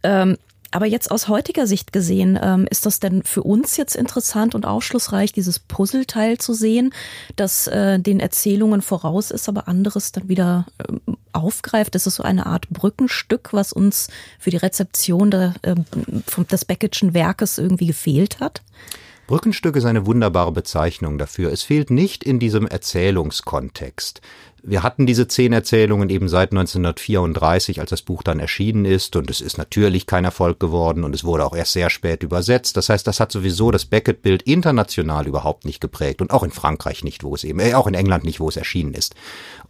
Ähm, 0.04 0.38
aber 0.76 0.88
jetzt 0.88 1.10
aus 1.10 1.30
heutiger 1.30 1.68
Sicht 1.68 1.94
gesehen, 1.94 2.38
ähm, 2.42 2.68
ist 2.70 2.86
das 2.86 3.00
denn 3.00 3.24
für 3.24 3.44
uns 3.44 3.78
jetzt 3.78 3.96
interessant 3.96 4.56
und 4.56 4.66
aufschlussreich, 4.66 5.32
dieses 5.32 5.58
Puzzleteil 5.58 6.38
zu 6.38 6.54
sehen, 6.54 6.94
das 7.38 7.68
äh, 7.68 7.98
den 7.98 8.20
Erzählungen 8.20 8.82
voraus 8.82 9.32
ist, 9.32 9.48
aber 9.48 9.70
anderes 9.70 10.12
dann 10.12 10.28
wieder 10.28 10.66
ähm, 10.90 11.16
aufgreift? 11.36 11.96
Das 11.96 12.08
ist 12.08 12.16
so 12.16 12.24
eine 12.24 12.46
Art 12.46 12.70
Brückenstück, 12.70 13.50
was 13.52 13.74
uns 13.74 14.10
für 14.40 14.50
die 14.50 14.58
Rezeption 14.58 15.32
der, 15.32 15.54
äh, 15.62 15.76
des 16.50 16.66
Beckettschen 16.66 17.14
Werkes 17.14 17.58
irgendwie 17.58 17.88
gefehlt 17.88 18.40
hat? 18.40 18.62
Brückenstück 19.28 19.76
ist 19.76 19.86
eine 19.86 20.06
wunderbare 20.06 20.52
Bezeichnung 20.52 21.18
dafür. 21.18 21.52
Es 21.52 21.64
fehlt 21.64 21.90
nicht 21.90 22.24
in 22.24 22.40
diesem 22.40 22.68
Erzählungskontext. 22.68 24.22
Wir 24.68 24.82
hatten 24.82 25.06
diese 25.06 25.28
zehn 25.28 25.54
Erzählungen 25.54 26.10
eben 26.10 26.28
seit 26.28 26.52
1934, 26.52 27.80
als 27.80 27.92
das 27.92 28.02
Buch 28.02 28.24
dann 28.24 28.40
erschienen 28.40 28.86
ist, 28.86 29.16
und 29.16 29.30
es 29.30 29.40
ist 29.40 29.60
natürlich 29.60 30.08
kein 30.08 30.26
Erfolg 30.26 30.60
geworden 30.60 31.04
und 31.04 31.14
es 31.14 31.24
wurde 31.24 31.46
auch 31.46 31.56
erst 31.56 31.74
sehr 31.74 31.92
spät 31.92 32.24
übersetzt. 32.24 32.76
Das 32.76 32.90
heißt, 32.90 33.06
das 33.06 33.20
hat 33.20 33.32
sowieso 33.32 33.70
das 33.70 33.86
Beckett-Bild 33.86 34.42
international 34.42 35.28
überhaupt 35.28 35.66
nicht 35.66 35.82
geprägt 35.82 36.20
und 36.20 36.32
auch 36.32 36.42
in 36.42 36.50
Frankreich 36.50 37.04
nicht, 37.04 37.24
wo 37.24 37.36
es 37.36 37.44
eben, 37.44 37.60
äh, 37.60 37.76
auch 37.76 37.86
in 37.86 37.94
England 37.94 38.24
nicht, 38.24 38.40
wo 38.40 38.50
es 38.50 38.58
erschienen 38.58 38.96
ist. 38.96 39.14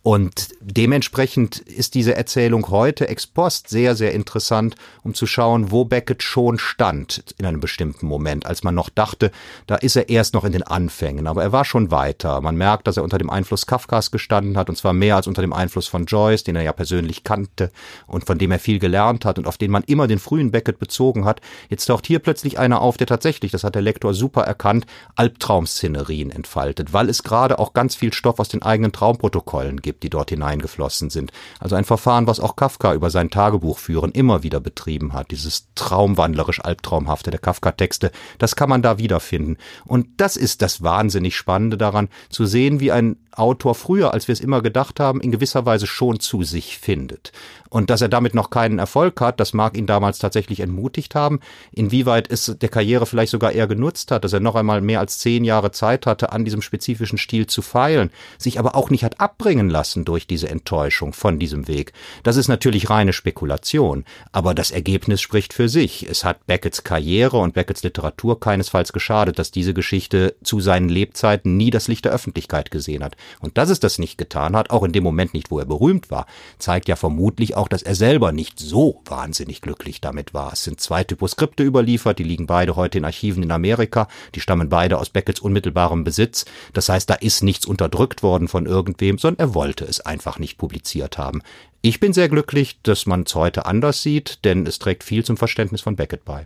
Und 0.05 0.49
dementsprechend 0.61 1.57
ist 1.57 1.95
diese 1.95 2.15
Erzählung 2.15 2.69
heute 2.69 3.07
ex 3.07 3.25
post 3.25 3.69
sehr, 3.69 3.95
sehr 3.95 4.13
interessant, 4.13 4.75
um 5.01 5.15
zu 5.15 5.25
schauen, 5.25 5.71
wo 5.71 5.83
Beckett 5.83 6.21
schon 6.21 6.59
stand 6.59 7.33
in 7.39 7.45
einem 7.47 7.59
bestimmten 7.59 8.05
Moment, 8.05 8.45
als 8.45 8.61
man 8.61 8.75
noch 8.75 8.89
dachte, 8.89 9.31
da 9.65 9.73
ist 9.73 9.95
er 9.95 10.09
erst 10.09 10.35
noch 10.35 10.43
in 10.43 10.51
den 10.51 10.61
Anfängen, 10.61 11.25
aber 11.25 11.41
er 11.41 11.51
war 11.51 11.65
schon 11.65 11.89
weiter. 11.89 12.39
Man 12.41 12.55
merkt, 12.55 12.85
dass 12.85 12.97
er 12.97 13.03
unter 13.03 13.17
dem 13.17 13.31
Einfluss 13.31 13.65
Kafkas 13.65 14.11
gestanden 14.11 14.57
hat, 14.57 14.69
und 14.69 14.75
zwar 14.75 14.93
mehr 14.93 15.15
als 15.15 15.25
unter 15.25 15.41
dem 15.41 15.53
Einfluss 15.53 15.87
von 15.87 16.05
Joyce, 16.05 16.43
den 16.43 16.55
er 16.55 16.61
ja 16.61 16.73
persönlich 16.73 17.23
kannte 17.23 17.71
und 18.05 18.27
von 18.27 18.37
dem 18.37 18.51
er 18.51 18.59
viel 18.59 18.77
gelernt 18.77 19.25
hat 19.25 19.39
und 19.39 19.47
auf 19.47 19.57
den 19.57 19.71
man 19.71 19.81
immer 19.87 20.05
den 20.05 20.19
frühen 20.19 20.51
Beckett 20.51 20.77
bezogen 20.77 21.25
hat. 21.25 21.41
Jetzt 21.67 21.87
taucht 21.87 22.05
hier 22.05 22.19
plötzlich 22.19 22.59
einer 22.59 22.79
auf, 22.79 22.97
der 22.97 23.07
tatsächlich, 23.07 23.51
das 23.51 23.63
hat 23.63 23.73
der 23.73 23.81
Lektor 23.81 24.13
super 24.13 24.43
erkannt, 24.43 24.85
Albtraumszenerien 25.15 26.29
entfaltet, 26.29 26.93
weil 26.93 27.09
es 27.09 27.23
gerade 27.23 27.57
auch 27.57 27.73
ganz 27.73 27.95
viel 27.95 28.13
Stoff 28.13 28.39
aus 28.39 28.49
den 28.49 28.61
eigenen 28.61 28.91
Traumprotokollen 28.91 29.81
gibt 29.81 29.94
gibt, 29.95 30.03
die 30.03 30.09
dort 30.09 30.29
hineingeflossen 30.29 31.09
sind. 31.09 31.31
Also 31.59 31.75
ein 31.75 31.85
Verfahren, 31.85 32.27
was 32.27 32.39
auch 32.39 32.55
Kafka 32.55 32.93
über 32.93 33.09
sein 33.09 33.29
Tagebuch 33.29 33.79
führen 33.79 34.11
immer 34.11 34.43
wieder 34.43 34.59
betrieben 34.59 35.13
hat. 35.13 35.31
Dieses 35.31 35.67
traumwandlerisch 35.75 36.63
albtraumhafte 36.63 37.31
der 37.31 37.39
Kafka-Texte, 37.39 38.11
das 38.37 38.55
kann 38.55 38.69
man 38.69 38.81
da 38.81 38.97
wiederfinden. 38.97 39.57
Und 39.85 40.07
das 40.17 40.37
ist 40.37 40.61
das 40.61 40.83
wahnsinnig 40.83 41.35
Spannende 41.35 41.77
daran, 41.77 42.09
zu 42.29 42.45
sehen, 42.45 42.79
wie 42.79 42.91
ein 42.91 43.17
Autor 43.37 43.75
früher, 43.75 44.13
als 44.13 44.27
wir 44.27 44.33
es 44.33 44.39
immer 44.39 44.61
gedacht 44.61 44.99
haben, 44.99 45.21
in 45.21 45.31
gewisser 45.31 45.65
Weise 45.65 45.87
schon 45.87 46.19
zu 46.19 46.43
sich 46.43 46.77
findet. 46.77 47.31
Und 47.69 47.89
dass 47.89 48.01
er 48.01 48.07
damit 48.07 48.33
noch 48.33 48.51
keinen 48.51 48.79
Erfolg 48.79 49.19
hat, 49.19 49.39
das 49.39 49.53
mag 49.53 49.75
ihn 49.75 49.85
damals 49.85 50.19
tatsächlich 50.19 50.61
entmutigt 50.61 51.13
haben. 51.13 51.41
Inwieweit 51.73 52.31
es 52.31 52.55
der 52.61 52.69
Karriere 52.69 53.05
vielleicht 53.05 53.31
sogar 53.31 53.51
eher 53.51 53.67
genutzt 53.67 54.11
hat, 54.11 54.23
dass 54.23 54.31
er 54.31 54.39
noch 54.39 54.55
einmal 54.55 54.79
mehr 54.79 55.01
als 55.01 55.19
zehn 55.19 55.43
Jahre 55.43 55.71
Zeit 55.71 56.05
hatte, 56.05 56.31
an 56.31 56.45
diesem 56.45 56.61
spezifischen 56.61 57.17
Stil 57.17 57.47
zu 57.47 57.61
feilen, 57.61 58.11
sich 58.37 58.59
aber 58.59 58.75
auch 58.75 58.89
nicht 58.89 59.03
hat 59.03 59.19
abbringen 59.19 59.69
lassen 59.69 60.05
durch 60.05 60.25
diese 60.25 60.47
Enttäuschung 60.49 61.11
von 61.11 61.37
diesem 61.37 61.67
Weg. 61.67 61.91
Das 62.23 62.37
ist 62.37 62.47
natürlich 62.47 62.89
reine 62.89 63.11
Spekulation, 63.11 64.05
aber 64.31 64.53
das 64.53 64.71
Ergebnis 64.71 65.21
spricht 65.21 65.53
für 65.53 65.67
sich. 65.67 66.07
Es 66.09 66.23
hat 66.23 66.45
Becketts 66.47 66.83
Karriere 66.83 67.37
und 67.37 67.55
Becketts 67.55 67.83
Literatur 67.83 68.39
keinesfalls 68.39 68.93
geschadet, 68.93 69.37
dass 69.37 69.51
diese 69.51 69.73
Geschichte 69.73 70.35
zu 70.43 70.61
seinen 70.61 70.87
Lebzeiten 70.87 71.57
nie 71.57 71.71
das 71.71 71.87
Licht 71.87 72.05
der 72.05 72.13
Öffentlichkeit 72.13 72.71
gesehen 72.71 73.03
hat. 73.03 73.17
Und 73.39 73.57
dass 73.57 73.69
es 73.69 73.79
das 73.79 73.99
nicht 73.99 74.17
getan 74.17 74.55
hat, 74.55 74.69
auch 74.69 74.83
in 74.83 74.91
dem 74.91 75.03
Moment 75.03 75.33
nicht, 75.33 75.51
wo 75.51 75.59
er 75.59 75.65
berühmt 75.65 76.11
war, 76.11 76.25
zeigt 76.59 76.87
ja 76.87 76.95
vermutlich 76.95 77.55
auch, 77.55 77.67
dass 77.67 77.83
er 77.83 77.95
selber 77.95 78.31
nicht 78.31 78.59
so 78.59 79.01
wahnsinnig 79.05 79.61
glücklich 79.61 80.01
damit 80.01 80.33
war. 80.33 80.53
Es 80.53 80.63
sind 80.63 80.79
zwei 80.79 81.03
Typoskripte 81.03 81.63
überliefert, 81.63 82.19
die 82.19 82.23
liegen 82.23 82.47
beide 82.47 82.75
heute 82.75 82.97
in 82.97 83.05
Archiven 83.05 83.43
in 83.43 83.51
Amerika, 83.51 84.07
die 84.33 84.39
stammen 84.39 84.69
beide 84.69 84.97
aus 84.97 85.09
Beckets 85.09 85.39
unmittelbarem 85.39 86.03
Besitz. 86.03 86.45
Das 86.73 86.89
heißt, 86.89 87.09
da 87.09 87.15
ist 87.15 87.43
nichts 87.43 87.65
unterdrückt 87.65 88.23
worden 88.23 88.47
von 88.47 88.65
irgendwem, 88.65 89.17
sondern 89.17 89.49
er 89.49 89.55
wollte 89.55 89.85
es 89.85 90.01
einfach 90.01 90.39
nicht 90.39 90.57
publiziert 90.57 91.17
haben. 91.17 91.41
Ich 91.81 91.99
bin 91.99 92.13
sehr 92.13 92.29
glücklich, 92.29 92.79
dass 92.81 93.05
man 93.05 93.23
es 93.23 93.35
heute 93.35 93.65
anders 93.65 94.01
sieht, 94.01 94.43
denn 94.43 94.65
es 94.65 94.79
trägt 94.79 95.03
viel 95.03 95.23
zum 95.23 95.37
Verständnis 95.37 95.81
von 95.81 95.95
Beckett 95.95 96.25
bei. 96.25 96.45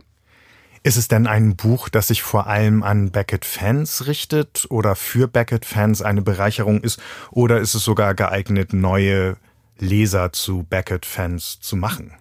Ist 0.82 0.96
es 0.96 1.08
denn 1.08 1.26
ein 1.26 1.56
Buch, 1.56 1.90
das 1.90 2.08
sich 2.08 2.22
vor 2.22 2.46
allem 2.46 2.82
an 2.82 3.10
Beckett-Fans 3.10 4.06
richtet 4.06 4.66
oder 4.70 4.96
für 4.96 5.28
Beckett-Fans 5.28 6.00
eine 6.00 6.22
Bereicherung 6.22 6.80
ist? 6.80 6.98
Oder 7.30 7.60
ist 7.60 7.74
es 7.74 7.84
sogar 7.84 8.14
geeignet, 8.14 8.72
neue 8.72 9.36
Leser 9.78 10.32
zu 10.32 10.62
Beckett-Fans 10.62 11.60
zu 11.60 11.76
machen? 11.76 12.12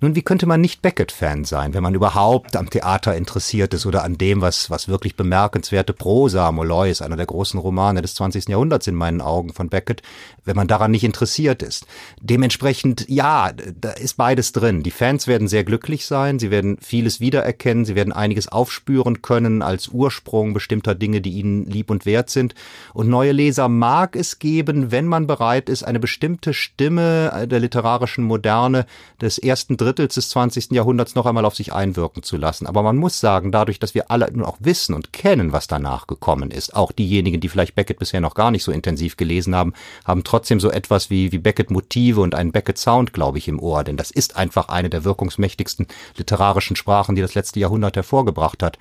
Nun, 0.00 0.14
wie 0.14 0.22
könnte 0.22 0.46
man 0.46 0.60
nicht 0.60 0.82
Beckett-Fan 0.82 1.44
sein, 1.44 1.74
wenn 1.74 1.82
man 1.82 1.94
überhaupt 1.94 2.56
am 2.56 2.70
Theater 2.70 3.16
interessiert 3.16 3.74
ist 3.74 3.86
oder 3.86 4.04
an 4.04 4.18
dem, 4.18 4.40
was, 4.40 4.70
was 4.70 4.88
wirklich 4.88 5.16
bemerkenswerte 5.16 5.92
Prosa, 5.92 6.52
Molloy 6.52 6.84
einer 7.00 7.16
der 7.16 7.26
großen 7.26 7.58
Romane 7.58 8.02
des 8.02 8.14
20. 8.14 8.48
Jahrhunderts 8.48 8.86
in 8.86 8.94
meinen 8.94 9.20
Augen 9.20 9.52
von 9.52 9.68
Beckett, 9.68 10.02
wenn 10.44 10.56
man 10.56 10.68
daran 10.68 10.90
nicht 10.90 11.04
interessiert 11.04 11.62
ist. 11.62 11.86
Dementsprechend, 12.20 13.06
ja, 13.08 13.52
da 13.52 13.90
ist 13.92 14.16
beides 14.16 14.52
drin. 14.52 14.82
Die 14.82 14.90
Fans 14.90 15.26
werden 15.26 15.48
sehr 15.48 15.64
glücklich 15.64 16.04
sein, 16.06 16.38
sie 16.38 16.50
werden 16.50 16.76
vieles 16.80 17.20
wiedererkennen, 17.20 17.84
sie 17.84 17.94
werden 17.94 18.12
einiges 18.12 18.48
aufspüren 18.48 19.22
können 19.22 19.62
als 19.62 19.88
Ursprung 19.88 20.52
bestimmter 20.52 20.94
Dinge, 20.94 21.20
die 21.20 21.32
ihnen 21.32 21.64
lieb 21.64 21.90
und 21.90 22.04
wert 22.04 22.28
sind. 22.28 22.54
Und 22.92 23.08
neue 23.08 23.32
Leser 23.32 23.68
mag 23.68 24.14
es 24.14 24.38
geben, 24.38 24.90
wenn 24.92 25.06
man 25.06 25.26
bereit 25.26 25.68
ist, 25.68 25.84
eine 25.84 26.00
bestimmte 26.00 26.52
Stimme 26.52 27.46
der 27.50 27.60
literarischen 27.60 28.24
Moderne 28.24 28.86
des 29.20 29.38
ersten 29.38 29.53
Drittels 29.56 30.14
des 30.14 30.28
20. 30.30 30.72
Jahrhunderts 30.72 31.14
noch 31.14 31.26
einmal 31.26 31.44
auf 31.44 31.54
sich 31.54 31.72
einwirken 31.72 32.22
zu 32.22 32.36
lassen. 32.36 32.66
Aber 32.66 32.82
man 32.82 32.96
muss 32.96 33.20
sagen, 33.20 33.52
dadurch, 33.52 33.78
dass 33.78 33.94
wir 33.94 34.10
alle 34.10 34.30
nun 34.32 34.44
auch 34.44 34.56
wissen 34.60 34.94
und 34.94 35.12
kennen, 35.12 35.52
was 35.52 35.66
danach 35.66 36.06
gekommen 36.06 36.50
ist, 36.50 36.74
auch 36.74 36.92
diejenigen, 36.92 37.40
die 37.40 37.48
vielleicht 37.48 37.74
Beckett 37.74 37.98
bisher 37.98 38.20
noch 38.20 38.34
gar 38.34 38.50
nicht 38.50 38.64
so 38.64 38.72
intensiv 38.72 39.16
gelesen 39.16 39.54
haben, 39.54 39.74
haben 40.04 40.24
trotzdem 40.24 40.60
so 40.60 40.70
etwas 40.70 41.10
wie, 41.10 41.32
wie 41.32 41.38
Beckett-Motive 41.38 42.20
und 42.20 42.34
einen 42.34 42.52
Beckett-Sound, 42.52 43.12
glaube 43.12 43.38
ich, 43.38 43.48
im 43.48 43.60
Ohr. 43.60 43.84
Denn 43.84 43.96
das 43.96 44.10
ist 44.10 44.36
einfach 44.36 44.68
eine 44.68 44.90
der 44.90 45.04
wirkungsmächtigsten 45.04 45.86
literarischen 46.16 46.76
Sprachen, 46.76 47.14
die 47.14 47.22
das 47.22 47.34
letzte 47.34 47.60
Jahrhundert 47.60 47.96
hervorgebracht 47.96 48.62
hat 48.62 48.78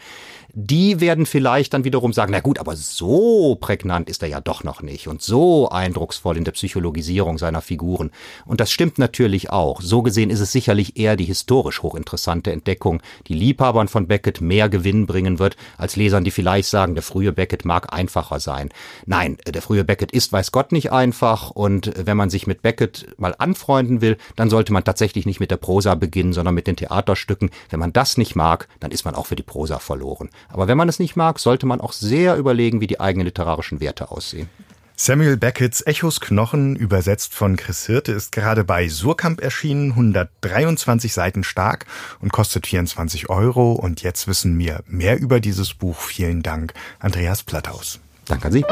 die 0.55 1.01
werden 1.01 1.25
vielleicht 1.25 1.73
dann 1.73 1.83
wiederum 1.83 2.13
sagen, 2.13 2.31
na 2.31 2.39
gut, 2.39 2.59
aber 2.59 2.75
so 2.75 3.55
prägnant 3.55 4.07
ist 4.07 4.21
er 4.21 4.29
ja 4.29 4.39
doch 4.39 4.63
noch 4.63 4.83
nicht 4.83 5.07
und 5.07 5.23
so 5.23 5.69
eindrucksvoll 5.69 6.37
in 6.37 6.43
der 6.43 6.51
Psychologisierung 6.51 7.39
seiner 7.39 7.61
Figuren. 7.61 8.11
Und 8.45 8.59
das 8.59 8.71
stimmt 8.71 8.99
natürlich 8.99 9.49
auch. 9.49 9.81
So 9.81 10.03
gesehen 10.03 10.29
ist 10.29 10.41
es 10.41 10.51
sicherlich 10.51 10.95
eher 10.95 11.15
die 11.15 11.25
historisch 11.25 11.81
hochinteressante 11.81 12.51
Entdeckung, 12.51 13.01
die 13.27 13.33
Liebhabern 13.33 13.87
von 13.87 14.05
Beckett 14.05 14.41
mehr 14.41 14.69
Gewinn 14.69 15.07
bringen 15.07 15.39
wird, 15.39 15.57
als 15.75 15.95
Lesern, 15.95 16.23
die 16.23 16.29
vielleicht 16.29 16.69
sagen, 16.69 16.93
der 16.93 17.03
frühe 17.03 17.33
Beckett 17.33 17.65
mag 17.65 17.91
einfacher 17.91 18.39
sein. 18.39 18.69
Nein, 19.07 19.37
der 19.47 19.61
frühe 19.63 19.83
Beckett 19.83 20.11
ist 20.11 20.31
weiß 20.31 20.51
Gott 20.51 20.71
nicht 20.71 20.91
einfach 20.91 21.49
und 21.49 21.91
wenn 21.95 22.15
man 22.15 22.29
sich 22.29 22.45
mit 22.45 22.61
Beckett 22.61 23.07
mal 23.17 23.33
anfreunden 23.39 24.01
will, 24.01 24.17
dann 24.35 24.51
sollte 24.51 24.71
man 24.71 24.83
tatsächlich 24.83 25.25
nicht 25.25 25.39
mit 25.39 25.49
der 25.49 25.57
Prosa 25.57 25.95
beginnen, 25.95 26.33
sondern 26.33 26.53
mit 26.53 26.67
den 26.67 26.75
Theaterstücken. 26.75 27.49
Wenn 27.71 27.79
man 27.79 27.91
das 27.91 28.17
nicht 28.17 28.35
mag, 28.35 28.67
dann 28.79 28.91
ist 28.91 29.03
man 29.03 29.15
auch 29.15 29.25
für 29.25 29.35
die 29.35 29.41
Prosa 29.41 29.79
verloren. 29.79 30.29
Aber 30.49 30.67
wenn 30.67 30.77
man 30.77 30.89
es 30.89 30.99
nicht 30.99 31.15
mag, 31.15 31.39
sollte 31.39 31.65
man 31.65 31.81
auch 31.81 31.93
sehr 31.93 32.35
überlegen, 32.37 32.81
wie 32.81 32.87
die 32.87 32.99
eigenen 32.99 33.25
literarischen 33.25 33.79
Werte 33.79 34.11
aussehen. 34.11 34.49
Samuel 34.95 35.37
Beckett's 35.37 35.81
Echos 35.85 36.21
Knochen, 36.21 36.75
übersetzt 36.75 37.33
von 37.33 37.57
Chris 37.57 37.87
Hirte, 37.87 38.11
ist 38.11 38.31
gerade 38.31 38.63
bei 38.63 38.87
Surkamp 38.87 39.41
erschienen, 39.41 39.91
123 39.91 41.11
Seiten 41.11 41.43
stark 41.43 41.87
und 42.19 42.31
kostet 42.31 42.67
24 42.67 43.29
Euro. 43.29 43.73
Und 43.73 44.03
jetzt 44.03 44.27
wissen 44.27 44.57
wir 44.59 44.83
mehr 44.87 45.19
über 45.19 45.39
dieses 45.39 45.73
Buch. 45.73 45.99
Vielen 45.99 46.43
Dank, 46.43 46.73
Andreas 46.99 47.41
Platthaus. 47.43 47.99
Danke 48.25 48.47
an 48.47 48.53
Sie. 48.53 48.63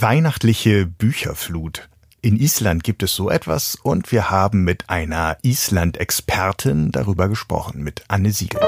Weihnachtliche 0.00 0.86
Bücherflut. 0.86 1.88
In 2.22 2.36
Island 2.36 2.82
gibt 2.82 3.02
es 3.02 3.14
so 3.14 3.30
etwas 3.30 3.76
und 3.82 4.10
wir 4.10 4.30
haben 4.30 4.64
mit 4.64 4.88
einer 4.88 5.36
Island-Expertin 5.42 6.92
darüber 6.92 7.28
gesprochen, 7.28 7.82
mit 7.82 8.04
Anne 8.08 8.32
Siegel. 8.32 8.60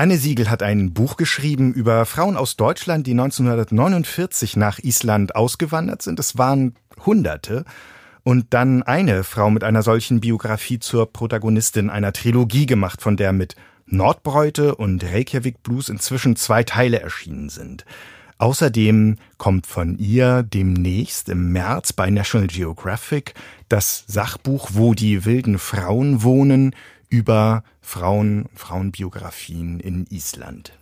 Anne 0.00 0.16
Siegel 0.16 0.48
hat 0.48 0.62
ein 0.62 0.94
Buch 0.94 1.18
geschrieben 1.18 1.74
über 1.74 2.06
Frauen 2.06 2.38
aus 2.38 2.56
Deutschland, 2.56 3.06
die 3.06 3.10
1949 3.10 4.56
nach 4.56 4.78
Island 4.78 5.36
ausgewandert 5.36 6.00
sind. 6.00 6.18
Es 6.18 6.38
waren 6.38 6.74
Hunderte. 7.04 7.66
Und 8.22 8.54
dann 8.54 8.82
eine 8.82 9.24
Frau 9.24 9.50
mit 9.50 9.62
einer 9.62 9.82
solchen 9.82 10.20
Biografie 10.20 10.78
zur 10.78 11.12
Protagonistin 11.12 11.90
einer 11.90 12.14
Trilogie 12.14 12.64
gemacht, 12.64 13.02
von 13.02 13.18
der 13.18 13.34
mit 13.34 13.56
Nordbräute 13.84 14.74
und 14.74 15.04
Reykjavik 15.04 15.62
Blues 15.62 15.90
inzwischen 15.90 16.34
zwei 16.34 16.62
Teile 16.64 17.00
erschienen 17.00 17.50
sind. 17.50 17.84
Außerdem 18.38 19.16
kommt 19.36 19.66
von 19.66 19.98
ihr 19.98 20.42
demnächst 20.42 21.28
im 21.28 21.52
März 21.52 21.92
bei 21.92 22.08
National 22.08 22.46
Geographic 22.46 23.34
das 23.68 24.04
Sachbuch 24.06 24.70
Wo 24.72 24.94
die 24.94 25.26
wilden 25.26 25.58
Frauen 25.58 26.22
wohnen 26.22 26.74
über 27.10 27.62
Frauen, 27.82 28.46
Frauenbiografien 28.54 29.80
in 29.80 30.06
Island. 30.08 30.72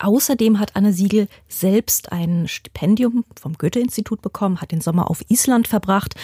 Außerdem 0.00 0.58
hat 0.58 0.74
Anne 0.74 0.92
Siegel 0.92 1.28
selbst 1.48 2.10
ein 2.10 2.48
Stipendium 2.48 3.24
vom 3.40 3.54
Goethe-Institut 3.54 4.20
bekommen, 4.22 4.60
hat 4.60 4.72
den 4.72 4.80
Sommer 4.80 5.08
auf 5.08 5.24
Island 5.28 5.68
verbracht. 5.68 6.14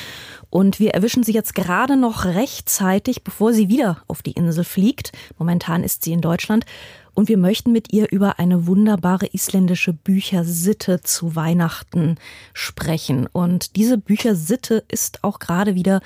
Und 0.50 0.80
wir 0.80 0.90
erwischen 0.90 1.22
sie 1.22 1.32
jetzt 1.32 1.54
gerade 1.54 1.96
noch 1.96 2.24
rechtzeitig, 2.24 3.22
bevor 3.22 3.52
sie 3.52 3.68
wieder 3.68 4.02
auf 4.08 4.22
die 4.22 4.32
Insel 4.32 4.64
fliegt. 4.64 5.12
Momentan 5.38 5.84
ist 5.84 6.02
sie 6.02 6.12
in 6.12 6.20
Deutschland. 6.20 6.66
Und 7.14 7.28
wir 7.28 7.38
möchten 7.38 7.70
mit 7.70 7.92
ihr 7.92 8.10
über 8.10 8.38
eine 8.38 8.66
wunderbare 8.66 9.28
isländische 9.32 9.92
Büchersitte 9.92 11.00
zu 11.02 11.36
Weihnachten 11.36 12.16
sprechen. 12.52 13.28
Und 13.28 13.76
diese 13.76 13.98
Büchersitte 13.98 14.84
ist 14.88 15.22
auch 15.22 15.38
gerade 15.38 15.74
wieder 15.76 16.00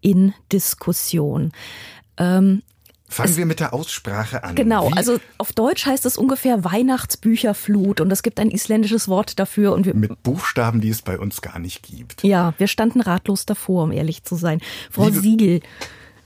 in 0.00 0.34
Diskussion. 0.52 1.52
Ähm, 2.18 2.62
Fangen 3.08 3.30
es, 3.30 3.36
wir 3.36 3.46
mit 3.46 3.60
der 3.60 3.72
Aussprache 3.72 4.42
an. 4.42 4.54
Genau, 4.54 4.90
Wie? 4.90 4.96
also 4.96 5.18
auf 5.38 5.52
Deutsch 5.52 5.86
heißt 5.86 6.04
es 6.06 6.18
ungefähr 6.18 6.64
Weihnachtsbücherflut 6.64 8.00
und 8.00 8.10
es 8.10 8.22
gibt 8.22 8.40
ein 8.40 8.50
isländisches 8.50 9.08
Wort 9.08 9.38
dafür. 9.38 9.72
Und 9.72 9.86
wir, 9.86 9.94
mit 9.94 10.22
Buchstaben, 10.22 10.80
die 10.80 10.90
es 10.90 11.02
bei 11.02 11.18
uns 11.18 11.40
gar 11.40 11.58
nicht 11.58 11.82
gibt. 11.82 12.24
Ja, 12.24 12.54
wir 12.58 12.66
standen 12.66 13.00
ratlos 13.00 13.46
davor, 13.46 13.84
um 13.84 13.92
ehrlich 13.92 14.24
zu 14.24 14.34
sein. 14.34 14.60
Frau 14.90 15.06
Liebe, 15.06 15.20
Siegel, 15.20 15.60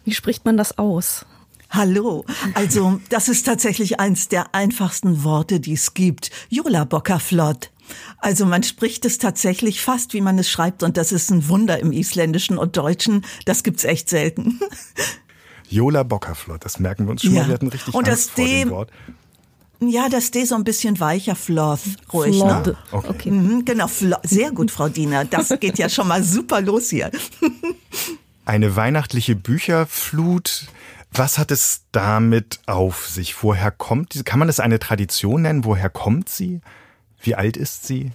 wie 0.05 0.15
spricht 0.15 0.45
man 0.45 0.57
das 0.57 0.79
aus? 0.79 1.27
Hallo. 1.71 2.25
Also, 2.55 3.01
das 3.11 3.29
ist 3.29 3.47
tatsächlich 3.47 4.01
eins 4.01 4.29
der 4.29 4.55
einfachsten 4.55 5.23
Worte, 5.23 5.61
die 5.61 5.75
es 5.75 5.95
gibt. 5.95 6.31
Jola 6.49 6.89
Flott. 7.21 7.71
Also 8.19 8.47
man 8.47 8.63
spricht 8.63 9.05
es 9.05 9.19
tatsächlich 9.19 9.81
fast, 9.81 10.15
wie 10.15 10.21
man 10.21 10.39
es 10.39 10.51
schreibt, 10.51 10.83
und 10.83 10.97
das 10.97 11.13
ist 11.13 11.31
ein 11.31 11.49
Wunder 11.49 11.79
im 11.79 11.93
Isländischen 11.93 12.59
und 12.59 12.77
Deutschen. 12.77 13.25
Das 13.45 13.63
gibt's 13.63 13.85
echt 13.85 14.09
selten. 14.09 14.61
Jola 15.71 16.03
Bockerflott, 16.03 16.65
das 16.65 16.81
merken 16.81 17.07
wir 17.07 17.13
uns 17.13 17.23
schon 17.23 17.33
ja. 17.33 17.43
mal. 17.43 17.49
Wir 17.49 17.55
hatten 17.55 17.69
richtig 17.69 17.95
und 17.95 18.09
Angst 18.09 18.29
das 18.29 18.35
vor 18.35 18.45
dem 18.45 18.71
Wort. 18.71 18.91
Ja, 19.83 20.11
das 20.11 20.31
D 20.31 20.45
so 20.45 20.57
ein 20.57 20.65
bisschen 20.65 21.01
weicher, 21.01 21.35
Floth, 21.35 21.81
ruhig. 22.13 22.37
Floth. 22.37 22.67
Ne? 22.67 22.77
Okay. 22.93 23.09
okay. 23.09 23.31
Mhm, 23.31 23.65
genau, 23.65 23.89
sehr 24.25 24.51
gut, 24.51 24.71
Frau 24.71 24.91
Diener. 24.91 25.25
Das 25.25 25.49
geht 25.59 25.79
ja 25.79 25.89
schon 25.89 26.07
mal 26.09 26.23
super 26.23 26.61
los 26.61 26.91
hier. 26.91 27.11
Eine 28.45 28.77
weihnachtliche 28.77 29.37
Bücherflut. 29.37 30.67
Was 31.13 31.39
hat 31.39 31.51
es 31.51 31.83
damit 31.93 32.61
auf 32.67 33.09
sich? 33.09 33.43
Woher 33.43 33.71
kommt 33.71 34.15
diese? 34.15 34.25
Kann 34.25 34.39
man 34.39 34.49
es 34.49 34.61
eine 34.61 34.79
Tradition 34.79 35.43
nennen? 35.43 35.65
Woher 35.65 35.89
kommt 35.89 36.29
sie? 36.29 36.61
Wie 37.21 37.35
alt 37.35 37.57
ist 37.57 37.87
sie? 37.87 38.13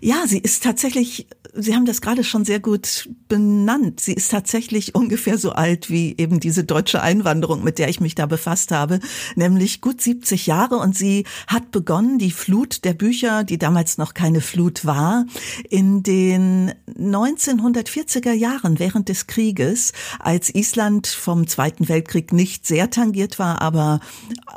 Ja, 0.00 0.26
sie 0.26 0.38
ist 0.38 0.62
tatsächlich, 0.62 1.26
Sie 1.58 1.74
haben 1.74 1.86
das 1.86 2.00
gerade 2.00 2.22
schon 2.22 2.44
sehr 2.44 2.60
gut 2.60 3.08
benannt. 3.28 4.00
Sie 4.00 4.12
ist 4.12 4.30
tatsächlich 4.30 4.94
ungefähr 4.94 5.38
so 5.38 5.52
alt 5.52 5.90
wie 5.90 6.14
eben 6.18 6.38
diese 6.38 6.64
deutsche 6.64 7.02
Einwanderung, 7.02 7.64
mit 7.64 7.78
der 7.78 7.88
ich 7.88 8.00
mich 8.00 8.14
da 8.14 8.26
befasst 8.26 8.72
habe, 8.72 9.00
nämlich 9.34 9.80
gut 9.80 10.00
70 10.00 10.46
Jahre 10.46 10.76
und 10.76 10.96
sie 10.96 11.24
hat 11.46 11.70
begonnen, 11.70 12.18
die 12.18 12.30
Flut 12.30 12.84
der 12.84 12.92
Bücher, 12.92 13.42
die 13.42 13.58
damals 13.58 13.96
noch 13.98 14.14
keine 14.14 14.40
Flut 14.40 14.84
war, 14.84 15.24
in 15.68 16.02
den 16.02 16.72
1940er 16.98 18.32
Jahren 18.32 18.78
während 18.78 19.08
des 19.08 19.26
Krieges, 19.26 19.92
als 20.18 20.54
Island 20.54 21.06
vom 21.06 21.46
Zweiten 21.46 21.88
Weltkrieg 21.88 22.32
nicht 22.32 22.66
sehr 22.66 22.90
tangiert 22.90 23.38
war, 23.38 23.62
aber 23.62 24.00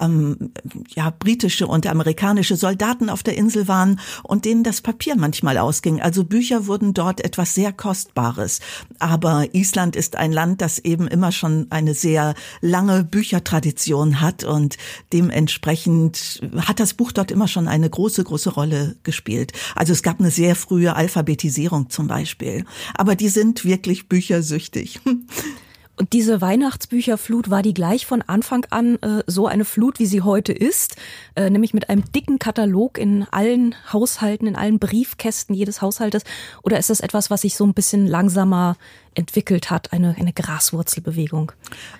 ähm, 0.02 0.52
ja 0.90 1.14
britische 1.18 1.66
und 1.68 1.88
amerikanische 1.88 2.56
Soldaten 2.56 3.10
auf 3.10 3.24
der 3.24 3.38
Insel 3.38 3.68
waren 3.68 4.00
und 4.24 4.46
denen 4.46 4.64
das 4.64 4.82
Papier 4.82 4.99
Papier 5.00 5.16
manchmal 5.16 5.58
ausging. 5.58 6.02
Also 6.02 6.26
Bücher 6.26 6.68
wurden 6.68 6.94
dort 6.94 7.24
etwas 7.24 7.56
sehr 7.56 7.72
Kostbares. 7.72 8.60
Aber 9.00 9.48
Island 9.54 9.96
ist 9.96 10.18
ein 10.18 10.34
Land, 10.34 10.60
das 10.60 10.78
eben 10.78 11.08
immer 11.08 11.32
schon 11.32 11.68
eine 11.70 11.94
sehr 11.94 12.36
lange 12.60 13.06
Büchertradition 13.06 14.20
hat 14.20 14.44
und 14.44 14.78
dementsprechend 15.14 16.42
hat 16.58 16.82
das 16.82 16.96
Buch 16.96 17.14
dort 17.14 17.32
immer 17.32 17.48
schon 17.48 17.70
eine 17.70 17.90
große, 17.90 18.26
große 18.26 18.50
Rolle 18.50 18.98
gespielt. 19.04 19.54
Also 19.74 19.94
es 19.94 20.04
gab 20.04 20.20
eine 20.20 20.32
sehr 20.32 20.54
frühe 20.58 20.94
Alphabetisierung 20.94 21.90
zum 21.90 22.08
Beispiel. 22.08 22.66
Aber 22.94 23.16
die 23.16 23.30
sind 23.30 23.64
wirklich 23.64 24.10
büchersüchtig. 24.10 25.00
Und 26.00 26.14
diese 26.14 26.40
Weihnachtsbücherflut 26.40 27.50
war 27.50 27.62
die 27.62 27.74
gleich 27.74 28.06
von 28.06 28.22
Anfang 28.22 28.66
an 28.70 28.96
äh, 29.02 29.22
so 29.28 29.48
eine 29.48 29.66
Flut, 29.66 30.00
wie 30.00 30.06
sie 30.06 30.22
heute 30.22 30.54
ist, 30.54 30.96
äh, 31.36 31.50
nämlich 31.50 31.74
mit 31.74 31.90
einem 31.90 32.10
dicken 32.14 32.40
Katalog 32.40 32.98
in 32.98 33.28
allen 33.32 33.76
Haushalten, 33.92 34.48
in 34.48 34.56
allen 34.56 34.80
Briefkästen 34.80 35.54
jedes 35.54 35.82
Haushaltes? 35.82 36.24
Oder 36.64 36.80
ist 36.80 36.90
das 36.90 37.02
etwas, 37.02 37.30
was 37.30 37.42
sich 37.42 37.58
so 37.58 37.66
ein 37.66 37.74
bisschen 37.74 38.08
langsamer 38.08 38.78
entwickelt 39.16 39.70
hat, 39.70 39.94
eine, 39.94 40.16
eine 40.18 40.34
Graswurzelbewegung. 40.34 41.52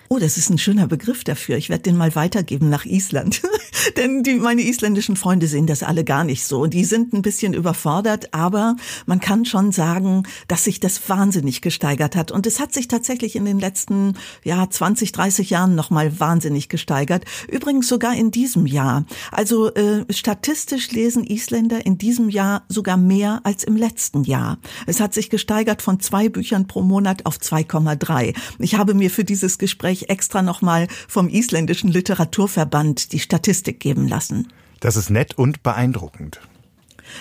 Oh, 0.08 0.18
das 0.18 0.36
ist 0.36 0.50
ein 0.50 0.58
schöner 0.58 0.86
Begriff 0.86 1.24
dafür. 1.24 1.56
Ich 1.56 1.68
werde 1.68 1.82
den 1.82 1.96
mal 1.96 2.14
weitergeben 2.14 2.68
nach 2.68 2.84
Island. 2.84 3.42
Denn 3.96 4.22
die, 4.22 4.34
meine 4.34 4.62
isländischen 4.62 5.16
Freunde 5.16 5.46
sehen 5.46 5.66
das 5.66 5.82
alle 5.82 6.04
gar 6.04 6.24
nicht 6.24 6.44
so. 6.44 6.66
Die 6.66 6.84
sind 6.84 7.12
ein 7.12 7.22
bisschen 7.22 7.54
überfordert, 7.54 8.32
aber 8.34 8.76
man 9.06 9.20
kann 9.20 9.44
schon 9.44 9.72
sagen, 9.72 10.24
dass 10.48 10.64
sich 10.64 10.80
das 10.80 11.08
wahnsinnig 11.08 11.60
gesteigert 11.60 12.16
hat. 12.16 12.32
Und 12.32 12.46
es 12.46 12.60
hat 12.60 12.72
sich 12.72 12.88
tatsächlich 12.88 13.36
in 13.36 13.44
den 13.44 13.58
letzten 13.58 14.14
ja, 14.42 14.68
20, 14.68 15.12
30 15.12 15.50
Jahren 15.50 15.74
nochmal 15.74 16.18
wahnsinnig 16.18 16.68
gesteigert. 16.68 17.24
Übrigens 17.48 17.88
sogar 17.88 18.14
in 18.14 18.30
diesem 18.30 18.66
Jahr. 18.66 19.04
Also 19.30 19.72
äh, 19.74 20.04
statistisch 20.10 20.90
lesen 20.92 21.24
Isländer 21.24 21.84
in 21.84 21.98
diesem 21.98 22.28
Jahr 22.30 22.64
sogar 22.68 22.96
mehr 22.96 23.40
als 23.44 23.64
im 23.64 23.76
letzten 23.76 24.24
Jahr. 24.24 24.58
Es 24.86 25.00
hat 25.00 25.14
sich 25.14 25.30
gesteigert 25.30 25.82
von 25.82 26.00
zwei 26.00 26.28
Büchern 26.28 26.66
pro 26.66 26.82
Monat 26.82 26.99
Monat 27.00 27.24
auf 27.24 27.38
2,3. 27.38 28.36
Ich 28.58 28.74
habe 28.74 28.92
mir 28.92 29.10
für 29.10 29.24
dieses 29.24 29.56
Gespräch 29.56 30.10
extra 30.10 30.42
nochmal 30.42 30.86
vom 31.08 31.30
isländischen 31.30 31.90
Literaturverband 31.90 33.12
die 33.12 33.20
Statistik 33.20 33.80
geben 33.80 34.06
lassen. 34.06 34.48
Das 34.80 34.96
ist 34.96 35.08
nett 35.08 35.38
und 35.38 35.62
beeindruckend. 35.62 36.42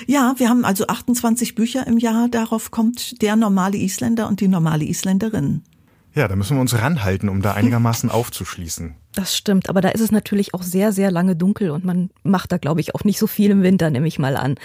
Ja, 0.05 0.35
wir 0.37 0.49
haben 0.49 0.65
also 0.65 0.87
28 0.87 1.55
Bücher 1.55 1.87
im 1.87 1.97
Jahr. 1.97 2.27
Darauf 2.27 2.71
kommt 2.71 3.21
der 3.21 3.37
normale 3.37 3.77
Isländer 3.77 4.27
und 4.27 4.41
die 4.41 4.49
normale 4.49 4.83
Isländerin. 4.83 5.63
Ja, 6.13 6.27
da 6.27 6.35
müssen 6.35 6.57
wir 6.57 6.61
uns 6.61 6.77
ranhalten, 6.77 7.29
um 7.29 7.41
da 7.41 7.53
einigermaßen 7.53 8.09
aufzuschließen. 8.11 8.95
Das 9.13 9.37
stimmt, 9.37 9.69
aber 9.69 9.79
da 9.79 9.89
ist 9.89 10.01
es 10.01 10.11
natürlich 10.11 10.53
auch 10.53 10.63
sehr, 10.63 10.91
sehr 10.91 11.09
lange 11.09 11.37
dunkel 11.37 11.71
und 11.71 11.85
man 11.85 12.09
macht 12.23 12.51
da, 12.51 12.57
glaube 12.57 12.81
ich, 12.81 12.95
auch 12.95 13.05
nicht 13.05 13.17
so 13.17 13.27
viel 13.27 13.51
im 13.51 13.63
Winter, 13.63 13.89
nehme 13.89 14.07
ich 14.09 14.19
mal 14.19 14.35
an. 14.35 14.55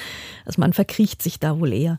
Also 0.45 0.61
man 0.61 0.73
verkriecht 0.73 1.23
sich 1.23 1.39
da 1.39 1.61
wohl 1.61 1.73
eher. 1.73 1.99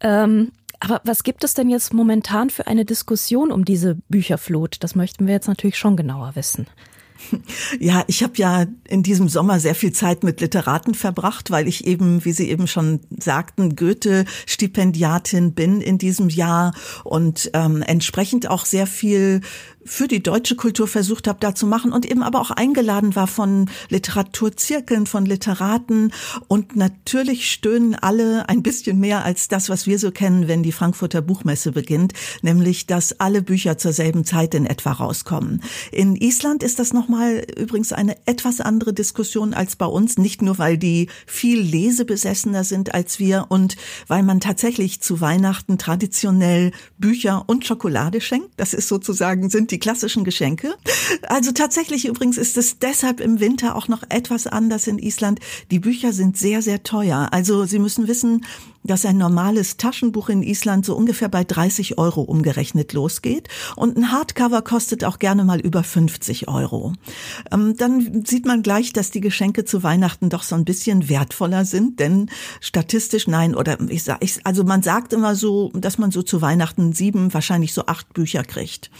Ähm, 0.00 0.50
aber 0.82 1.00
was 1.04 1.22
gibt 1.22 1.44
es 1.44 1.54
denn 1.54 1.70
jetzt 1.70 1.94
momentan 1.94 2.50
für 2.50 2.66
eine 2.66 2.84
Diskussion 2.84 3.52
um 3.52 3.64
diese 3.64 3.94
Bücherflut? 4.08 4.78
Das 4.80 4.96
möchten 4.96 5.28
wir 5.28 5.34
jetzt 5.34 5.46
natürlich 5.46 5.78
schon 5.78 5.96
genauer 5.96 6.32
wissen. 6.34 6.66
Ja, 7.78 8.04
ich 8.08 8.22
habe 8.22 8.34
ja 8.36 8.66
in 8.88 9.02
diesem 9.02 9.28
Sommer 9.28 9.60
sehr 9.60 9.74
viel 9.74 9.92
Zeit 9.92 10.24
mit 10.24 10.40
Literaten 10.40 10.94
verbracht, 10.94 11.50
weil 11.50 11.68
ich 11.68 11.86
eben, 11.86 12.24
wie 12.24 12.32
Sie 12.32 12.48
eben 12.48 12.66
schon 12.66 13.00
sagten, 13.16 13.76
Goethe-Stipendiatin 13.76 15.54
bin 15.54 15.80
in 15.80 15.98
diesem 15.98 16.28
Jahr 16.28 16.74
und 17.04 17.50
ähm, 17.54 17.82
entsprechend 17.82 18.50
auch 18.50 18.64
sehr 18.64 18.86
viel 18.86 19.40
für 19.84 20.08
die 20.08 20.22
deutsche 20.22 20.56
Kultur 20.56 20.86
versucht 20.86 21.26
habe, 21.26 21.38
da 21.40 21.54
zu 21.54 21.66
machen 21.66 21.92
und 21.92 22.06
eben 22.06 22.22
aber 22.22 22.40
auch 22.40 22.50
eingeladen 22.50 23.16
war 23.16 23.26
von 23.26 23.68
Literaturzirkeln, 23.88 25.06
von 25.06 25.26
Literaten 25.26 26.12
und 26.48 26.76
natürlich 26.76 27.50
stöhnen 27.50 27.94
alle 27.94 28.48
ein 28.48 28.62
bisschen 28.62 29.00
mehr 29.00 29.24
als 29.24 29.48
das, 29.48 29.68
was 29.68 29.86
wir 29.86 29.98
so 29.98 30.10
kennen, 30.10 30.48
wenn 30.48 30.62
die 30.62 30.72
Frankfurter 30.72 31.22
Buchmesse 31.22 31.72
beginnt, 31.72 32.12
nämlich, 32.42 32.86
dass 32.86 33.18
alle 33.20 33.42
Bücher 33.42 33.78
zur 33.78 33.92
selben 33.92 34.24
Zeit 34.24 34.54
in 34.54 34.66
etwa 34.66 34.92
rauskommen. 34.92 35.62
In 35.90 36.16
Island 36.16 36.62
ist 36.62 36.78
das 36.78 36.92
nochmal 36.92 37.44
übrigens 37.56 37.92
eine 37.92 38.16
etwas 38.26 38.60
andere 38.60 38.92
Diskussion 38.92 39.54
als 39.54 39.76
bei 39.76 39.86
uns, 39.86 40.18
nicht 40.18 40.42
nur, 40.42 40.58
weil 40.58 40.78
die 40.78 41.08
viel 41.26 41.60
lesebesessener 41.60 42.64
sind 42.64 42.94
als 42.94 43.18
wir 43.18 43.46
und 43.48 43.76
weil 44.06 44.22
man 44.22 44.40
tatsächlich 44.40 45.00
zu 45.00 45.20
Weihnachten 45.20 45.78
traditionell 45.78 46.72
Bücher 46.98 47.44
und 47.46 47.66
Schokolade 47.66 48.20
schenkt. 48.20 48.50
Das 48.56 48.74
ist 48.74 48.88
sozusagen, 48.88 49.50
sind 49.50 49.71
die 49.72 49.78
klassischen 49.78 50.24
Geschenke. 50.24 50.74
Also 51.28 51.52
tatsächlich 51.52 52.06
übrigens 52.06 52.38
ist 52.38 52.56
es 52.56 52.78
deshalb 52.78 53.20
im 53.20 53.40
Winter 53.40 53.74
auch 53.74 53.88
noch 53.88 54.02
etwas 54.08 54.46
anders 54.46 54.86
in 54.86 54.98
Island. 54.98 55.40
Die 55.70 55.78
Bücher 55.78 56.12
sind 56.12 56.36
sehr, 56.36 56.62
sehr 56.62 56.82
teuer. 56.82 57.28
Also 57.32 57.64
Sie 57.64 57.78
müssen 57.78 58.06
wissen, 58.06 58.44
dass 58.84 59.04
ein 59.06 59.16
normales 59.16 59.76
Taschenbuch 59.76 60.28
in 60.28 60.42
Island 60.42 60.84
so 60.84 60.96
ungefähr 60.96 61.28
bei 61.28 61.44
30 61.44 61.98
Euro 61.98 62.22
umgerechnet 62.22 62.92
losgeht 62.92 63.48
und 63.76 63.96
ein 63.96 64.12
Hardcover 64.12 64.62
kostet 64.62 65.04
auch 65.04 65.18
gerne 65.18 65.44
mal 65.44 65.60
über 65.60 65.84
50 65.84 66.48
Euro. 66.48 66.92
Ähm, 67.50 67.76
dann 67.76 68.24
sieht 68.24 68.46
man 68.46 68.62
gleich, 68.62 68.92
dass 68.92 69.10
die 69.10 69.20
Geschenke 69.20 69.64
zu 69.64 69.82
Weihnachten 69.82 70.30
doch 70.30 70.42
so 70.42 70.54
ein 70.54 70.64
bisschen 70.64 71.08
wertvoller 71.08 71.64
sind, 71.64 72.00
denn 72.00 72.30
statistisch 72.60 73.26
nein 73.26 73.54
oder 73.54 73.78
ich 73.88 74.02
sag, 74.04 74.18
ich, 74.22 74.44
also 74.44 74.64
man 74.64 74.82
sagt 74.82 75.12
immer 75.12 75.34
so, 75.34 75.70
dass 75.74 75.98
man 75.98 76.10
so 76.10 76.22
zu 76.22 76.42
Weihnachten 76.42 76.92
sieben, 76.92 77.32
wahrscheinlich 77.34 77.72
so 77.72 77.86
acht 77.86 78.12
Bücher 78.14 78.42
kriegt. 78.42 78.90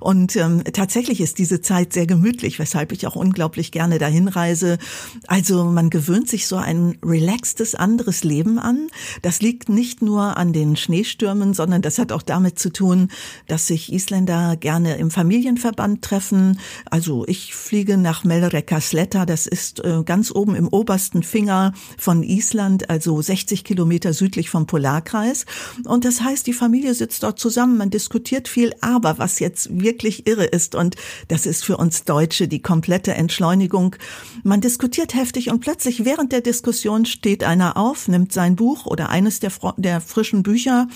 Und 0.00 0.36
ähm, 0.36 0.62
tatsächlich 0.72 1.20
ist 1.20 1.38
diese 1.38 1.60
Zeit 1.60 1.92
sehr 1.92 2.06
gemütlich, 2.06 2.58
weshalb 2.58 2.92
ich 2.92 3.06
auch 3.06 3.16
unglaublich 3.16 3.72
gerne 3.72 3.98
dahin 3.98 4.28
reise. 4.28 4.78
Also 5.26 5.64
man 5.64 5.90
gewöhnt 5.90 6.28
sich 6.28 6.46
so 6.46 6.56
ein 6.56 6.98
relaxtes 7.04 7.74
anderes 7.74 8.24
Leben 8.24 8.58
an. 8.58 8.88
Das 9.22 9.31
das 9.32 9.40
liegt 9.40 9.70
nicht 9.70 10.02
nur 10.02 10.36
an 10.36 10.52
den 10.52 10.76
Schneestürmen, 10.76 11.54
sondern 11.54 11.80
das 11.80 11.98
hat 11.98 12.12
auch 12.12 12.20
damit 12.20 12.58
zu 12.58 12.70
tun, 12.70 13.08
dass 13.46 13.66
sich 13.66 13.90
Isländer 13.90 14.56
gerne 14.56 14.96
im 14.96 15.10
Familienverband 15.10 16.02
treffen. 16.02 16.60
Also 16.90 17.24
ich 17.26 17.54
fliege 17.54 17.96
nach 17.96 18.24
Melrekkasletta, 18.24 19.24
das 19.24 19.46
ist 19.46 19.82
äh, 19.82 20.02
ganz 20.04 20.32
oben 20.32 20.54
im 20.54 20.68
obersten 20.68 21.22
Finger 21.22 21.72
von 21.96 22.22
Island, 22.22 22.90
also 22.90 23.22
60 23.22 23.64
Kilometer 23.64 24.12
südlich 24.12 24.50
vom 24.50 24.66
Polarkreis. 24.66 25.46
Und 25.86 26.04
das 26.04 26.20
heißt, 26.20 26.46
die 26.46 26.52
Familie 26.52 26.92
sitzt 26.92 27.22
dort 27.22 27.38
zusammen, 27.38 27.78
man 27.78 27.88
diskutiert 27.88 28.48
viel, 28.48 28.74
aber 28.82 29.16
was 29.16 29.38
jetzt 29.38 29.80
wirklich 29.80 30.26
irre 30.26 30.44
ist, 30.44 30.74
und 30.74 30.96
das 31.28 31.46
ist 31.46 31.64
für 31.64 31.78
uns 31.78 32.04
Deutsche 32.04 32.48
die 32.48 32.60
komplette 32.60 33.14
Entschleunigung, 33.14 33.96
man 34.42 34.60
diskutiert 34.60 35.14
heftig 35.14 35.50
und 35.50 35.60
plötzlich 35.60 36.04
während 36.04 36.32
der 36.32 36.42
Diskussion 36.42 37.06
steht 37.06 37.44
einer 37.44 37.78
auf, 37.78 38.08
nimmt 38.08 38.34
sein 38.34 38.56
Buch 38.56 38.84
oder 38.84 39.08
ein 39.08 39.21
eines 39.22 39.40
der, 39.40 39.52
der 39.76 40.00
frischen 40.00 40.42
Bücher, 40.42 40.88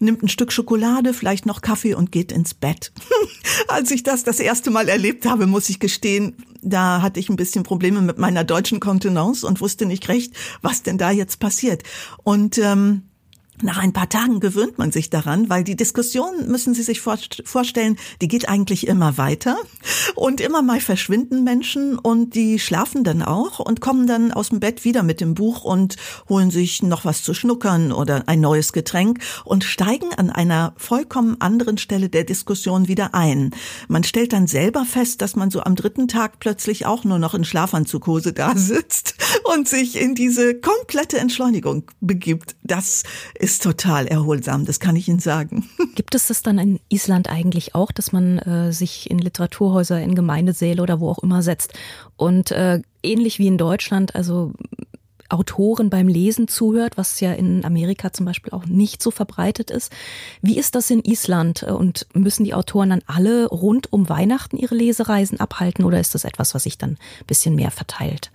nimmt 0.00 0.22
ein 0.22 0.28
Stück 0.28 0.52
Schokolade, 0.52 1.12
vielleicht 1.14 1.46
noch 1.46 1.60
Kaffee 1.60 1.94
und 1.94 2.10
geht 2.10 2.32
ins 2.32 2.54
Bett. 2.54 2.92
Als 3.68 3.90
ich 3.90 4.02
das 4.02 4.24
das 4.24 4.40
erste 4.40 4.70
Mal 4.70 4.88
erlebt 4.88 5.26
habe, 5.26 5.46
muss 5.46 5.68
ich 5.68 5.78
gestehen, 5.78 6.36
da 6.62 7.02
hatte 7.02 7.20
ich 7.20 7.28
ein 7.28 7.36
bisschen 7.36 7.62
Probleme 7.62 8.00
mit 8.00 8.18
meiner 8.18 8.42
deutschen 8.42 8.80
Kontenance 8.80 9.46
und 9.46 9.60
wusste 9.60 9.86
nicht 9.86 10.08
recht, 10.08 10.34
was 10.62 10.82
denn 10.82 10.98
da 10.98 11.10
jetzt 11.10 11.38
passiert. 11.38 11.82
Und 12.22 12.58
ähm, 12.58 13.02
nach 13.62 13.78
ein 13.78 13.92
paar 13.92 14.08
Tagen 14.08 14.40
gewöhnt 14.40 14.78
man 14.78 14.90
sich 14.90 15.10
daran, 15.10 15.48
weil 15.48 15.64
die 15.64 15.76
Diskussion, 15.76 16.48
müssen 16.48 16.74
Sie 16.74 16.82
sich 16.82 17.00
vorstellen, 17.00 17.96
die 18.20 18.28
geht 18.28 18.48
eigentlich 18.48 18.86
immer 18.86 19.16
weiter 19.16 19.56
und 20.16 20.40
immer 20.40 20.62
mal 20.62 20.80
verschwinden 20.80 21.44
Menschen 21.44 21.98
und 21.98 22.34
die 22.34 22.58
schlafen 22.58 23.04
dann 23.04 23.22
auch 23.22 23.60
und 23.60 23.80
kommen 23.80 24.06
dann 24.06 24.32
aus 24.32 24.48
dem 24.48 24.60
Bett 24.60 24.84
wieder 24.84 25.02
mit 25.02 25.20
dem 25.20 25.34
Buch 25.34 25.64
und 25.64 25.96
holen 26.28 26.50
sich 26.50 26.82
noch 26.82 27.04
was 27.04 27.22
zu 27.22 27.32
schnuckern 27.32 27.92
oder 27.92 28.24
ein 28.26 28.40
neues 28.40 28.72
Getränk 28.72 29.20
und 29.44 29.62
steigen 29.64 30.12
an 30.14 30.30
einer 30.30 30.74
vollkommen 30.76 31.40
anderen 31.40 31.78
Stelle 31.78 32.08
der 32.08 32.24
Diskussion 32.24 32.88
wieder 32.88 33.14
ein. 33.14 33.52
Man 33.88 34.04
stellt 34.04 34.32
dann 34.32 34.46
selber 34.46 34.84
fest, 34.84 35.22
dass 35.22 35.36
man 35.36 35.50
so 35.50 35.62
am 35.62 35.76
dritten 35.76 36.08
Tag 36.08 36.40
plötzlich 36.40 36.86
auch 36.86 37.04
nur 37.04 37.18
noch 37.18 37.34
in 37.34 37.44
Schlafanzughose 37.44 38.32
da 38.32 38.56
sitzt 38.56 39.14
und 39.54 39.68
sich 39.68 40.00
in 40.00 40.14
diese 40.14 40.54
komplette 40.54 41.18
Entschleunigung 41.18 41.84
begibt. 42.00 42.56
Das 42.62 43.04
ist 43.44 43.62
total 43.62 44.06
erholsam, 44.06 44.64
das 44.64 44.80
kann 44.80 44.96
ich 44.96 45.06
Ihnen 45.06 45.18
sagen. 45.18 45.68
Gibt 45.94 46.14
es 46.14 46.28
das 46.28 46.42
dann 46.42 46.58
in 46.58 46.80
Island 46.88 47.28
eigentlich 47.28 47.74
auch, 47.74 47.92
dass 47.92 48.10
man 48.10 48.38
äh, 48.38 48.72
sich 48.72 49.10
in 49.10 49.18
Literaturhäuser, 49.18 50.00
in 50.00 50.14
Gemeindesäle 50.14 50.82
oder 50.82 50.98
wo 50.98 51.10
auch 51.10 51.22
immer 51.22 51.42
setzt 51.42 51.74
und 52.16 52.50
äh, 52.52 52.80
ähnlich 53.02 53.38
wie 53.38 53.46
in 53.46 53.58
Deutschland, 53.58 54.14
also 54.14 54.52
Autoren 55.28 55.90
beim 55.90 56.08
Lesen 56.08 56.48
zuhört, 56.48 56.96
was 56.96 57.20
ja 57.20 57.32
in 57.34 57.66
Amerika 57.66 58.12
zum 58.14 58.24
Beispiel 58.24 58.52
auch 58.52 58.64
nicht 58.64 59.02
so 59.02 59.10
verbreitet 59.10 59.70
ist. 59.70 59.92
Wie 60.40 60.56
ist 60.56 60.74
das 60.74 60.90
in 60.90 61.04
Island 61.04 61.64
und 61.64 62.06
müssen 62.14 62.44
die 62.44 62.54
Autoren 62.54 62.90
dann 62.90 63.02
alle 63.06 63.46
rund 63.48 63.92
um 63.92 64.08
Weihnachten 64.08 64.56
ihre 64.56 64.74
Lesereisen 64.74 65.38
abhalten 65.38 65.84
oder 65.84 66.00
ist 66.00 66.14
das 66.14 66.24
etwas, 66.24 66.54
was 66.54 66.62
sich 66.62 66.78
dann 66.78 66.92
ein 66.92 67.26
bisschen 67.26 67.54
mehr 67.54 67.70
verteilt? 67.70 68.30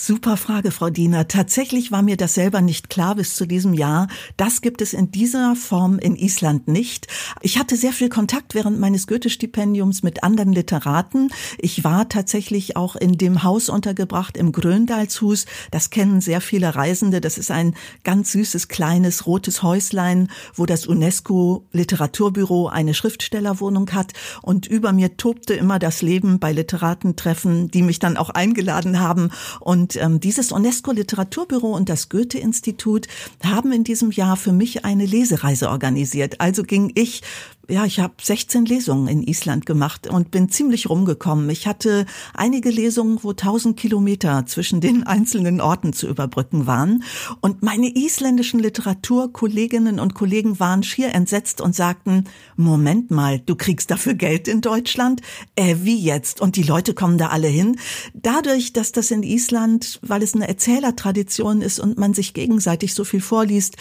Super 0.00 0.36
Frage, 0.36 0.70
Frau 0.70 0.90
Diener. 0.90 1.26
Tatsächlich 1.26 1.90
war 1.90 2.02
mir 2.02 2.16
das 2.16 2.34
selber 2.34 2.60
nicht 2.60 2.88
klar 2.88 3.16
bis 3.16 3.34
zu 3.34 3.46
diesem 3.46 3.74
Jahr. 3.74 4.06
Das 4.36 4.60
gibt 4.60 4.80
es 4.80 4.92
in 4.92 5.10
dieser 5.10 5.56
Form 5.56 5.98
in 5.98 6.14
Island 6.14 6.68
nicht. 6.68 7.08
Ich 7.40 7.58
hatte 7.58 7.76
sehr 7.76 7.92
viel 7.92 8.08
Kontakt 8.08 8.54
während 8.54 8.78
meines 8.78 9.08
Goethe-Stipendiums 9.08 10.04
mit 10.04 10.22
anderen 10.22 10.52
Literaten. 10.52 11.32
Ich 11.58 11.82
war 11.82 12.08
tatsächlich 12.08 12.76
auch 12.76 12.94
in 12.94 13.18
dem 13.18 13.42
Haus 13.42 13.68
untergebracht 13.68 14.36
im 14.36 14.52
Gröndalshus. 14.52 15.46
Das 15.72 15.90
kennen 15.90 16.20
sehr 16.20 16.40
viele 16.40 16.76
Reisende. 16.76 17.20
Das 17.20 17.36
ist 17.36 17.50
ein 17.50 17.74
ganz 18.04 18.30
süßes, 18.30 18.68
kleines, 18.68 19.26
rotes 19.26 19.64
Häuslein, 19.64 20.28
wo 20.54 20.64
das 20.64 20.86
UNESCO 20.86 21.66
Literaturbüro 21.72 22.68
eine 22.68 22.94
Schriftstellerwohnung 22.94 23.90
hat. 23.90 24.12
Und 24.42 24.68
über 24.68 24.92
mir 24.92 25.16
tobte 25.16 25.54
immer 25.54 25.80
das 25.80 26.02
Leben 26.02 26.38
bei 26.38 26.52
Literatentreffen, 26.52 27.68
die 27.72 27.82
mich 27.82 27.98
dann 27.98 28.16
auch 28.16 28.30
eingeladen 28.30 29.00
haben. 29.00 29.30
Und 29.58 29.87
und 29.88 29.96
ähm, 29.96 30.20
dieses 30.20 30.52
UNESCO-Literaturbüro 30.52 31.74
und 31.74 31.88
das 31.88 32.10
Goethe-Institut 32.10 33.08
haben 33.42 33.72
in 33.72 33.84
diesem 33.84 34.10
Jahr 34.10 34.36
für 34.36 34.52
mich 34.52 34.84
eine 34.84 35.06
Lesereise 35.06 35.70
organisiert. 35.70 36.42
Also 36.42 36.62
ging 36.62 36.92
ich 36.94 37.22
ja, 37.70 37.84
ich 37.84 38.00
habe 38.00 38.14
16 38.20 38.64
Lesungen 38.64 39.08
in 39.08 39.22
Island 39.22 39.66
gemacht 39.66 40.06
und 40.06 40.30
bin 40.30 40.48
ziemlich 40.48 40.88
rumgekommen. 40.88 41.50
Ich 41.50 41.66
hatte 41.66 42.06
einige 42.32 42.70
Lesungen, 42.70 43.18
wo 43.22 43.30
1000 43.30 43.78
Kilometer 43.78 44.46
zwischen 44.46 44.80
den 44.80 45.02
einzelnen 45.06 45.60
Orten 45.60 45.92
zu 45.92 46.08
überbrücken 46.08 46.66
waren. 46.66 47.04
Und 47.40 47.62
meine 47.62 47.94
isländischen 47.94 48.58
Literaturkolleginnen 48.58 50.00
und 50.00 50.14
Kollegen 50.14 50.58
waren 50.58 50.82
schier 50.82 51.14
entsetzt 51.14 51.60
und 51.60 51.74
sagten, 51.74 52.24
Moment 52.56 53.10
mal, 53.10 53.38
du 53.38 53.54
kriegst 53.54 53.90
dafür 53.90 54.14
Geld 54.14 54.48
in 54.48 54.62
Deutschland? 54.62 55.20
Äh, 55.54 55.76
wie 55.82 56.00
jetzt? 56.00 56.40
Und 56.40 56.56
die 56.56 56.62
Leute 56.62 56.94
kommen 56.94 57.18
da 57.18 57.28
alle 57.28 57.48
hin. 57.48 57.78
Dadurch, 58.14 58.72
dass 58.72 58.92
das 58.92 59.10
in 59.10 59.22
Island, 59.22 60.00
weil 60.02 60.22
es 60.22 60.34
eine 60.34 60.48
Erzählertradition 60.48 61.60
ist 61.60 61.80
und 61.80 61.98
man 61.98 62.14
sich 62.14 62.32
gegenseitig 62.32 62.94
so 62.94 63.04
viel 63.04 63.20
vorliest, 63.20 63.76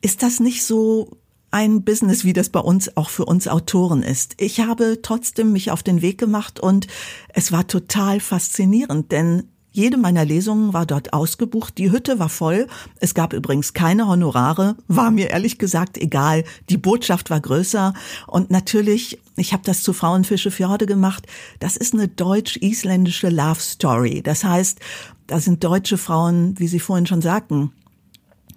ist 0.00 0.22
das 0.22 0.40
nicht 0.40 0.64
so 0.64 1.18
ein 1.50 1.84
Business, 1.84 2.24
wie 2.24 2.32
das 2.32 2.48
bei 2.48 2.60
uns 2.60 2.96
auch 2.96 3.08
für 3.08 3.24
uns 3.24 3.48
Autoren 3.48 4.02
ist. 4.02 4.34
Ich 4.38 4.60
habe 4.60 5.00
trotzdem 5.02 5.52
mich 5.52 5.70
auf 5.70 5.82
den 5.82 6.02
Weg 6.02 6.18
gemacht 6.18 6.60
und 6.60 6.86
es 7.32 7.52
war 7.52 7.66
total 7.66 8.20
faszinierend, 8.20 9.12
denn 9.12 9.44
jede 9.76 9.98
meiner 9.98 10.24
Lesungen 10.24 10.72
war 10.72 10.86
dort 10.86 11.12
ausgebucht, 11.12 11.76
die 11.76 11.90
Hütte 11.90 12.18
war 12.18 12.30
voll, 12.30 12.66
es 12.98 13.12
gab 13.12 13.34
übrigens 13.34 13.74
keine 13.74 14.08
Honorare, 14.08 14.76
war 14.88 15.10
mir 15.10 15.28
ehrlich 15.28 15.58
gesagt 15.58 15.98
egal, 15.98 16.44
die 16.70 16.78
Botschaft 16.78 17.28
war 17.28 17.40
größer. 17.40 17.92
Und 18.26 18.50
natürlich, 18.50 19.20
ich 19.36 19.52
habe 19.52 19.64
das 19.66 19.82
zu 19.82 19.92
Frauenfische 19.92 20.50
Fjorde 20.50 20.86
gemacht, 20.86 21.26
das 21.60 21.76
ist 21.76 21.92
eine 21.92 22.08
deutsch-isländische 22.08 23.28
Love 23.28 23.60
Story. 23.60 24.22
Das 24.22 24.44
heißt, 24.44 24.80
da 25.26 25.40
sind 25.40 25.62
deutsche 25.62 25.98
Frauen, 25.98 26.58
wie 26.58 26.68
Sie 26.68 26.80
vorhin 26.80 27.06
schon 27.06 27.20
sagten, 27.20 27.70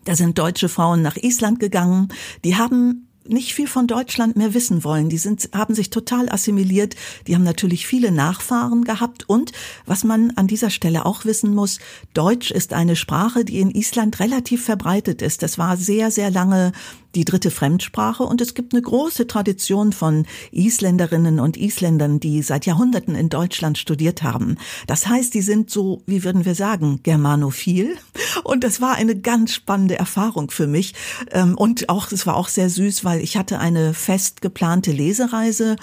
da 0.06 0.16
sind 0.16 0.38
deutsche 0.38 0.70
Frauen 0.70 1.02
nach 1.02 1.18
Island 1.18 1.60
gegangen. 1.60 2.10
Die 2.44 2.56
haben 2.56 3.08
nicht 3.30 3.54
viel 3.54 3.68
von 3.68 3.88
Deutschland 3.88 4.36
mehr 4.36 4.54
wissen 4.54 4.84
wollen. 4.84 5.10
Die 5.10 5.18
sind, 5.18 5.50
haben 5.54 5.76
sich 5.76 5.90
total 5.90 6.30
assimiliert. 6.30 6.96
Die 7.28 7.36
haben 7.36 7.44
natürlich 7.44 7.86
viele 7.86 8.12
Nachfahren 8.12 8.84
gehabt. 8.84 9.30
Und 9.30 9.52
was 9.86 10.04
man 10.04 10.32
an 10.32 10.48
dieser 10.48 10.70
Stelle 10.70 11.06
auch 11.06 11.26
wissen 11.26 11.54
muss, 11.54 11.80
Deutsch 12.14 12.52
ist 12.52 12.74
eine 12.74 12.96
Sprache, 12.96 13.46
die 13.46 13.60
in 13.60 13.72
Island 13.72 14.20
relativ 14.20 14.64
verbreitet 14.66 15.22
ist. 15.22 15.44
Das 15.44 15.58
war 15.58 15.78
sehr, 15.78 16.12
sehr 16.12 16.32
lange 16.32 16.72
die 17.16 17.26
dritte 17.26 17.52
Fremdsprache 17.52 18.24
und 18.24 18.42
es 18.42 18.54
gibt 18.54 18.74
eine 18.74 18.82
große 18.82 19.28
Tradition 19.28 19.94
von 19.94 20.26
Isländerinnen 20.52 21.40
und 21.40 21.58
Isländern, 21.58 22.20
die 22.20 22.42
seit 22.42 22.66
Jahrhunderten 22.66 23.16
in 23.16 23.30
Deutschland 23.30 23.78
studiert 23.78 24.24
haben. 24.24 24.58
Das 24.88 25.08
heißt, 25.08 25.34
die 25.34 25.42
sind 25.42 25.70
so, 25.70 26.02
wie 26.06 26.24
würden 26.24 26.46
wir 26.46 26.56
sagen, 26.56 27.00
germanophil 27.04 27.98
und 28.44 28.64
das 28.64 28.82
war 28.82 28.96
eine 28.96 29.16
ganz 29.16 29.54
spannende 29.54 29.98
Erfahrung 29.98 30.52
für 30.52 30.68
mich 30.68 30.94
ähm, 31.32 31.56
und 31.56 31.90
auch, 31.90 32.12
es 32.12 32.28
war 32.28 32.36
auch 32.36 32.48
sehr 32.48 32.70
süß, 32.70 33.04
weil 33.04 33.22
ich 33.22 33.38
hatte 33.38 33.60
eine 33.60 33.94
fest 33.94 34.42
geplante 34.42 34.92
Lesereise 34.92 35.76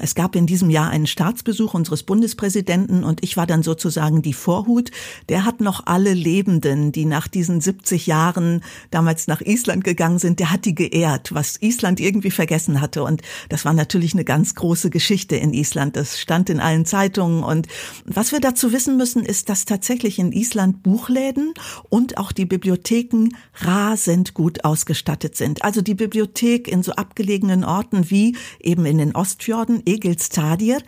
es 0.00 0.14
gab 0.14 0.34
in 0.34 0.46
diesem 0.46 0.70
Jahr 0.70 0.88
einen 0.88 1.06
Staatsbesuch 1.06 1.74
unseres 1.74 2.02
Bundespräsidenten 2.02 3.04
und 3.04 3.22
ich 3.22 3.36
war 3.36 3.46
dann 3.46 3.62
sozusagen 3.62 4.22
die 4.22 4.32
Vorhut. 4.32 4.90
Der 5.28 5.44
hat 5.44 5.60
noch 5.60 5.84
alle 5.84 6.14
Lebenden, 6.14 6.90
die 6.90 7.04
nach 7.04 7.28
diesen 7.28 7.60
70 7.60 8.06
Jahren 8.06 8.62
damals 8.90 9.26
nach 9.26 9.42
Island 9.42 9.84
gegangen 9.84 10.18
sind, 10.18 10.40
der 10.40 10.50
hat 10.50 10.64
die 10.64 10.74
geehrt, 10.74 11.34
was 11.34 11.60
Island 11.60 12.00
irgendwie 12.00 12.30
vergessen 12.30 12.80
hatte. 12.80 13.02
Und 13.02 13.20
das 13.50 13.66
war 13.66 13.74
natürlich 13.74 14.14
eine 14.14 14.24
ganz 14.24 14.54
große 14.54 14.88
Geschichte 14.88 15.36
in 15.36 15.52
Island. 15.52 15.96
Das 15.96 16.18
stand 16.18 16.48
in 16.48 16.60
allen 16.60 16.86
Zeitungen. 16.86 17.42
Und 17.42 17.66
was 18.06 18.32
wir 18.32 18.40
dazu 18.40 18.72
wissen 18.72 18.96
müssen, 18.96 19.22
ist, 19.22 19.50
dass 19.50 19.66
tatsächlich 19.66 20.18
in 20.18 20.32
Island 20.32 20.82
Buchläden 20.82 21.52
und 21.90 22.16
auch 22.16 22.32
die 22.32 22.46
Bibliotheken 22.46 23.28
rasend 23.60 24.32
gut 24.32 24.64
ausgestattet 24.64 25.36
sind. 25.36 25.62
Also 25.62 25.82
die 25.82 25.94
Bibliothek 25.94 26.68
in 26.68 26.82
so 26.82 26.92
abgelegenen 26.92 27.64
Orten 27.64 28.10
wie 28.10 28.34
eben 28.60 28.86
in 28.86 28.96
den 28.96 29.14
Ostfjorden 29.14 29.57
Norden, 29.58 29.82
Egelstadir. 29.86 30.80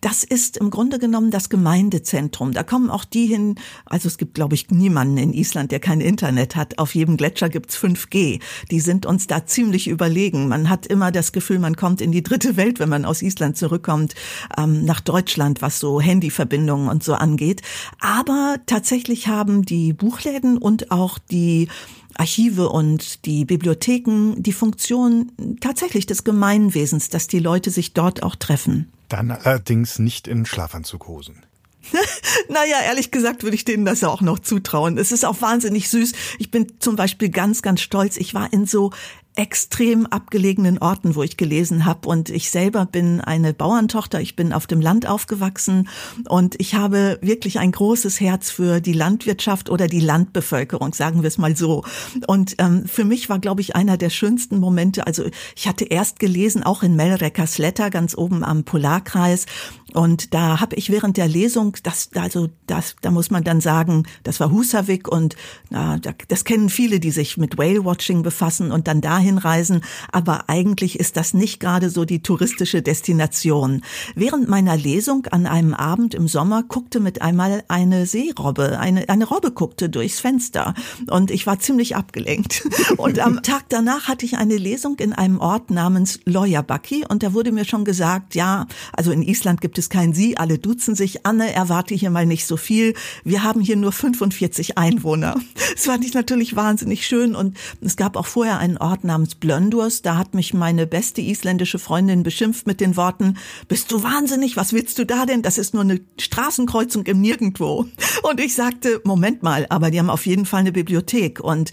Das 0.00 0.24
ist 0.24 0.56
im 0.56 0.70
Grunde 0.70 0.98
genommen 0.98 1.30
das 1.30 1.50
Gemeindezentrum. 1.50 2.52
Da 2.52 2.62
kommen 2.62 2.88
auch 2.88 3.04
die 3.04 3.26
hin, 3.26 3.56
also 3.84 4.08
es 4.08 4.16
gibt, 4.16 4.32
glaube 4.32 4.54
ich, 4.54 4.70
niemanden 4.70 5.18
in 5.18 5.34
Island, 5.34 5.72
der 5.72 5.78
kein 5.78 6.00
Internet 6.00 6.56
hat. 6.56 6.78
Auf 6.78 6.94
jedem 6.94 7.18
Gletscher 7.18 7.50
gibt's 7.50 7.76
5G. 7.76 8.40
Die 8.70 8.80
sind 8.80 9.04
uns 9.04 9.26
da 9.26 9.44
ziemlich 9.44 9.88
überlegen. 9.88 10.48
Man 10.48 10.70
hat 10.70 10.86
immer 10.86 11.12
das 11.12 11.32
Gefühl, 11.32 11.58
man 11.58 11.76
kommt 11.76 12.00
in 12.00 12.12
die 12.12 12.22
dritte 12.22 12.56
Welt, 12.56 12.80
wenn 12.80 12.88
man 12.88 13.04
aus 13.04 13.20
Island 13.20 13.58
zurückkommt, 13.58 14.14
ähm, 14.56 14.86
nach 14.86 15.02
Deutschland, 15.02 15.60
was 15.60 15.78
so 15.78 16.00
Handyverbindungen 16.00 16.88
und 16.88 17.04
so 17.04 17.12
angeht. 17.12 17.60
Aber 18.00 18.56
tatsächlich 18.64 19.28
haben 19.28 19.66
die 19.66 19.92
Buchläden 19.92 20.56
und 20.56 20.90
auch 20.90 21.18
die 21.18 21.68
Archive 22.16 22.68
und 22.68 23.24
die 23.24 23.44
Bibliotheken 23.44 24.34
die 24.36 24.52
Funktion 24.52 25.32
tatsächlich 25.60 26.06
des 26.06 26.24
Gemeinwesens, 26.24 27.08
dass 27.08 27.26
die 27.26 27.38
Leute 27.38 27.70
sich 27.70 27.92
dort 27.92 28.22
auch 28.22 28.36
treffen. 28.36 28.92
Dann 29.08 29.30
allerdings 29.30 29.98
nicht 29.98 30.28
in 30.28 30.46
Schlafanzughosen. 30.46 31.44
naja, 32.48 32.76
ehrlich 32.86 33.10
gesagt 33.10 33.42
würde 33.42 33.56
ich 33.56 33.64
denen 33.64 33.84
das 33.84 34.00
ja 34.00 34.08
auch 34.08 34.20
noch 34.22 34.38
zutrauen. 34.38 34.98
Es 34.98 35.12
ist 35.12 35.24
auch 35.24 35.40
wahnsinnig 35.40 35.90
süß. 35.90 36.12
Ich 36.38 36.50
bin 36.50 36.72
zum 36.78 36.96
Beispiel 36.96 37.28
ganz, 37.28 37.62
ganz 37.62 37.80
stolz. 37.80 38.16
Ich 38.16 38.34
war 38.34 38.52
in 38.52 38.66
so 38.66 38.90
extrem 39.36 40.06
abgelegenen 40.06 40.78
Orten, 40.78 41.16
wo 41.16 41.22
ich 41.22 41.36
gelesen 41.36 41.84
habe. 41.84 42.08
Und 42.08 42.30
ich 42.30 42.50
selber 42.50 42.86
bin 42.86 43.20
eine 43.20 43.52
Bauerntochter, 43.52 44.20
ich 44.20 44.36
bin 44.36 44.52
auf 44.52 44.66
dem 44.66 44.80
Land 44.80 45.08
aufgewachsen. 45.08 45.88
Und 46.28 46.54
ich 46.60 46.74
habe 46.74 47.18
wirklich 47.20 47.58
ein 47.58 47.72
großes 47.72 48.20
Herz 48.20 48.50
für 48.50 48.80
die 48.80 48.92
Landwirtschaft 48.92 49.70
oder 49.70 49.88
die 49.88 50.00
Landbevölkerung, 50.00 50.94
sagen 50.94 51.22
wir 51.22 51.28
es 51.28 51.38
mal 51.38 51.56
so. 51.56 51.84
Und 52.26 52.54
ähm, 52.58 52.86
für 52.86 53.04
mich 53.04 53.28
war, 53.28 53.40
glaube 53.40 53.60
ich, 53.60 53.74
einer 53.74 53.96
der 53.96 54.10
schönsten 54.10 54.58
Momente, 54.58 55.06
also 55.06 55.24
ich 55.56 55.66
hatte 55.66 55.84
erst 55.84 56.20
gelesen, 56.20 56.62
auch 56.62 56.82
in 56.82 56.94
Melreckers 56.94 57.58
Letter, 57.58 57.90
ganz 57.90 58.16
oben 58.16 58.44
am 58.44 58.64
Polarkreis, 58.64 59.46
und 59.94 60.34
da 60.34 60.60
habe 60.60 60.74
ich 60.74 60.90
während 60.90 61.16
der 61.16 61.28
Lesung, 61.28 61.76
das, 61.84 62.10
also 62.16 62.48
das, 62.66 62.96
da 63.00 63.12
muss 63.12 63.30
man 63.30 63.44
dann 63.44 63.60
sagen, 63.60 64.02
das 64.24 64.40
war 64.40 64.50
Husavik. 64.50 65.06
Und 65.06 65.36
na, 65.70 66.00
das 66.26 66.44
kennen 66.44 66.68
viele, 66.68 66.98
die 66.98 67.12
sich 67.12 67.36
mit 67.36 67.56
Whale-Watching 67.56 68.22
befassen. 68.22 68.72
Und 68.72 68.88
dann 68.88 69.00
dahin 69.24 69.38
reisen. 69.38 69.80
Aber 70.12 70.48
eigentlich 70.48 71.00
ist 71.00 71.16
das 71.16 71.32
nicht 71.32 71.58
gerade 71.58 71.88
so 71.88 72.04
die 72.04 72.20
touristische 72.20 72.82
Destination. 72.82 73.82
Während 74.14 74.48
meiner 74.48 74.76
Lesung 74.76 75.26
an 75.30 75.46
einem 75.46 75.72
Abend 75.72 76.14
im 76.14 76.28
Sommer 76.28 76.62
guckte 76.62 77.00
mit 77.00 77.22
einmal 77.22 77.64
eine 77.68 78.06
Seerobbe, 78.06 78.78
eine, 78.78 79.08
eine 79.08 79.24
Robbe 79.24 79.50
guckte 79.50 79.88
durchs 79.88 80.20
Fenster 80.20 80.74
und 81.08 81.30
ich 81.30 81.46
war 81.46 81.58
ziemlich 81.58 81.96
abgelenkt. 81.96 82.68
Und 82.96 83.18
am 83.18 83.42
Tag 83.42 83.64
danach 83.68 84.08
hatte 84.08 84.24
ich 84.24 84.36
eine 84.36 84.56
Lesung 84.56 84.98
in 84.98 85.12
einem 85.12 85.38
Ort 85.38 85.70
namens 85.70 86.20
Loyabaki 86.24 87.04
und 87.08 87.22
da 87.22 87.32
wurde 87.32 87.52
mir 87.52 87.64
schon 87.64 87.84
gesagt, 87.84 88.34
ja, 88.34 88.66
also 88.92 89.10
in 89.10 89.22
Island 89.22 89.60
gibt 89.60 89.78
es 89.78 89.88
kein 89.88 90.12
Sie, 90.12 90.36
alle 90.36 90.58
duzen 90.58 90.94
sich. 90.94 91.26
Anne, 91.26 91.52
erwarte 91.52 91.94
hier 91.94 92.10
mal 92.10 92.26
nicht 92.26 92.46
so 92.46 92.56
viel. 92.56 92.94
Wir 93.24 93.42
haben 93.42 93.60
hier 93.60 93.76
nur 93.76 93.92
45 93.92 94.78
Einwohner. 94.78 95.36
Das 95.74 95.86
fand 95.86 96.04
ich 96.04 96.14
natürlich 96.14 96.56
wahnsinnig 96.56 97.06
schön 97.06 97.34
und 97.34 97.56
es 97.80 97.96
gab 97.96 98.16
auch 98.16 98.26
vorher 98.26 98.58
einen 98.58 98.78
Ort 98.78 99.04
namens 99.04 99.13
Blöndurs. 99.40 100.02
Da 100.02 100.16
hat 100.16 100.34
mich 100.34 100.54
meine 100.54 100.86
beste 100.86 101.20
isländische 101.20 101.78
Freundin 101.78 102.22
beschimpft 102.22 102.66
mit 102.66 102.80
den 102.80 102.96
Worten, 102.96 103.36
bist 103.68 103.90
du 103.92 104.02
wahnsinnig? 104.02 104.56
Was 104.56 104.72
willst 104.72 104.98
du 104.98 105.06
da 105.06 105.26
denn? 105.26 105.42
Das 105.42 105.58
ist 105.58 105.74
nur 105.74 105.82
eine 105.82 106.00
Straßenkreuzung 106.18 107.06
im 107.06 107.20
Nirgendwo. 107.20 107.86
Und 108.22 108.40
ich 108.40 108.54
sagte, 108.54 109.00
Moment 109.04 109.42
mal, 109.42 109.66
aber 109.68 109.90
die 109.90 109.98
haben 109.98 110.10
auf 110.10 110.26
jeden 110.26 110.46
Fall 110.46 110.60
eine 110.60 110.72
Bibliothek 110.72 111.40
und 111.40 111.72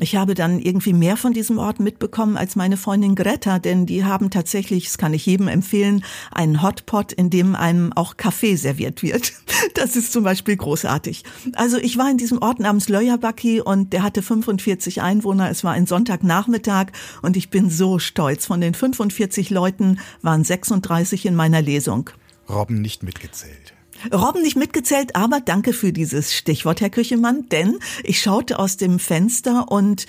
ich 0.00 0.16
habe 0.16 0.34
dann 0.34 0.58
irgendwie 0.58 0.92
mehr 0.92 1.16
von 1.16 1.32
diesem 1.32 1.58
Ort 1.58 1.80
mitbekommen 1.80 2.36
als 2.36 2.56
meine 2.56 2.76
Freundin 2.76 3.14
Greta, 3.14 3.58
denn 3.58 3.86
die 3.86 4.04
haben 4.04 4.30
tatsächlich, 4.30 4.84
das 4.84 4.98
kann 4.98 5.14
ich 5.14 5.26
jedem 5.26 5.48
empfehlen, 5.48 6.04
einen 6.30 6.62
Hotpot, 6.62 7.12
in 7.12 7.30
dem 7.30 7.54
einem 7.54 7.92
auch 7.92 8.16
Kaffee 8.16 8.56
serviert 8.56 9.02
wird. 9.02 9.32
Das 9.74 9.94
ist 9.94 10.12
zum 10.12 10.24
Beispiel 10.24 10.56
großartig. 10.56 11.22
Also 11.54 11.76
ich 11.78 11.96
war 11.96 12.10
in 12.10 12.16
diesem 12.16 12.40
Ort 12.42 12.60
namens 12.60 12.88
Löjabaki 12.88 13.60
und 13.60 13.92
der 13.92 14.02
hatte 14.02 14.22
45 14.22 15.02
Einwohner. 15.02 15.50
Es 15.50 15.64
war 15.64 15.72
ein 15.72 15.86
Sonntagnachmittag 15.86 16.86
und 17.22 17.36
ich 17.36 17.50
bin 17.50 17.70
so 17.70 17.98
stolz. 17.98 18.46
Von 18.46 18.60
den 18.60 18.74
45 18.74 19.50
Leuten 19.50 20.00
waren 20.22 20.44
36 20.44 21.26
in 21.26 21.34
meiner 21.34 21.62
Lesung. 21.62 22.10
Robben 22.48 22.80
nicht 22.80 23.02
mitgezählt. 23.02 23.69
Robben 24.12 24.42
nicht 24.42 24.56
mitgezählt, 24.56 25.16
aber 25.16 25.40
danke 25.40 25.72
für 25.72 25.92
dieses 25.92 26.34
Stichwort, 26.34 26.80
Herr 26.80 26.90
Küchemann, 26.90 27.48
denn 27.50 27.78
ich 28.02 28.20
schaute 28.20 28.58
aus 28.58 28.76
dem 28.76 28.98
Fenster 28.98 29.70
und 29.70 30.06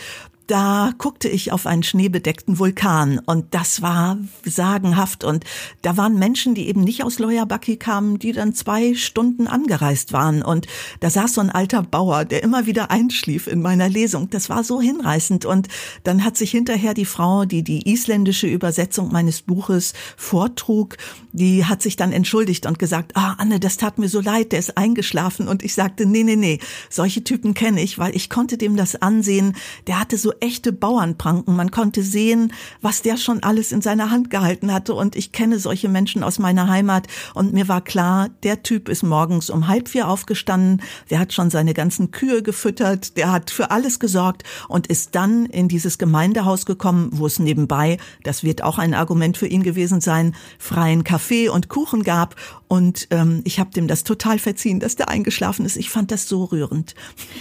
da 0.52 0.92
guckte 0.98 1.30
ich 1.30 1.54
auf 1.54 1.66
einen 1.66 1.82
schneebedeckten 1.82 2.60
Vulkan 2.60 3.20
und 3.20 3.46
das 3.52 3.82
war 3.82 4.18
sagenhaft 4.44 5.24
und 5.24 5.46
da 5.82 5.96
waren 5.96 6.20
Menschen, 6.20 6.56
die 6.56 6.68
eben 6.68 6.82
nicht 6.82 7.06
aus 7.06 7.20
Loyabaki 7.20 7.78
kamen, 7.78 8.20
die 8.20 8.34
dann 8.34 8.54
zwei 8.54 8.94
Stunden 8.94 9.48
angereist 9.48 10.12
waren 10.12 10.44
und 10.44 10.68
da 11.00 11.10
saß 11.10 11.36
so 11.36 11.42
ein 11.42 11.52
alter 11.52 11.84
Bauer, 11.84 12.26
der 12.26 12.44
immer 12.44 12.66
wieder 12.66 12.92
einschlief 12.92 13.48
in 13.48 13.62
meiner 13.62 13.88
Lesung. 13.88 14.30
Das 14.30 14.50
war 14.50 14.66
so 14.66 14.82
hinreißend 14.82 15.46
und 15.46 15.70
dann 16.04 16.26
hat 16.26 16.36
sich 16.36 16.52
hinterher 16.52 16.94
die 16.94 17.06
Frau, 17.06 17.46
die 17.46 17.64
die 17.64 17.90
isländische 17.90 18.48
Übersetzung 18.48 19.10
meines 19.10 19.44
Buches 19.44 19.94
vortrug, 20.18 20.98
die 21.32 21.64
hat 21.64 21.82
sich 21.82 21.96
dann 21.96 22.12
entschuldigt 22.12 22.66
und 22.66 22.78
gesagt, 22.78 23.16
ah 23.16 23.36
Anne, 23.38 23.62
das 23.62 23.78
tat 23.78 24.00
mir 24.00 24.10
so 24.10 24.20
leid, 24.20 24.52
der 24.52 24.60
ist 24.60 24.78
eingeschlafen 24.78 25.48
und 25.48 25.64
ich 25.64 25.74
sagte, 25.76 26.06
nee, 26.06 26.24
nee, 26.24 26.36
nee, 26.36 26.60
solche 26.90 27.24
Typen 27.24 27.54
kenne 27.54 27.82
ich, 27.82 28.00
weil 28.00 28.14
ich 28.18 28.30
konnte 28.30 28.58
dem 28.58 28.76
das 28.76 29.02
ansehen, 29.02 29.56
der 29.88 29.98
hatte 29.98 30.18
so 30.18 30.34
echte 30.42 30.74
Bauernpranken. 30.74 31.56
Man 31.56 31.72
konnte 31.72 32.04
sehen, 32.04 32.52
was 32.82 33.02
der 33.02 33.18
schon 33.18 33.44
alles 33.44 33.72
in 33.72 33.82
seiner 33.82 34.12
Hand 34.12 34.30
gehalten 34.30 34.74
hatte. 34.74 34.94
Und 34.94 35.16
ich 35.16 35.32
kenne 35.32 35.60
solche 35.60 35.88
Menschen 35.88 36.24
aus 36.24 36.40
meiner 36.40 36.68
Heimat. 36.68 37.08
Und 37.34 37.54
mir 37.54 37.68
war 37.68 37.82
klar, 37.82 38.30
der 38.44 38.64
Typ 38.64 38.90
ist 38.90 39.04
morgens 39.04 39.50
um 39.50 39.68
halb 39.68 39.88
vier 39.88 40.08
aufgestanden. 40.08 40.82
Der 41.10 41.20
hat 41.20 41.34
schon 41.34 41.50
seine 41.50 41.74
ganzen 41.74 42.12
Kühe 42.12 42.44
gefüttert. 42.44 43.18
Der 43.18 43.32
hat 43.32 43.52
für 43.52 43.72
alles 43.72 44.00
gesorgt 44.00 44.44
und 44.68 44.88
ist 44.88 45.16
dann 45.16 45.46
in 45.46 45.68
dieses 45.68 45.98
Gemeindehaus 45.98 46.66
gekommen, 46.66 47.10
wo 47.14 47.28
es 47.28 47.40
nebenbei, 47.40 47.98
das 48.24 48.44
wird 48.44 48.64
auch 48.64 48.78
ein 48.78 48.94
Argument 48.94 49.38
für 49.38 49.48
ihn 49.48 49.64
gewesen 49.64 50.02
sein, 50.02 50.36
freien 50.58 51.04
Kaffee 51.04 51.50
und 51.50 51.70
Kuchen 51.70 52.04
gab. 52.04 52.36
Und 52.68 53.08
ähm, 53.12 53.42
ich 53.44 53.60
habe 53.60 53.72
dem 53.72 53.88
das 53.88 54.04
total 54.04 54.40
verziehen, 54.40 54.80
dass 54.80 54.96
der 54.96 55.10
eingeschlafen 55.10 55.66
ist. 55.66 55.78
Ich 55.78 55.90
fand 55.90 56.12
das 56.12 56.28
so 56.28 56.46
rührend. 56.46 56.96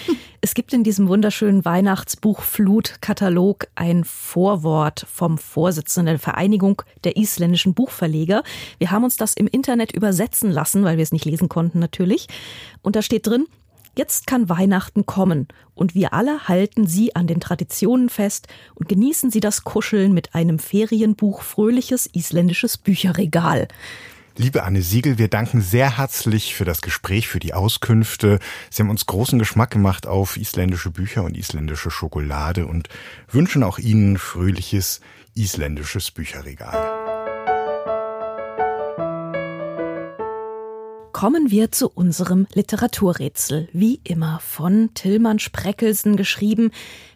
Es 0.43 0.55
gibt 0.55 0.72
in 0.72 0.84
diesem 0.84 1.09
wunderschönen 1.09 1.66
Weihnachtsbuch 1.66 2.41
Flut-Katalog 2.41 3.66
ein 3.74 4.05
Vorwort 4.05 5.05
vom 5.12 5.36
Vorsitzenden 5.36 6.14
der 6.14 6.18
Vereinigung 6.18 6.80
der 7.05 7.18
isländischen 7.18 7.74
Buchverleger. 7.74 8.43
Wir 8.78 8.91
haben 8.91 9.05
uns 9.05 9.18
das 9.18 9.34
im 9.34 9.47
Internet 9.47 9.93
übersetzen 9.93 10.51
lassen, 10.51 10.82
weil 10.82 10.97
wir 10.97 11.03
es 11.03 11.12
nicht 11.12 11.26
lesen 11.26 11.51
konnten 11.51 11.78
natürlich. 11.78 12.26
Und 12.80 12.97
da 12.97 13.03
steht 13.03 13.26
drin, 13.26 13.47
Jetzt 13.99 14.28
kann 14.28 14.49
Weihnachten 14.49 15.05
kommen 15.05 15.49
und 15.74 15.97
wir 15.97 16.14
alle 16.14 16.47
halten 16.47 16.86
Sie 16.86 17.16
an 17.16 17.26
den 17.26 17.41
Traditionen 17.41 18.09
fest 18.09 18.47
und 18.76 18.88
genießen 18.88 19.32
Sie 19.32 19.41
das 19.41 19.64
Kuscheln 19.64 20.14
mit 20.14 20.32
einem 20.34 20.61
Ferienbuch 20.61 21.43
fröhliches 21.43 22.07
isländisches 22.07 22.78
Bücherregal. 22.78 23.66
Liebe 24.36 24.62
Anne 24.62 24.80
Siegel, 24.80 25.18
wir 25.18 25.28
danken 25.28 25.60
sehr 25.60 25.98
herzlich 25.98 26.54
für 26.54 26.64
das 26.64 26.82
Gespräch, 26.82 27.28
für 27.28 27.40
die 27.40 27.52
Auskünfte. 27.52 28.38
Sie 28.70 28.82
haben 28.82 28.90
uns 28.90 29.06
großen 29.06 29.38
Geschmack 29.38 29.70
gemacht 29.70 30.06
auf 30.06 30.36
isländische 30.36 30.90
Bücher 30.90 31.24
und 31.24 31.36
isländische 31.36 31.90
Schokolade 31.90 32.66
und 32.66 32.88
wünschen 33.30 33.62
auch 33.62 33.78
Ihnen 33.78 34.18
fröhliches 34.18 35.00
isländisches 35.34 36.10
Bücherregal. 36.10 36.99
Kommen 41.12 41.50
wir 41.50 41.70
zu 41.70 41.88
unserem 41.88 42.46
Literaturrätsel. 42.54 43.68
Wie 43.72 44.00
immer 44.04 44.40
von 44.40 44.90
Tillmann 44.94 45.38
Spreckelsen 45.38 46.16
geschrieben. 46.16 46.70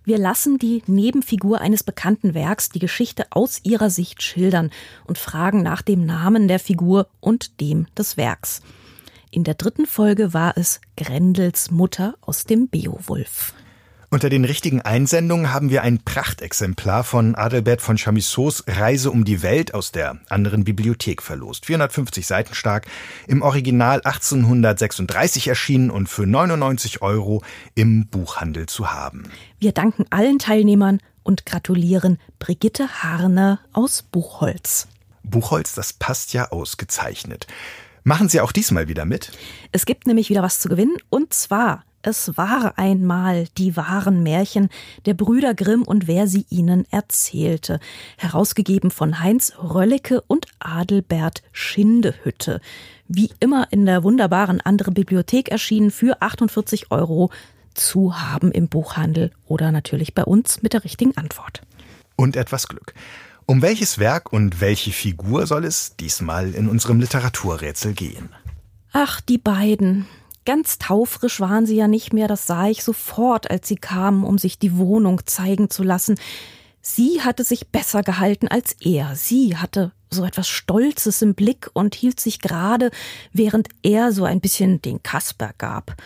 Wir 0.05 0.18
lassen 0.18 0.59
die 0.59 0.82
Nebenfigur 0.86 1.61
eines 1.61 1.82
bekannten 1.82 2.34
Werks 2.34 2.68
die 2.68 2.78
Geschichte 2.78 3.26
aus 3.30 3.61
ihrer 3.62 3.90
Sicht 3.90 4.22
schildern 4.22 4.70
und 5.07 5.18
fragen 5.18 5.62
nach 5.62 5.82
dem 5.82 6.05
Namen 6.05 6.49
der 6.49 6.59
Figur 6.59 7.09
und 7.20 7.61
dem 7.61 7.86
des 7.97 8.16
Werks. 8.16 8.62
In 9.30 9.45
der 9.45 9.55
dritten 9.55 9.86
Folge 9.86 10.32
war 10.34 10.57
es 10.57 10.80
Grendels 10.97 11.70
Mutter 11.70 12.14
aus 12.20 12.45
dem 12.45 12.68
Beowulf. 12.68 13.55
Unter 14.14 14.28
den 14.28 14.44
richtigen 14.44 14.80
Einsendungen 14.80 15.52
haben 15.52 15.70
wir 15.70 15.82
ein 15.82 15.98
Prachtexemplar 15.98 17.02
von 17.02 17.34
Adelbert 17.34 17.80
von 17.80 17.98
Chamissots 17.98 18.62
Reise 18.68 19.10
um 19.10 19.24
die 19.24 19.42
Welt 19.42 19.74
aus 19.74 19.90
der 19.90 20.20
anderen 20.28 20.62
Bibliothek 20.62 21.20
verlost. 21.20 21.66
450 21.66 22.24
Seiten 22.24 22.54
stark, 22.54 22.86
im 23.26 23.42
Original 23.42 24.02
1836 24.04 25.48
erschienen 25.48 25.90
und 25.90 26.08
für 26.08 26.28
99 26.28 27.02
Euro 27.02 27.42
im 27.74 28.06
Buchhandel 28.06 28.66
zu 28.66 28.92
haben. 28.92 29.24
Wir 29.58 29.72
danken 29.72 30.04
allen 30.10 30.38
Teilnehmern 30.38 31.00
und 31.24 31.44
gratulieren 31.44 32.20
Brigitte 32.38 33.02
Harner 33.02 33.58
aus 33.72 34.04
Buchholz. 34.04 34.86
Buchholz, 35.24 35.74
das 35.74 35.92
passt 35.92 36.32
ja 36.32 36.52
ausgezeichnet. 36.52 37.48
Machen 38.04 38.28
Sie 38.28 38.40
auch 38.40 38.52
diesmal 38.52 38.86
wieder 38.86 39.06
mit? 39.06 39.32
Es 39.72 39.86
gibt 39.86 40.06
nämlich 40.06 40.30
wieder 40.30 40.44
was 40.44 40.60
zu 40.60 40.68
gewinnen 40.68 40.98
und 41.10 41.34
zwar 41.34 41.82
es 42.07 42.36
war 42.36 42.78
einmal 42.78 43.46
die 43.57 43.76
wahren 43.76 44.22
Märchen 44.22 44.68
der 45.07 45.14
Brüder 45.14 45.55
Grimm 45.55 45.82
und 45.82 46.07
wer 46.07 46.28
sie 46.28 46.44
ihnen 46.50 46.84
erzählte. 46.90 47.80
Herausgegeben 48.18 48.90
von 48.90 49.20
Heinz 49.20 49.55
Röllecke 49.59 50.20
und 50.20 50.46
Adelbert 50.59 51.42
Schindehütte. 51.52 52.61
Wie 53.09 53.30
immer 53.40 53.68
in 53.70 53.86
der 53.86 54.02
wunderbaren 54.02 54.61
andere 54.61 54.90
Bibliothek 54.90 55.48
erschienen 55.48 55.90
für 55.90 56.20
48 56.20 56.90
Euro 56.90 57.30
zu 57.72 58.20
haben 58.20 58.52
im 58.52 58.68
Buchhandel 58.68 59.30
oder 59.46 59.72
natürlich 59.72 60.14
bei 60.14 60.24
uns 60.24 60.62
mit 60.62 60.74
der 60.74 60.84
richtigen 60.84 61.16
Antwort. 61.16 61.62
Und 62.16 62.36
etwas 62.36 62.68
Glück. 62.68 62.92
Um 63.46 63.62
welches 63.62 63.98
Werk 63.98 64.32
und 64.32 64.61
welche 64.61 64.92
Figur 64.92 65.46
soll 65.46 65.64
es 65.64 65.96
diesmal 65.96 66.55
in 66.55 66.68
unserem 66.68 67.00
Literaturrätsel 67.00 67.94
gehen? 67.94 68.28
Ach, 68.92 69.20
die 69.22 69.38
beiden. 69.38 70.07
Ganz 70.45 70.78
taufrisch 70.78 71.40
waren 71.40 71.64
sie 71.64 71.76
ja 71.76 71.88
nicht 71.88 72.12
mehr, 72.12 72.28
das 72.28 72.47
sah 72.47 72.68
ich 72.68 72.84
sofort, 72.84 73.51
als 73.51 73.66
sie 73.66 73.76
kamen, 73.76 74.24
um 74.24 74.36
sich 74.36 74.59
die 74.59 74.76
Wohnung 74.76 75.22
zeigen 75.26 75.70
zu 75.70 75.82
lassen. 75.82 76.16
Sie 76.82 77.22
hatte 77.22 77.45
sich 77.45 77.68
besser 77.68 78.03
gehalten 78.03 78.49
als 78.49 78.76
er. 78.80 79.16
Sie 79.16 79.57
hatte 79.57 79.92
so 80.11 80.22
etwas 80.24 80.49
Stolzes 80.49 81.22
im 81.22 81.34
Blick 81.34 81.70
und 81.72 81.95
hielt 81.95 82.20
sich 82.20 82.40
gerade, 82.40 82.90
während 83.32 83.68
er 83.82 84.12
so 84.12 84.24
ein 84.24 84.40
bisschen 84.40 84.82
den 84.82 85.03
Kasper 85.03 85.53
gab. 85.57 85.97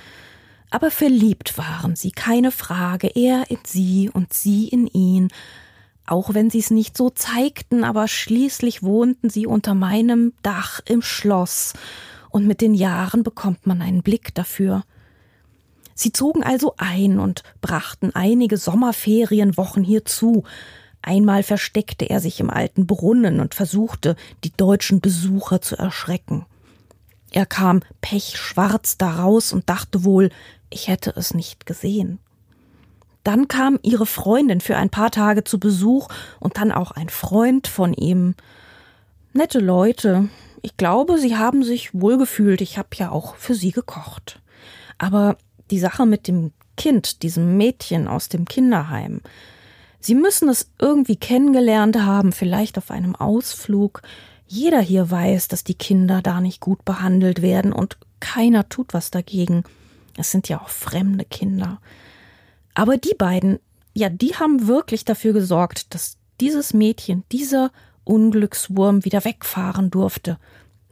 Aber 0.71 0.91
verliebt 0.91 1.59
waren 1.59 1.97
sie, 1.97 2.13
keine 2.13 2.53
Frage, 2.53 3.09
er 3.09 3.51
in 3.51 3.59
sie 3.65 4.09
und 4.13 4.33
sie 4.33 4.69
in 4.69 4.87
ihn. 4.87 5.29
Auch 6.07 6.33
wenn 6.33 6.49
sie 6.49 6.61
es 6.61 6.71
nicht 6.71 6.97
so 6.97 7.11
zeigten, 7.11 7.83
aber 7.85 8.07
schließlich 8.07 8.83
wohnten 8.83 9.31
sie 9.31 9.47
unter 9.47 9.75
meinem 9.75 10.33
Dach 10.43 10.81
im 10.87 11.03
Schloss 11.03 11.75
und 12.31 12.47
mit 12.47 12.61
den 12.61 12.75
Jahren 12.75 13.23
bekommt 13.23 13.67
man 13.67 13.83
einen 13.83 14.03
Blick 14.03 14.35
dafür. 14.35 14.85
Sie 15.95 16.13
zogen 16.13 16.45
also 16.45 16.75
ein 16.77 17.19
und 17.19 17.43
brachten 17.61 18.15
einige 18.15 18.57
Sommerferienwochen 18.57 19.83
hierzu. 19.83 20.45
Einmal 21.03 21.43
versteckte 21.43 22.09
er 22.09 22.21
sich 22.21 22.39
im 22.39 22.51
alten 22.51 22.87
Brunnen 22.87 23.41
und 23.41 23.55
versuchte, 23.55 24.15
die 24.45 24.53
deutschen 24.53 25.01
Besucher 25.01 25.61
zu 25.61 25.77
erschrecken. 25.77 26.47
Er 27.31 27.47
kam 27.47 27.81
pechschwarz 28.01 28.97
daraus 28.97 29.53
und 29.53 29.69
dachte 29.69 30.05
wohl, 30.05 30.31
ich 30.71 30.89
hätte 30.89 31.13
es 31.17 31.35
nicht 31.35 31.67
gesehen. 31.67 32.19
Dann 33.25 33.49
kam 33.49 33.79
ihre 33.83 34.07
Freundin 34.07 34.61
für 34.61 34.77
ein 34.77 34.91
paar 34.91 35.11
Tage 35.11 35.45
zu 35.45 35.59
Besuch 35.59 36.09
und 36.41 36.57
dann 36.57 36.73
auch 36.73 36.93
ein 36.93 37.09
Freund 37.09 37.67
von 37.67 37.93
ihm. 37.93 38.35
Nette 39.33 39.59
Leute, 39.59 40.29
ich 40.63 40.77
glaube, 40.77 41.19
sie 41.19 41.37
haben 41.37 41.63
sich 41.63 41.95
wohlgefühlt. 41.95 42.61
Ich 42.61 42.79
habe 42.79 42.89
ja 42.95 43.11
auch 43.11 43.37
für 43.37 43.55
sie 43.55 43.73
gekocht. 43.73 44.41
Aber 44.99 45.37
die 45.71 45.79
Sache 45.79 46.07
mit 46.07 46.29
dem 46.29 46.53
Kind, 46.77 47.23
diesem 47.23 47.57
Mädchen 47.57 48.09
aus 48.09 48.29
dem 48.29 48.45
Kinderheim, 48.45 49.21
Sie 50.01 50.15
müssen 50.15 50.49
es 50.49 50.71
irgendwie 50.79 51.17
kennengelernt 51.17 51.97
haben, 51.97 52.33
vielleicht 52.33 52.79
auf 52.79 52.91
einem 52.91 53.17
Ausflug. 53.17 54.03
Jeder 54.47 54.81
hier 54.81 55.11
weiß, 55.11 55.49
dass 55.49 55.65
die 55.65 55.75
Kinder 55.75 56.23
da 56.23 56.41
nicht 56.41 56.61
gut 56.61 56.85
behandelt 56.85 57.43
werden 57.43 57.73
und 57.73 57.99
keiner 58.21 58.69
tut 58.69 58.95
was 58.95 59.11
dagegen. 59.11 59.65
Es 60.17 60.31
sind 60.31 60.49
ja 60.49 60.61
auch 60.61 60.69
fremde 60.69 61.25
Kinder. 61.25 61.81
Aber 62.75 62.97
die 62.97 63.15
beiden, 63.15 63.59
ja, 63.93 64.09
die 64.09 64.37
haben 64.37 64.67
wirklich 64.67 65.05
dafür 65.05 65.33
gesorgt, 65.33 65.95
dass 65.95 66.17
dieses 66.41 66.73
Mädchen, 66.73 67.25
dieser 67.33 67.73
Unglückswurm 68.09 69.05
wieder 69.05 69.25
wegfahren 69.25 69.91
durfte. 69.91 70.39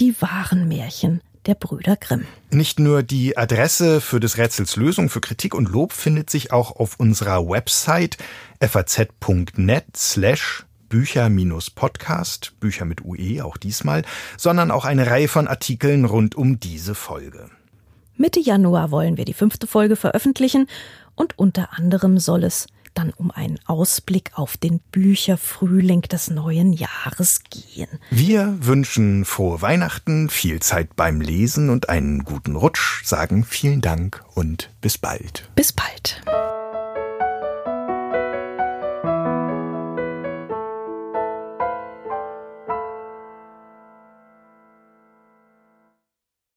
die 0.00 0.18
wahren 0.22 0.68
Märchen 0.68 1.20
der 1.46 1.54
Brüder 1.54 1.96
Grimm. 1.96 2.26
Nicht 2.50 2.78
nur 2.78 3.02
die 3.02 3.36
Adresse 3.36 4.00
für 4.00 4.20
des 4.20 4.38
Rätsels 4.38 4.76
Lösung 4.76 5.08
für 5.10 5.20
Kritik 5.20 5.54
und 5.54 5.68
Lob 5.68 5.92
findet 5.92 6.30
sich 6.30 6.52
auch 6.52 6.76
auf 6.76 6.98
unserer 6.98 7.48
Website 7.48 8.16
faz.net 8.60 9.84
slash 9.96 10.64
Bücher-Podcast, 10.88 12.54
Bücher 12.60 12.84
mit 12.84 13.04
UE 13.04 13.44
auch 13.44 13.56
diesmal, 13.56 14.02
sondern 14.36 14.70
auch 14.70 14.84
eine 14.84 15.06
Reihe 15.06 15.28
von 15.28 15.46
Artikeln 15.46 16.04
rund 16.04 16.34
um 16.34 16.60
diese 16.60 16.94
Folge. 16.94 17.50
Mitte 18.16 18.40
Januar 18.40 18.90
wollen 18.90 19.16
wir 19.16 19.24
die 19.24 19.34
fünfte 19.34 19.66
Folge 19.66 19.96
veröffentlichen 19.96 20.66
und 21.14 21.38
unter 21.38 21.78
anderem 21.78 22.18
soll 22.18 22.44
es 22.44 22.66
dann 22.98 23.10
um 23.10 23.30
einen 23.30 23.58
Ausblick 23.66 24.32
auf 24.34 24.56
den 24.56 24.80
Bücherfrühling 24.90 26.02
des 26.02 26.30
neuen 26.30 26.72
Jahres 26.72 27.42
gehen. 27.48 27.88
Wir 28.10 28.56
wünschen 28.60 29.24
frohe 29.24 29.62
Weihnachten, 29.62 30.28
viel 30.28 30.60
Zeit 30.60 30.96
beim 30.96 31.20
Lesen 31.20 31.70
und 31.70 31.88
einen 31.88 32.24
guten 32.24 32.56
Rutsch, 32.56 33.04
sagen 33.04 33.44
vielen 33.44 33.80
Dank 33.80 34.24
und 34.34 34.70
bis 34.80 34.98
bald. 34.98 35.48
Bis 35.54 35.72
bald. 35.72 36.22